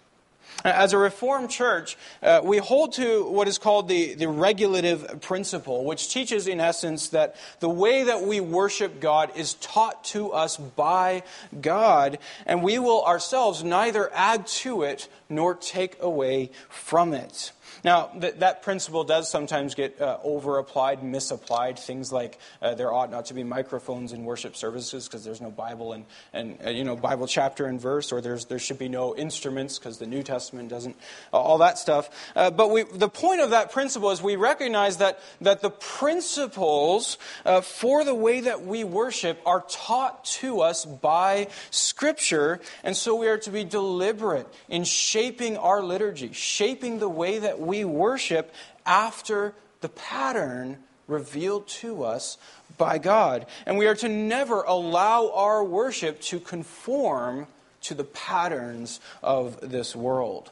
As 0.64 0.92
a 0.92 0.98
Reformed 0.98 1.51
church, 1.51 1.96
uh, 2.22 2.40
we 2.44 2.59
hold 2.59 2.92
to 2.94 3.24
what 3.24 3.48
is 3.48 3.57
called 3.57 3.88
the, 3.88 4.14
the 4.14 4.28
regulative 4.28 5.20
principle, 5.22 5.84
which 5.84 6.12
teaches, 6.12 6.46
in 6.46 6.61
essence, 6.61 7.09
that 7.09 7.36
the 7.61 7.68
way 7.68 8.03
that 8.03 8.22
we 8.22 8.40
worship 8.40 9.01
God 9.01 9.30
is 9.36 9.55
taught 9.55 10.05
to 10.05 10.32
us 10.32 10.59
by 10.59 11.22
God, 11.61 12.18
and 12.44 12.62
we 12.62 12.78
will 12.78 13.03
ourselves 13.05 13.64
neither 13.64 14.11
add 14.12 14.46
to 14.48 14.82
it 14.82 15.09
nor 15.30 15.55
take 15.55 15.96
away 16.03 16.51
from 16.68 17.14
it. 17.14 17.53
Now, 17.84 18.06
th- 18.06 18.34
that 18.36 18.62
principle 18.62 19.04
does 19.04 19.30
sometimes 19.30 19.74
get 19.74 20.00
uh, 20.00 20.18
over 20.22 20.58
applied, 20.58 21.02
misapplied. 21.02 21.78
Things 21.78 22.12
like 22.12 22.38
uh, 22.60 22.74
there 22.74 22.92
ought 22.92 23.10
not 23.10 23.26
to 23.26 23.34
be 23.34 23.44
microphones 23.44 24.12
in 24.12 24.24
worship 24.24 24.56
services 24.56 25.06
because 25.06 25.24
there's 25.24 25.40
no 25.40 25.50
Bible 25.50 25.92
and, 25.92 26.04
and 26.32 26.58
uh, 26.64 26.70
you 26.70 26.84
know, 26.84 26.96
Bible 26.96 27.26
chapter 27.26 27.66
and 27.66 27.80
verse, 27.80 28.12
or 28.12 28.20
there's, 28.20 28.46
there 28.46 28.58
should 28.58 28.78
be 28.78 28.88
no 28.88 29.16
instruments 29.16 29.78
because 29.78 29.98
the 29.98 30.06
New 30.06 30.22
Testament 30.22 30.68
doesn't, 30.68 30.96
all 31.32 31.58
that 31.58 31.78
stuff. 31.78 32.10
Uh, 32.36 32.50
but 32.50 32.70
we, 32.70 32.82
the 32.82 33.08
point 33.08 33.40
of 33.40 33.50
that 33.50 33.72
principle 33.72 34.10
is 34.10 34.22
we 34.22 34.36
recognize 34.36 34.98
that, 34.98 35.20
that 35.40 35.62
the 35.62 35.70
principles 35.70 37.18
uh, 37.44 37.60
for 37.60 38.04
the 38.04 38.14
way 38.14 38.40
that 38.40 38.66
we 38.66 38.84
worship 38.84 39.40
are 39.46 39.64
taught 39.68 40.24
to 40.24 40.60
us 40.60 40.84
by 40.84 41.48
Scripture, 41.70 42.60
and 42.82 42.96
so 42.96 43.14
we 43.14 43.28
are 43.28 43.38
to 43.38 43.50
be 43.50 43.64
deliberate 43.64 44.46
in 44.68 44.84
shaping 44.84 45.56
our 45.56 45.82
liturgy, 45.82 46.32
shaping 46.32 46.98
the 46.98 47.08
way 47.08 47.38
that 47.38 47.60
we 47.60 47.69
we 47.70 47.84
worship 47.84 48.52
after 48.84 49.54
the 49.80 49.88
pattern 49.88 50.76
revealed 51.06 51.68
to 51.68 52.02
us 52.02 52.36
by 52.76 52.98
God. 52.98 53.46
And 53.64 53.78
we 53.78 53.86
are 53.86 53.94
to 53.94 54.08
never 54.08 54.62
allow 54.62 55.30
our 55.32 55.62
worship 55.62 56.20
to 56.22 56.40
conform 56.40 57.46
to 57.82 57.94
the 57.94 58.02
patterns 58.02 58.98
of 59.22 59.60
this 59.60 59.94
world. 59.94 60.50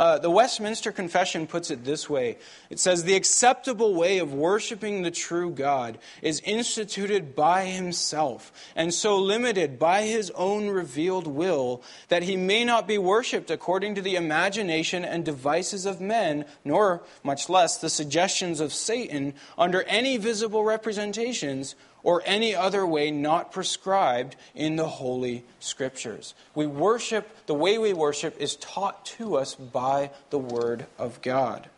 Uh, 0.00 0.16
the 0.18 0.30
Westminster 0.30 0.92
Confession 0.92 1.46
puts 1.46 1.70
it 1.70 1.84
this 1.84 2.08
way. 2.08 2.38
It 2.70 2.78
says, 2.78 3.04
The 3.04 3.16
acceptable 3.16 3.94
way 3.94 4.16
of 4.16 4.32
worshiping 4.32 5.02
the 5.02 5.10
true 5.10 5.50
God 5.50 5.98
is 6.22 6.40
instituted 6.40 7.36
by 7.36 7.66
himself, 7.66 8.50
and 8.74 8.94
so 8.94 9.18
limited 9.18 9.78
by 9.78 10.04
his 10.04 10.30
own 10.30 10.68
revealed 10.68 11.26
will, 11.26 11.82
that 12.08 12.22
he 12.22 12.34
may 12.34 12.64
not 12.64 12.88
be 12.88 12.96
worshiped 12.96 13.50
according 13.50 13.94
to 13.96 14.00
the 14.00 14.16
imagination 14.16 15.04
and 15.04 15.22
devices 15.22 15.84
of 15.84 16.00
men, 16.00 16.46
nor, 16.64 17.02
much 17.22 17.50
less, 17.50 17.76
the 17.76 17.90
suggestions 17.90 18.58
of 18.58 18.72
Satan, 18.72 19.34
under 19.58 19.82
any 19.82 20.16
visible 20.16 20.64
representations 20.64 21.74
or 22.02 22.22
any 22.24 22.54
other 22.54 22.86
way 22.86 23.10
not 23.10 23.52
prescribed 23.52 24.36
in 24.54 24.76
the 24.76 24.88
Holy 24.88 25.44
Scriptures. 25.58 26.34
We 26.54 26.66
worship, 26.66 27.46
the 27.46 27.54
way 27.54 27.78
we 27.78 27.92
worship 27.92 28.40
is 28.40 28.56
taught 28.56 29.04
to 29.06 29.36
us 29.36 29.54
by 29.54 30.10
the 30.30 30.38
Word 30.38 30.86
of 30.98 31.20
God. 31.22 31.68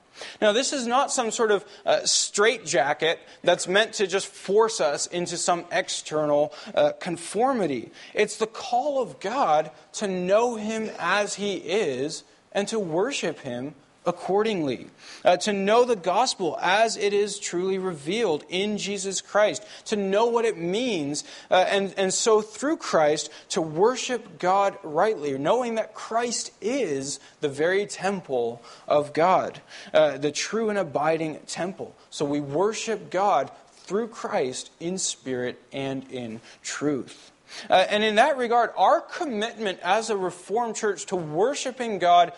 Now, 0.41 0.53
this 0.53 0.73
is 0.73 0.87
not 0.87 1.11
some 1.11 1.31
sort 1.31 1.51
of 1.51 1.65
uh, 1.87 2.05
straitjacket 2.05 3.19
that's 3.43 3.67
meant 3.67 3.95
to 3.95 4.07
just 4.07 4.27
force 4.27 4.81
us 4.81 5.07
into 5.07 5.37
some 5.37 5.65
external 5.73 6.53
uh, 6.75 6.93
conformity. 7.01 7.91
It's 8.15 8.37
the 8.37 8.47
call 8.47 9.01
of 9.01 9.21
God 9.21 9.71
to 9.95 10.07
know 10.07 10.57
Him 10.57 10.91
as 10.99 11.35
He 11.35 11.57
is 11.57 12.25
and 12.53 12.69
to 12.69 12.79
worship 12.79 13.41
Him 13.41 13.75
accordingly. 14.05 14.89
Uh, 15.25 15.37
to 15.39 15.53
know 15.53 15.85
the 15.85 15.97
gospel 15.97 16.59
as 16.61 16.97
it 16.97 17.13
is 17.13 17.39
truly 17.39 17.79
revealed 17.79 18.45
in 18.49 18.79
Jesus 18.79 19.21
Christ. 19.21 19.65
To 19.87 19.97
know 19.97 20.27
what 20.27 20.45
it 20.45 20.59
means. 20.59 21.25
Uh, 21.51 21.65
and, 21.69 21.95
and 21.97 22.13
so 22.13 22.43
through 22.43 22.79
Christ, 22.79 23.31
to 23.51 23.63
worship 23.63 24.39
God 24.39 24.77
rightly, 24.83 25.37
knowing 25.39 25.77
that 25.77 25.95
Christ 25.95 26.53
is 26.61 27.21
the 27.41 27.49
very 27.49 27.87
temple 27.87 28.63
of 28.89 29.13
God, 29.13 29.61
uh, 29.95 30.19
the 30.19 30.33
true 30.33 30.69
and 30.69 30.79
abiding 30.79 31.39
temple. 31.47 31.95
So 32.11 32.25
we 32.25 32.41
worship 32.41 33.11
God 33.11 33.51
through 33.73 34.09
Christ 34.09 34.71
in 34.81 34.99
spirit 34.99 35.61
and 35.73 36.11
in 36.11 36.41
truth. 36.63 37.31
Uh, 37.69 37.85
and 37.91 38.03
in 38.03 38.15
that 38.15 38.37
regard, 38.37 38.71
our 38.77 39.01
commitment 39.01 39.79
as 39.83 40.11
a 40.11 40.17
Reformed 40.17 40.77
church 40.77 41.07
to 41.07 41.17
worshiping 41.17 41.99
God 41.99 42.33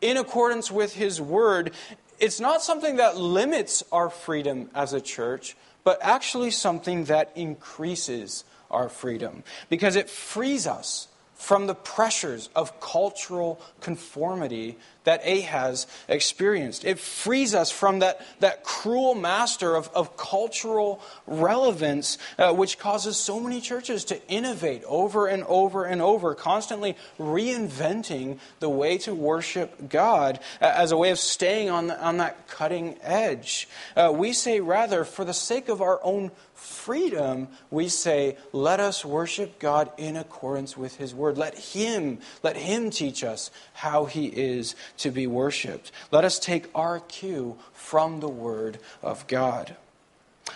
in 0.00 0.16
accordance 0.16 0.70
with 0.70 0.94
His 0.94 1.20
Word, 1.20 1.72
it's 2.18 2.40
not 2.40 2.62
something 2.62 2.96
that 2.96 3.16
limits 3.16 3.82
our 3.90 4.10
freedom 4.10 4.70
as 4.74 4.92
a 4.92 5.00
church, 5.00 5.56
but 5.84 5.98
actually 6.02 6.50
something 6.50 7.04
that 7.04 7.32
increases 7.34 8.44
our 8.70 8.88
freedom. 8.88 9.42
Because 9.68 9.96
it 9.96 10.10
frees 10.10 10.66
us 10.66 11.08
from 11.34 11.66
the 11.66 11.74
pressures 11.74 12.50
of 12.54 12.80
cultural 12.80 13.60
conformity 13.80 14.76
that 15.04 15.26
Ahaz 15.26 15.86
experienced. 16.08 16.84
It 16.84 16.98
frees 16.98 17.54
us 17.54 17.70
from 17.70 18.00
that, 18.00 18.20
that 18.40 18.64
cruel 18.64 19.14
master 19.14 19.74
of, 19.74 19.88
of 19.94 20.16
cultural 20.16 21.02
relevance, 21.26 22.18
uh, 22.38 22.52
which 22.52 22.78
causes 22.78 23.16
so 23.16 23.40
many 23.40 23.60
churches 23.60 24.04
to 24.06 24.28
innovate 24.28 24.82
over 24.86 25.26
and 25.26 25.44
over 25.44 25.84
and 25.84 26.02
over, 26.02 26.34
constantly 26.34 26.96
reinventing 27.18 28.38
the 28.60 28.68
way 28.68 28.98
to 28.98 29.14
worship 29.14 29.88
God 29.88 30.38
uh, 30.60 30.66
as 30.66 30.92
a 30.92 30.96
way 30.96 31.10
of 31.10 31.18
staying 31.18 31.70
on, 31.70 31.86
the, 31.86 32.02
on 32.02 32.18
that 32.18 32.48
cutting 32.48 32.96
edge. 33.02 33.68
Uh, 33.96 34.12
we 34.14 34.32
say, 34.32 34.60
rather, 34.60 35.04
for 35.04 35.24
the 35.24 35.34
sake 35.34 35.68
of 35.68 35.80
our 35.80 36.00
own 36.02 36.30
freedom, 36.54 37.48
we 37.70 37.88
say, 37.88 38.36
let 38.52 38.80
us 38.80 39.02
worship 39.02 39.58
God 39.58 39.90
in 39.96 40.16
accordance 40.16 40.76
with 40.76 40.96
His 40.96 41.14
Word. 41.14 41.38
Let 41.38 41.56
Him, 41.58 42.18
let 42.42 42.56
Him 42.56 42.90
teach 42.90 43.24
us 43.24 43.50
how 43.72 44.04
He 44.04 44.26
is 44.26 44.76
to 45.00 45.10
be 45.10 45.26
worshiped. 45.26 45.92
Let 46.10 46.24
us 46.24 46.38
take 46.38 46.68
our 46.74 47.00
cue 47.00 47.58
from 47.72 48.20
the 48.20 48.28
Word 48.28 48.78
of 49.02 49.26
God. 49.26 49.76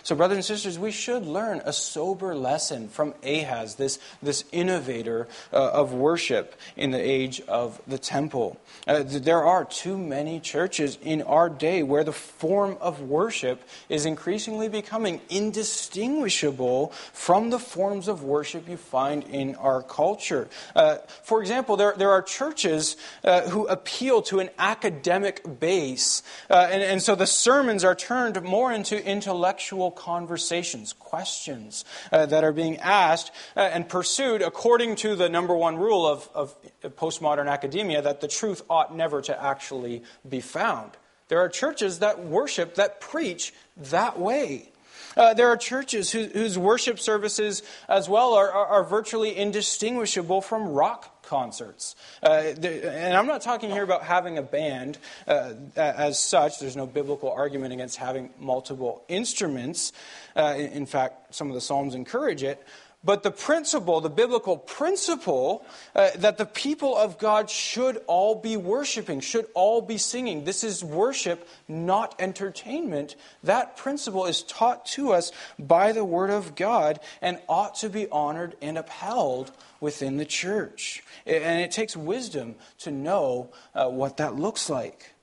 So, 0.03 0.15
brothers 0.15 0.37
and 0.37 0.45
sisters, 0.45 0.79
we 0.79 0.91
should 0.91 1.25
learn 1.25 1.63
a 1.65 1.73
sober 1.73 2.35
lesson 2.35 2.89
from 2.89 3.15
Ahaz, 3.23 3.77
this, 3.77 3.99
this 4.23 4.45
innovator 4.53 5.29
uh, 5.53 5.71
of 5.71 5.93
worship 5.93 6.55
in 6.77 6.91
the 6.91 7.01
age 7.01 7.41
of 7.43 7.81
the 7.87 7.99
temple. 7.99 8.61
Uh, 8.87 9.03
there 9.05 9.45
are 9.45 9.65
too 9.65 9.97
many 9.97 10.41
churches 10.41 10.99
in 11.03 11.23
our 11.23 11.49
day 11.49 11.83
where 11.83 12.05
the 12.05 12.13
form 12.13 12.77
of 12.81 13.01
worship 13.01 13.63
is 13.89 14.07
increasingly 14.07 14.69
becoming 14.69 15.21
indistinguishable 15.31 16.89
from 17.13 17.51
the 17.51 17.59
forms 17.59 18.09
of 18.09 18.23
worship 18.23 18.69
you 18.69 18.77
find 18.77 19.25
in 19.25 19.55
our 19.57 19.83
culture. 19.83 20.49
Uh, 20.75 20.97
for 21.23 21.41
example, 21.41 21.77
there, 21.77 21.95
there 21.97 22.11
are 22.11 22.23
churches 22.23 22.97
uh, 23.25 23.43
who 23.43 23.67
appeal 23.67 24.23
to 24.23 24.41
an 24.41 24.51
academic 24.59 25.43
base, 25.61 26.23
uh, 26.51 26.69
and, 26.71 26.83
and 26.83 27.03
so 27.03 27.15
the 27.15 27.27
sermons 27.27 27.85
are 27.85 27.95
turned 27.95 28.41
more 28.43 28.73
into 28.73 29.05
intellectual 29.05 29.84
conversations, 29.91 30.93
questions 30.93 31.85
uh, 32.13 32.27
that 32.27 32.45
are 32.45 32.53
being 32.53 32.79
asked 32.79 33.31
uh, 33.57 33.61
and 33.61 33.89
pursued 33.89 34.43
according 34.43 34.97
to 34.97 35.17
the 35.17 35.29
number 35.29 35.55
one 35.55 35.77
rule 35.77 36.07
of, 36.07 36.29
of 36.35 36.55
postmodern 36.97 37.51
academia 37.51 38.03
that 38.03 38.21
the 38.21 38.29
truth 38.29 38.63
ought 38.69 38.95
never 38.95 39.21
to 39.23 39.43
actually 39.43 40.03
be 40.29 40.41
found. 40.41 40.93
There 41.29 41.39
are 41.39 41.49
churches 41.49 42.01
that 42.01 42.25
worship, 42.25 42.75
that 42.75 43.01
preach 43.01 43.55
that 43.77 44.19
way. 44.19 44.71
Uh, 45.17 45.35
there 45.35 45.49
are 45.49 45.57
churches 45.57 46.11
who, 46.11 46.25
whose 46.25 46.59
worship 46.59 46.99
services 46.99 47.63
as 47.89 48.09
well 48.09 48.35
are, 48.35 48.51
are, 48.51 48.67
are 48.67 48.85
virtually 48.85 49.37
indistinguishable 49.37 50.41
from 50.41 50.69
rock 50.69 51.14
concerts. 51.27 51.97
Uh, 52.23 52.53
and 52.63 53.17
I'm 53.17 53.27
not 53.27 53.43
talking 53.43 53.71
here 53.71 53.83
about 53.83 54.03
having 54.03 54.39
a 54.39 54.43
band 54.43 54.99
uh, 55.27 55.55
as 55.77 56.19
such. 56.19 56.61
There's 56.61 56.77
no 56.77 56.87
biblical 56.87 57.31
argument 57.31 57.73
against 57.73 57.97
having 57.97 58.31
multiple 58.39 59.03
instruments. 59.09 59.93
Uh, 60.37 60.55
in 60.57 60.87
fact, 60.87 61.35
some 61.35 61.49
of 61.49 61.55
the 61.55 61.61
Psalms 61.61 61.95
encourage 61.95 62.43
it. 62.43 62.63
But 63.05 63.23
the 63.23 63.31
principle, 63.31 64.01
the 64.01 64.09
biblical 64.09 64.57
principle, 64.57 65.65
uh, 65.95 66.11
that 66.17 66.39
the 66.39 66.47
people 66.47 66.97
of 66.97 67.19
God 67.19 67.51
should 67.51 68.01
all 68.07 68.35
be 68.35 68.57
worshiping, 68.57 69.21
should 69.21 69.47
all 69.55 69.83
be 69.83 69.99
singing. 69.99 70.45
This 70.45 70.65
is 70.65 70.83
worship, 70.83 71.47
not 71.69 72.15
entertainment. 72.19 73.17
That 73.43 73.77
principle 73.77 74.25
is 74.25 74.43
taught 74.43 74.87
to 74.87 75.13
us 75.13 75.33
by 75.59 75.93
the 75.93 76.05
Word 76.05 76.31
of 76.31 76.55
God 76.55 76.99
and 77.21 77.39
ought 77.49 77.75
to 77.77 77.91
be 77.91 78.09
honored 78.09 78.57
and 78.63 78.79
upheld 78.79 79.53
within 79.81 80.17
the 80.17 80.25
church. 80.25 81.05
And 81.27 81.61
it 81.61 81.71
takes 81.71 81.97
wisdom 81.97 82.55
to 82.79 82.91
know 82.91 83.51
uh, 83.75 83.89
what 83.89 84.17
that 84.17 84.35
looks 84.35 84.71
like. 84.71 85.14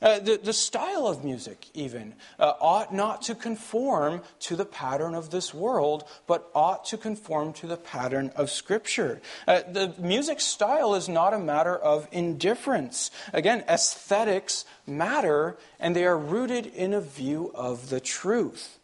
Uh, 0.00 0.18
the, 0.18 0.38
the 0.42 0.52
style 0.52 1.06
of 1.06 1.24
music, 1.24 1.66
even, 1.74 2.14
uh, 2.38 2.54
ought 2.60 2.94
not 2.94 3.22
to 3.22 3.34
conform 3.34 4.22
to 4.40 4.56
the 4.56 4.64
pattern 4.64 5.14
of 5.14 5.30
this 5.30 5.52
world, 5.52 6.04
but 6.26 6.50
ought 6.54 6.84
to 6.84 6.96
conform 6.96 7.52
to 7.52 7.66
the 7.66 7.76
pattern 7.76 8.30
of 8.36 8.50
Scripture. 8.50 9.20
Uh, 9.46 9.62
the 9.68 9.94
music 9.98 10.40
style 10.40 10.94
is 10.94 11.08
not 11.08 11.34
a 11.34 11.38
matter 11.38 11.76
of 11.76 12.06
indifference. 12.12 13.10
Again, 13.32 13.64
aesthetics 13.68 14.64
matter, 14.86 15.56
and 15.80 15.94
they 15.94 16.04
are 16.04 16.18
rooted 16.18 16.66
in 16.66 16.94
a 16.94 17.00
view 17.00 17.50
of 17.54 17.90
the 17.90 18.00
truth. 18.00 18.77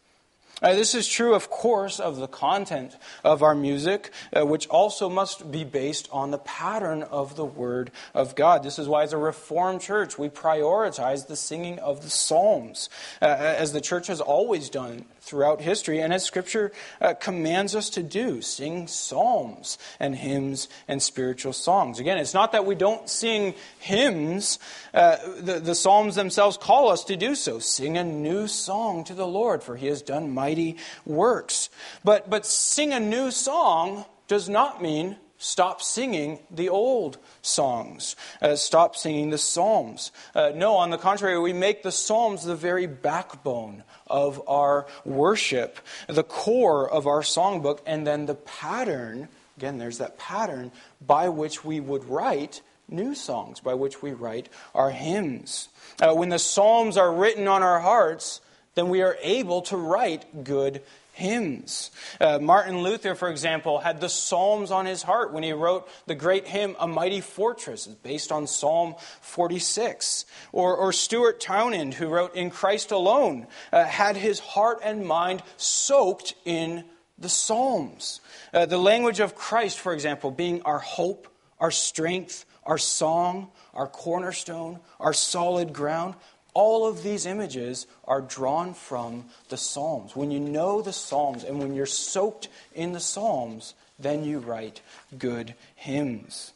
Uh, 0.61 0.73
this 0.73 0.95
is 0.95 1.05
true, 1.05 1.35
of 1.35 1.49
course, 1.49 1.99
of 1.99 2.15
the 2.15 2.27
content 2.27 2.95
of 3.25 3.43
our 3.43 3.53
music, 3.53 4.11
uh, 4.33 4.45
which 4.45 4.67
also 4.67 5.09
must 5.09 5.51
be 5.51 5.65
based 5.65 6.07
on 6.13 6.31
the 6.31 6.37
pattern 6.37 7.03
of 7.03 7.35
the 7.35 7.43
Word 7.43 7.91
of 8.13 8.35
God. 8.35 8.63
This 8.63 8.79
is 8.79 8.87
why, 8.87 9.03
as 9.03 9.11
a 9.11 9.17
Reformed 9.17 9.81
church, 9.81 10.17
we 10.17 10.29
prioritize 10.29 11.27
the 11.27 11.35
singing 11.35 11.77
of 11.79 12.03
the 12.03 12.09
Psalms, 12.09 12.89
uh, 13.21 13.25
as 13.25 13.73
the 13.73 13.81
church 13.81 14.07
has 14.07 14.21
always 14.21 14.69
done 14.69 15.03
throughout 15.25 15.61
history, 15.61 15.99
and 15.99 16.13
as 16.13 16.23
Scripture 16.23 16.71
uh, 17.01 17.13
commands 17.15 17.75
us 17.75 17.89
to 17.91 18.03
do 18.03 18.41
sing 18.41 18.87
psalms 18.87 19.77
and 19.99 20.15
hymns 20.15 20.69
and 20.87 21.01
spiritual 21.01 21.53
songs. 21.53 21.99
Again, 21.99 22.17
it's 22.17 22.33
not 22.33 22.51
that 22.51 22.65
we 22.65 22.75
don't 22.75 23.09
sing 23.09 23.55
hymns, 23.79 24.59
uh, 24.93 25.17
the, 25.39 25.59
the 25.59 25.75
Psalms 25.75 26.15
themselves 26.15 26.57
call 26.57 26.89
us 26.89 27.03
to 27.05 27.15
do 27.15 27.35
so. 27.35 27.59
Sing 27.59 27.97
a 27.97 28.03
new 28.03 28.47
song 28.47 29.03
to 29.05 29.13
the 29.13 29.27
Lord, 29.27 29.63
for 29.63 29.75
he 29.75 29.87
has 29.87 30.01
done 30.01 30.31
mighty 30.31 30.77
works. 31.05 31.69
But, 32.03 32.29
but 32.29 32.45
sing 32.45 32.93
a 32.93 32.99
new 32.99 33.31
song 33.31 34.05
does 34.27 34.47
not 34.47 34.81
mean 34.81 35.17
stop 35.37 35.81
singing 35.81 36.39
the 36.49 36.69
old 36.69 37.17
songs, 37.41 38.15
uh, 38.41 38.55
stop 38.55 38.95
singing 38.95 39.29
the 39.29 39.37
psalms. 39.37 40.11
Uh, 40.33 40.51
no, 40.55 40.75
on 40.75 40.89
the 40.89 40.97
contrary, 40.97 41.37
we 41.39 41.53
make 41.53 41.83
the 41.83 41.91
psalms 41.91 42.43
the 42.43 42.55
very 42.55 42.87
backbone 42.87 43.83
of 44.07 44.41
our 44.47 44.87
worship, 45.03 45.79
the 46.07 46.23
core 46.23 46.89
of 46.89 47.07
our 47.07 47.21
songbook, 47.21 47.79
and 47.85 48.05
then 48.05 48.25
the 48.25 48.35
pattern. 48.35 49.27
Again, 49.57 49.77
there's 49.77 49.99
that 49.99 50.17
pattern 50.17 50.71
by 51.05 51.29
which 51.29 51.63
we 51.63 51.79
would 51.79 52.05
write 52.05 52.61
new 52.89 53.15
songs, 53.15 53.59
by 53.59 53.73
which 53.73 54.01
we 54.01 54.11
write 54.11 54.49
our 54.73 54.91
hymns. 54.91 55.69
Uh, 56.01 56.13
when 56.13 56.29
the 56.29 56.39
Psalms 56.39 56.97
are 56.97 57.13
written 57.13 57.47
on 57.47 57.63
our 57.63 57.79
hearts, 57.79 58.41
then 58.75 58.89
we 58.89 59.01
are 59.01 59.17
able 59.21 59.61
to 59.63 59.77
write 59.77 60.43
good 60.43 60.81
hymns. 61.15 61.91
Uh, 62.19 62.39
Martin 62.39 62.79
Luther, 62.81 63.15
for 63.15 63.29
example, 63.29 63.79
had 63.79 64.01
the 64.01 64.09
Psalms 64.09 64.69
on 64.69 64.85
his 64.85 65.01
heart 65.01 65.31
when 65.31 65.43
he 65.43 65.53
wrote 65.53 65.87
the 66.07 66.15
great 66.15 66.45
hymn, 66.45 66.75
A 66.77 66.87
Mighty 66.87 67.21
Fortress, 67.21 67.87
based 67.87 68.31
on 68.33 68.47
Psalm 68.47 68.95
46. 69.21 70.25
Or, 70.51 70.75
or 70.75 70.91
Stuart 70.91 71.39
Townend, 71.39 71.93
who 71.93 72.07
wrote 72.07 72.35
In 72.35 72.49
Christ 72.49 72.91
Alone, 72.91 73.47
uh, 73.71 73.85
had 73.85 74.17
his 74.17 74.39
heart 74.39 74.79
and 74.83 75.05
mind 75.05 75.41
soaked 75.55 76.35
in 76.43 76.83
the 77.17 77.29
Psalms. 77.29 78.19
Uh, 78.53 78.65
the 78.65 78.77
language 78.77 79.21
of 79.21 79.35
Christ, 79.35 79.79
for 79.79 79.93
example, 79.93 80.31
being 80.31 80.61
our 80.63 80.79
hope, 80.79 81.29
our 81.59 81.71
strength, 81.71 82.45
our 82.65 82.77
song, 82.77 83.51
our 83.73 83.87
cornerstone, 83.87 84.79
our 84.99 85.13
solid 85.13 85.71
ground, 85.71 86.15
all 86.55 86.87
of 86.87 87.03
these 87.03 87.27
images 87.27 87.85
are 88.05 88.21
drawn 88.21 88.73
from 88.73 89.25
the 89.49 89.57
Psalms. 89.57 90.15
When 90.15 90.31
you 90.31 90.39
know 90.39 90.81
the 90.81 90.93
Psalms 90.93 91.43
and 91.43 91.59
when 91.59 91.75
you're 91.75 91.85
soaked 91.85 92.47
in 92.73 92.93
the 92.93 92.99
Psalms, 92.99 93.75
then 93.99 94.23
you 94.23 94.39
write 94.39 94.81
good 95.17 95.53
hymns. 95.75 96.53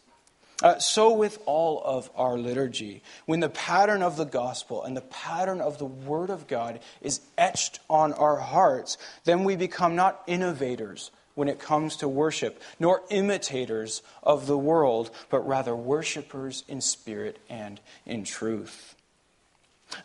Uh, 0.62 0.78
so, 0.80 1.14
with 1.14 1.42
all 1.46 1.82
of 1.86 2.10
our 2.16 2.38
liturgy, 2.38 3.02
when 3.26 3.40
the 3.40 3.50
pattern 3.50 4.02
of 4.02 4.18
the 4.18 4.26
gospel 4.26 4.84
and 4.84 4.96
the 4.96 5.02
pattern 5.02 5.62
of 5.62 5.78
the 5.78 5.86
Word 5.86 6.30
of 6.30 6.48
God 6.48 6.82
is 7.02 7.22
etched 7.38 7.80
on 7.90 8.12
our 8.14 8.38
hearts, 8.38 8.98
then 9.24 9.46
we 9.46 9.56
become 9.56 9.96
not 9.96 10.22
innovators 10.28 11.12
when 11.36 11.48
it 11.48 11.60
comes 11.60 11.96
to 11.98 12.10
worship, 12.10 12.62
nor 12.78 13.04
imitators 13.10 14.02
of 14.22 14.48
the 14.48 14.58
world, 14.58 15.10
but 15.30 15.48
rather 15.48 15.74
worshipers 15.74 16.66
in 16.68 16.82
spirit 16.82 17.40
and 17.50 17.80
in 18.06 18.26
truth. 18.26 18.96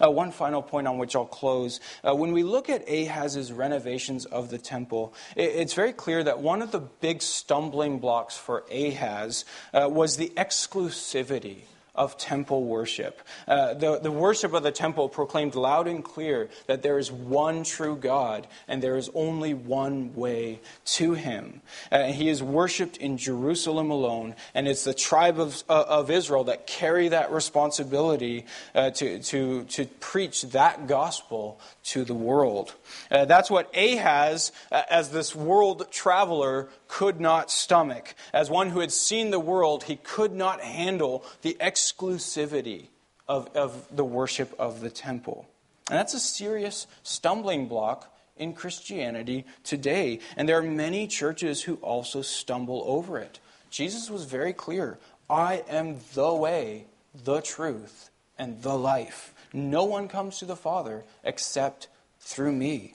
Uh, 0.02 0.10
one 0.10 0.32
final 0.32 0.62
point 0.62 0.86
on 0.86 0.98
which 0.98 1.14
I'll 1.14 1.24
close. 1.26 1.80
Uh, 2.02 2.14
when 2.14 2.32
we 2.32 2.42
look 2.42 2.68
at 2.68 2.88
Ahaz's 2.88 3.52
renovations 3.52 4.24
of 4.24 4.50
the 4.50 4.58
temple, 4.58 5.14
it, 5.36 5.50
it's 5.50 5.74
very 5.74 5.92
clear 5.92 6.24
that 6.24 6.40
one 6.40 6.62
of 6.62 6.70
the 6.72 6.80
big 6.80 7.22
stumbling 7.22 7.98
blocks 7.98 8.36
for 8.36 8.64
Ahaz 8.70 9.44
uh, 9.72 9.88
was 9.90 10.16
the 10.16 10.32
exclusivity 10.36 11.62
of 11.94 12.18
temple 12.18 12.64
worship. 12.64 13.20
Uh, 13.46 13.74
the, 13.74 13.98
the 13.98 14.10
worship 14.10 14.52
of 14.52 14.62
the 14.62 14.72
temple 14.72 15.08
proclaimed 15.08 15.54
loud 15.54 15.86
and 15.86 16.04
clear 16.04 16.48
that 16.66 16.82
there 16.82 16.98
is 16.98 17.12
one 17.12 17.62
true 17.62 17.96
God 17.96 18.46
and 18.66 18.82
there 18.82 18.96
is 18.96 19.10
only 19.14 19.54
one 19.54 20.14
way 20.14 20.60
to 20.84 21.14
him. 21.14 21.60
Uh, 21.92 22.04
he 22.04 22.28
is 22.28 22.42
worshiped 22.42 22.96
in 22.96 23.16
Jerusalem 23.16 23.90
alone, 23.90 24.34
and 24.54 24.66
it's 24.66 24.84
the 24.84 24.94
tribe 24.94 25.38
of, 25.38 25.62
uh, 25.68 25.84
of 25.86 26.10
Israel 26.10 26.44
that 26.44 26.66
carry 26.66 27.08
that 27.08 27.30
responsibility 27.30 28.46
uh, 28.74 28.90
to, 28.90 29.20
to, 29.20 29.64
to 29.64 29.86
preach 29.86 30.42
that 30.42 30.86
gospel 30.86 31.60
to 31.84 32.04
the 32.04 32.14
world. 32.14 32.74
Uh, 33.10 33.24
that's 33.24 33.50
what 33.50 33.74
Ahaz, 33.76 34.52
uh, 34.72 34.82
as 34.90 35.10
this 35.10 35.34
world 35.34 35.86
traveler, 35.90 36.68
could 36.88 37.20
not 37.20 37.50
stomach. 37.50 38.14
As 38.32 38.50
one 38.50 38.70
who 38.70 38.80
had 38.80 38.92
seen 38.92 39.30
the 39.30 39.40
world, 39.40 39.84
he 39.84 39.96
could 39.96 40.32
not 40.32 40.60
handle 40.60 41.24
the 41.42 41.56
exclusivity 41.84 42.88
of, 43.28 43.54
of 43.56 43.86
the 43.94 44.04
worship 44.04 44.54
of 44.58 44.80
the 44.80 44.90
temple. 44.90 45.46
And 45.90 45.98
that's 45.98 46.14
a 46.14 46.20
serious 46.20 46.86
stumbling 47.02 47.68
block 47.68 48.14
in 48.36 48.54
Christianity 48.54 49.44
today. 49.62 50.20
And 50.36 50.48
there 50.48 50.58
are 50.58 50.62
many 50.62 51.06
churches 51.06 51.62
who 51.62 51.74
also 51.76 52.22
stumble 52.22 52.82
over 52.86 53.18
it. 53.18 53.38
Jesus 53.70 54.10
was 54.10 54.24
very 54.24 54.52
clear 54.52 54.98
I 55.28 55.64
am 55.68 55.98
the 56.14 56.32
way, 56.34 56.86
the 57.24 57.40
truth, 57.40 58.10
and 58.38 58.62
the 58.62 58.76
life. 58.76 59.34
No 59.52 59.84
one 59.84 60.08
comes 60.08 60.38
to 60.38 60.44
the 60.44 60.56
Father 60.56 61.04
except 61.22 61.88
through 62.20 62.52
me. 62.52 62.94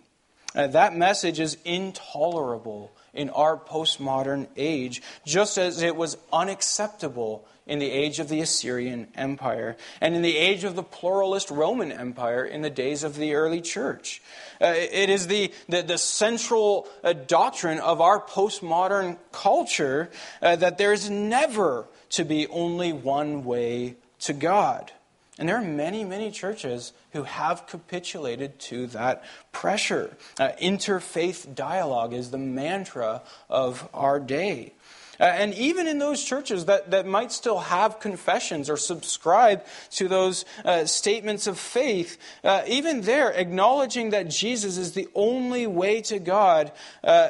Uh, 0.55 0.67
that 0.67 0.95
message 0.95 1.39
is 1.39 1.57
intolerable 1.63 2.91
in 3.13 3.29
our 3.29 3.55
postmodern 3.55 4.47
age, 4.57 5.01
just 5.25 5.57
as 5.57 5.81
it 5.81 5.95
was 5.95 6.17
unacceptable 6.33 7.45
in 7.69 7.77
the 7.79 7.91
age 7.91 8.19
of 8.19 8.27
the 8.27 8.41
Assyrian 8.41 9.07
Empire 9.15 9.77
and 10.01 10.15
in 10.15 10.23
the 10.23 10.35
age 10.35 10.63
of 10.63 10.75
the 10.75 10.83
pluralist 10.83 11.51
Roman 11.51 11.91
Empire 11.91 12.43
in 12.43 12.63
the 12.63 12.69
days 12.69 13.03
of 13.03 13.15
the 13.15 13.35
early 13.35 13.61
church. 13.61 14.21
Uh, 14.59 14.73
it 14.75 15.09
is 15.09 15.27
the, 15.27 15.53
the, 15.69 15.83
the 15.83 15.97
central 15.97 16.87
uh, 17.03 17.13
doctrine 17.13 17.79
of 17.79 18.01
our 18.01 18.19
postmodern 18.19 19.17
culture 19.31 20.09
uh, 20.41 20.55
that 20.55 20.79
there 20.79 20.91
is 20.91 21.09
never 21.09 21.85
to 22.09 22.25
be 22.25 22.47
only 22.47 22.91
one 22.91 23.45
way 23.45 23.95
to 24.21 24.33
God. 24.33 24.91
And 25.37 25.47
there 25.47 25.55
are 25.55 25.61
many, 25.61 26.03
many 26.03 26.31
churches 26.31 26.91
who 27.13 27.23
have 27.23 27.67
capitulated 27.67 28.59
to 28.59 28.87
that 28.87 29.23
pressure. 29.51 30.17
Uh, 30.39 30.49
interfaith 30.61 31.53
dialogue 31.53 32.13
is 32.13 32.31
the 32.31 32.37
mantra 32.37 33.21
of 33.47 33.87
our 33.93 34.19
day. 34.19 34.73
Uh, 35.19 35.23
and 35.23 35.53
even 35.53 35.87
in 35.87 35.99
those 35.99 36.23
churches 36.23 36.65
that, 36.65 36.91
that 36.91 37.05
might 37.05 37.31
still 37.31 37.59
have 37.59 37.99
confessions 37.99 38.69
or 38.69 38.77
subscribe 38.77 39.63
to 39.91 40.07
those 40.07 40.45
uh, 40.63 40.85
statements 40.85 41.47
of 41.47 41.59
faith, 41.59 42.17
uh, 42.43 42.63
even 42.67 43.01
there, 43.01 43.31
acknowledging 43.31 44.11
that 44.11 44.29
Jesus 44.29 44.77
is 44.77 44.93
the 44.93 45.09
only 45.15 45.67
way 45.67 46.01
to 46.01 46.19
God 46.19 46.71
uh, 47.03 47.29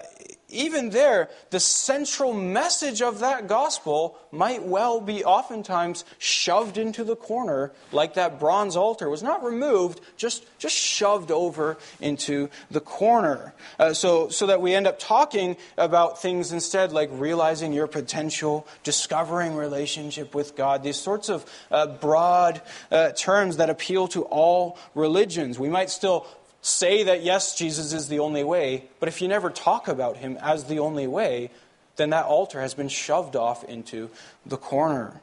even 0.50 0.90
there, 0.90 1.30
the 1.50 1.60
central 1.60 2.34
message 2.34 3.02
of 3.02 3.20
that 3.20 3.48
gospel 3.48 4.18
might 4.32 4.64
well 4.64 5.00
be 5.02 5.24
oftentimes 5.24 6.06
shoved 6.18 6.78
into 6.78 7.04
the 7.04 7.16
corner, 7.16 7.72
like 7.92 8.16
that 8.16 8.40
bronze 8.40 8.76
altar 8.76 9.10
was 9.10 9.24
not 9.24 9.44
removed, 9.44 10.02
just, 10.18 10.46
just 10.60 10.76
shoved 10.76 11.32
over 11.32 11.78
into 12.00 12.50
the 12.72 12.80
corner. 12.80 13.54
Uh, 13.80 13.94
so, 13.94 14.30
so 14.30 14.48
that 14.48 14.62
we 14.62 14.74
end 14.74 14.88
up 14.88 15.00
talking 15.00 15.58
about 15.78 16.22
things 16.22 16.52
instead 16.52 16.92
like 16.92 17.10
realizing 17.14 17.74
your 17.74 17.88
potential, 17.88 18.68
discovering 18.84 19.56
relationship 19.56 20.36
with 20.36 20.56
God, 20.56 20.84
these 20.84 20.98
sorts 20.98 21.30
of 21.30 21.46
uh, 21.72 21.88
broad 21.88 22.62
uh, 22.92 23.12
terms 23.12 23.58
that 23.58 23.70
appeal 23.70 24.08
to 24.10 24.24
all 24.24 24.78
religions. 24.96 25.60
We 25.60 25.70
might 25.70 25.90
still 25.90 26.28
say 26.62 27.04
that, 27.04 27.24
yes, 27.24 27.58
Jesus 27.58 27.94
is 27.94 28.08
the 28.08 28.20
only 28.20 28.44
way, 28.44 28.86
but 29.00 29.10
if 29.10 29.22
you 29.22 29.28
never 29.28 29.50
talk 29.50 29.88
about 29.88 30.18
him 30.18 30.38
as 30.42 30.66
the 30.66 30.80
only 30.80 31.08
way, 31.08 31.52
then 31.96 32.10
that 32.12 32.26
altar 32.26 32.62
has 32.62 32.74
been 32.74 32.90
shoved 32.90 33.36
off 33.36 33.64
into 33.64 34.10
the 34.46 34.58
corner. 34.58 35.22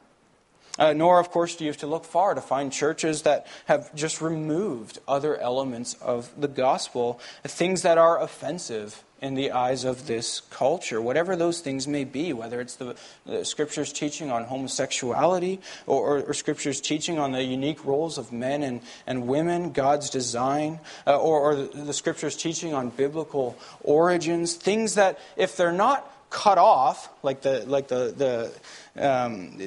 Uh, 0.79 0.93
nor, 0.93 1.19
of 1.19 1.31
course, 1.31 1.55
do 1.55 1.63
you 1.63 1.71
have 1.71 1.77
to 1.77 1.87
look 1.87 2.05
far 2.05 2.35
to 2.35 2.41
find 2.41 2.71
churches 2.71 3.23
that 3.23 3.47
have 3.65 3.93
just 3.95 4.21
removed 4.21 4.99
other 5.07 5.35
elements 5.37 5.95
of 5.95 6.29
the 6.39 6.47
gospel, 6.47 7.19
things 7.43 7.81
that 7.81 7.97
are 7.97 8.21
offensive 8.21 9.03
in 9.21 9.33
the 9.33 9.51
eyes 9.51 9.83
of 9.83 10.05
this 10.07 10.41
culture, 10.51 11.01
whatever 11.01 11.35
those 11.35 11.59
things 11.59 11.87
may 11.87 12.03
be, 12.03 12.33
whether 12.33 12.61
it's 12.61 12.75
the, 12.75 12.95
the 13.25 13.43
scripture's 13.43 13.91
teaching 13.91 14.29
on 14.29 14.43
homosexuality 14.43 15.59
or, 15.87 16.17
or, 16.17 16.23
or, 16.23 16.33
scripture's 16.33 16.79
teaching 16.79 17.17
on 17.17 17.31
the 17.31 17.43
unique 17.43 17.83
roles 17.83 18.17
of 18.17 18.31
men 18.31 18.61
and, 18.61 18.81
and 19.07 19.27
women, 19.27 19.71
God's 19.71 20.09
design, 20.09 20.79
uh, 21.07 21.19
or, 21.19 21.39
or 21.39 21.55
the, 21.55 21.85
the 21.85 21.93
scripture's 21.93 22.37
teaching 22.37 22.73
on 22.73 22.89
biblical 22.89 23.57
origins, 23.81 24.53
things 24.53 24.95
that, 24.95 25.19
if 25.35 25.57
they're 25.57 25.71
not 25.71 26.13
cut 26.29 26.57
off, 26.57 27.09
like 27.23 27.41
the, 27.41 27.65
like 27.65 27.87
the, 27.87 28.13
the 28.15 28.53
um, 28.99 29.57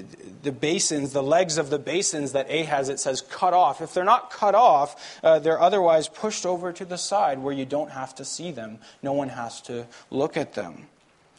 the 0.43 0.53
basins, 0.53 1.13
the 1.13 1.23
legs 1.23 1.59
of 1.59 1.71
the 1.71 1.79
basins 1.79 2.33
that 2.33 2.51
Ahaz, 2.51 2.89
it 2.89 3.01
says, 3.01 3.21
cut 3.21 3.55
off. 3.55 3.81
If 3.81 3.95
they're 3.95 4.05
not 4.05 4.31
cut 4.31 4.55
off, 4.55 5.21
uh, 5.23 5.39
they're 5.39 5.61
otherwise 5.61 6.09
pushed 6.09 6.47
over 6.47 6.73
to 6.73 6.85
the 6.85 6.99
side 6.99 7.39
where 7.39 7.55
you 7.55 7.65
don't 7.65 7.91
have 7.91 8.15
to 8.17 8.25
see 8.25 8.51
them. 8.51 8.79
No 9.03 9.13
one 9.13 9.29
has 9.31 9.61
to 9.63 9.87
look 10.11 10.37
at 10.37 10.55
them. 10.55 10.87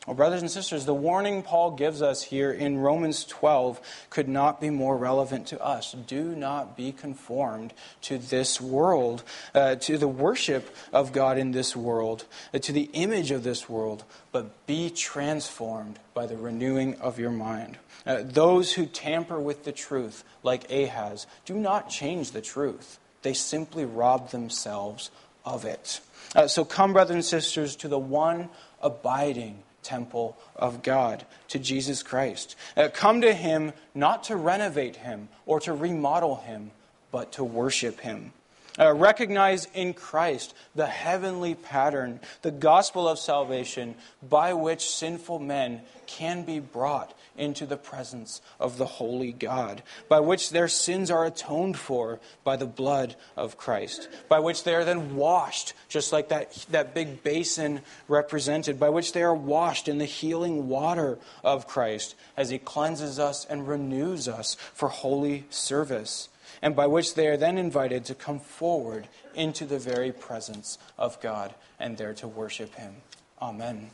Well, 0.07 0.15
brothers 0.15 0.41
and 0.41 0.49
sisters, 0.49 0.85
the 0.85 0.95
warning 0.95 1.43
Paul 1.43 1.71
gives 1.71 2.01
us 2.01 2.23
here 2.23 2.51
in 2.51 2.79
Romans 2.79 3.23
12 3.23 3.79
could 4.09 4.27
not 4.27 4.59
be 4.59 4.71
more 4.71 4.97
relevant 4.97 5.45
to 5.47 5.63
us. 5.63 5.91
Do 5.91 6.35
not 6.35 6.75
be 6.75 6.91
conformed 6.91 7.71
to 8.01 8.17
this 8.17 8.59
world, 8.59 9.21
uh, 9.53 9.75
to 9.75 9.99
the 9.99 10.07
worship 10.07 10.75
of 10.91 11.13
God 11.13 11.37
in 11.37 11.51
this 11.51 11.75
world, 11.75 12.25
uh, 12.51 12.57
to 12.57 12.71
the 12.71 12.89
image 12.93 13.29
of 13.29 13.43
this 13.43 13.69
world, 13.69 14.03
but 14.31 14.65
be 14.65 14.89
transformed 14.89 15.99
by 16.15 16.25
the 16.25 16.35
renewing 16.35 16.95
of 16.95 17.19
your 17.19 17.29
mind. 17.29 17.77
Uh, 18.03 18.23
those 18.23 18.73
who 18.73 18.87
tamper 18.87 19.39
with 19.39 19.65
the 19.65 19.71
truth, 19.71 20.23
like 20.41 20.71
Ahaz, 20.71 21.27
do 21.45 21.53
not 21.53 21.91
change 21.91 22.31
the 22.31 22.41
truth, 22.41 22.97
they 23.21 23.35
simply 23.35 23.85
rob 23.85 24.31
themselves 24.31 25.11
of 25.45 25.63
it. 25.63 25.99
Uh, 26.35 26.47
so 26.47 26.65
come, 26.65 26.91
brothers 26.91 27.13
and 27.13 27.25
sisters, 27.25 27.75
to 27.75 27.87
the 27.87 27.99
one 27.99 28.49
abiding 28.81 29.61
temple 29.83 30.37
of 30.55 30.83
God, 30.83 31.25
to 31.49 31.59
Jesus 31.59 32.03
Christ. 32.03 32.55
Uh, 32.75 32.89
come 32.93 33.21
to 33.21 33.33
Him 33.33 33.73
not 33.93 34.25
to 34.25 34.35
renovate 34.35 34.97
Him 34.97 35.29
or 35.45 35.59
to 35.61 35.73
remodel 35.73 36.37
Him, 36.37 36.71
but 37.11 37.33
to 37.33 37.43
worship 37.43 37.99
Him. 37.99 38.33
Uh, 38.79 38.93
recognize 38.93 39.67
in 39.73 39.93
Christ 39.93 40.53
the 40.75 40.87
heavenly 40.87 41.55
pattern, 41.55 42.21
the 42.41 42.51
gospel 42.51 43.07
of 43.07 43.19
salvation 43.19 43.95
by 44.27 44.53
which 44.53 44.89
sinful 44.89 45.39
men 45.39 45.81
can 46.07 46.43
be 46.43 46.59
brought 46.59 47.13
into 47.37 47.65
the 47.65 47.77
presence 47.77 48.41
of 48.59 48.77
the 48.77 48.85
holy 48.85 49.31
God, 49.31 49.83
by 50.09 50.19
which 50.19 50.49
their 50.49 50.67
sins 50.67 51.09
are 51.09 51.25
atoned 51.25 51.77
for 51.77 52.19
by 52.43 52.55
the 52.55 52.65
blood 52.65 53.15
of 53.35 53.57
Christ, 53.57 54.09
by 54.29 54.39
which 54.39 54.63
they 54.63 54.75
are 54.75 54.85
then 54.85 55.15
washed, 55.15 55.73
just 55.89 56.11
like 56.11 56.29
that, 56.29 56.53
that 56.69 56.93
big 56.93 57.23
basin 57.23 57.81
represented, 58.07 58.79
by 58.79 58.89
which 58.89 59.13
they 59.13 59.23
are 59.23 59.35
washed 59.35 59.87
in 59.87 59.97
the 59.97 60.05
healing 60.05 60.67
water 60.67 61.17
of 61.43 61.67
Christ 61.67 62.15
as 62.37 62.49
he 62.49 62.57
cleanses 62.57 63.19
us 63.19 63.45
and 63.45 63.67
renews 63.67 64.27
us 64.27 64.55
for 64.55 64.89
holy 64.89 65.45
service 65.49 66.29
and 66.61 66.75
by 66.75 66.87
which 66.87 67.15
they 67.15 67.27
are 67.27 67.37
then 67.37 67.57
invited 67.57 68.05
to 68.05 68.15
come 68.15 68.39
forward 68.39 69.07
into 69.33 69.65
the 69.65 69.79
very 69.79 70.11
presence 70.11 70.77
of 70.97 71.19
God 71.21 71.53
and 71.79 71.97
there 71.97 72.13
to 72.15 72.27
worship 72.27 72.75
Him. 72.75 72.95
Amen. 73.41 73.89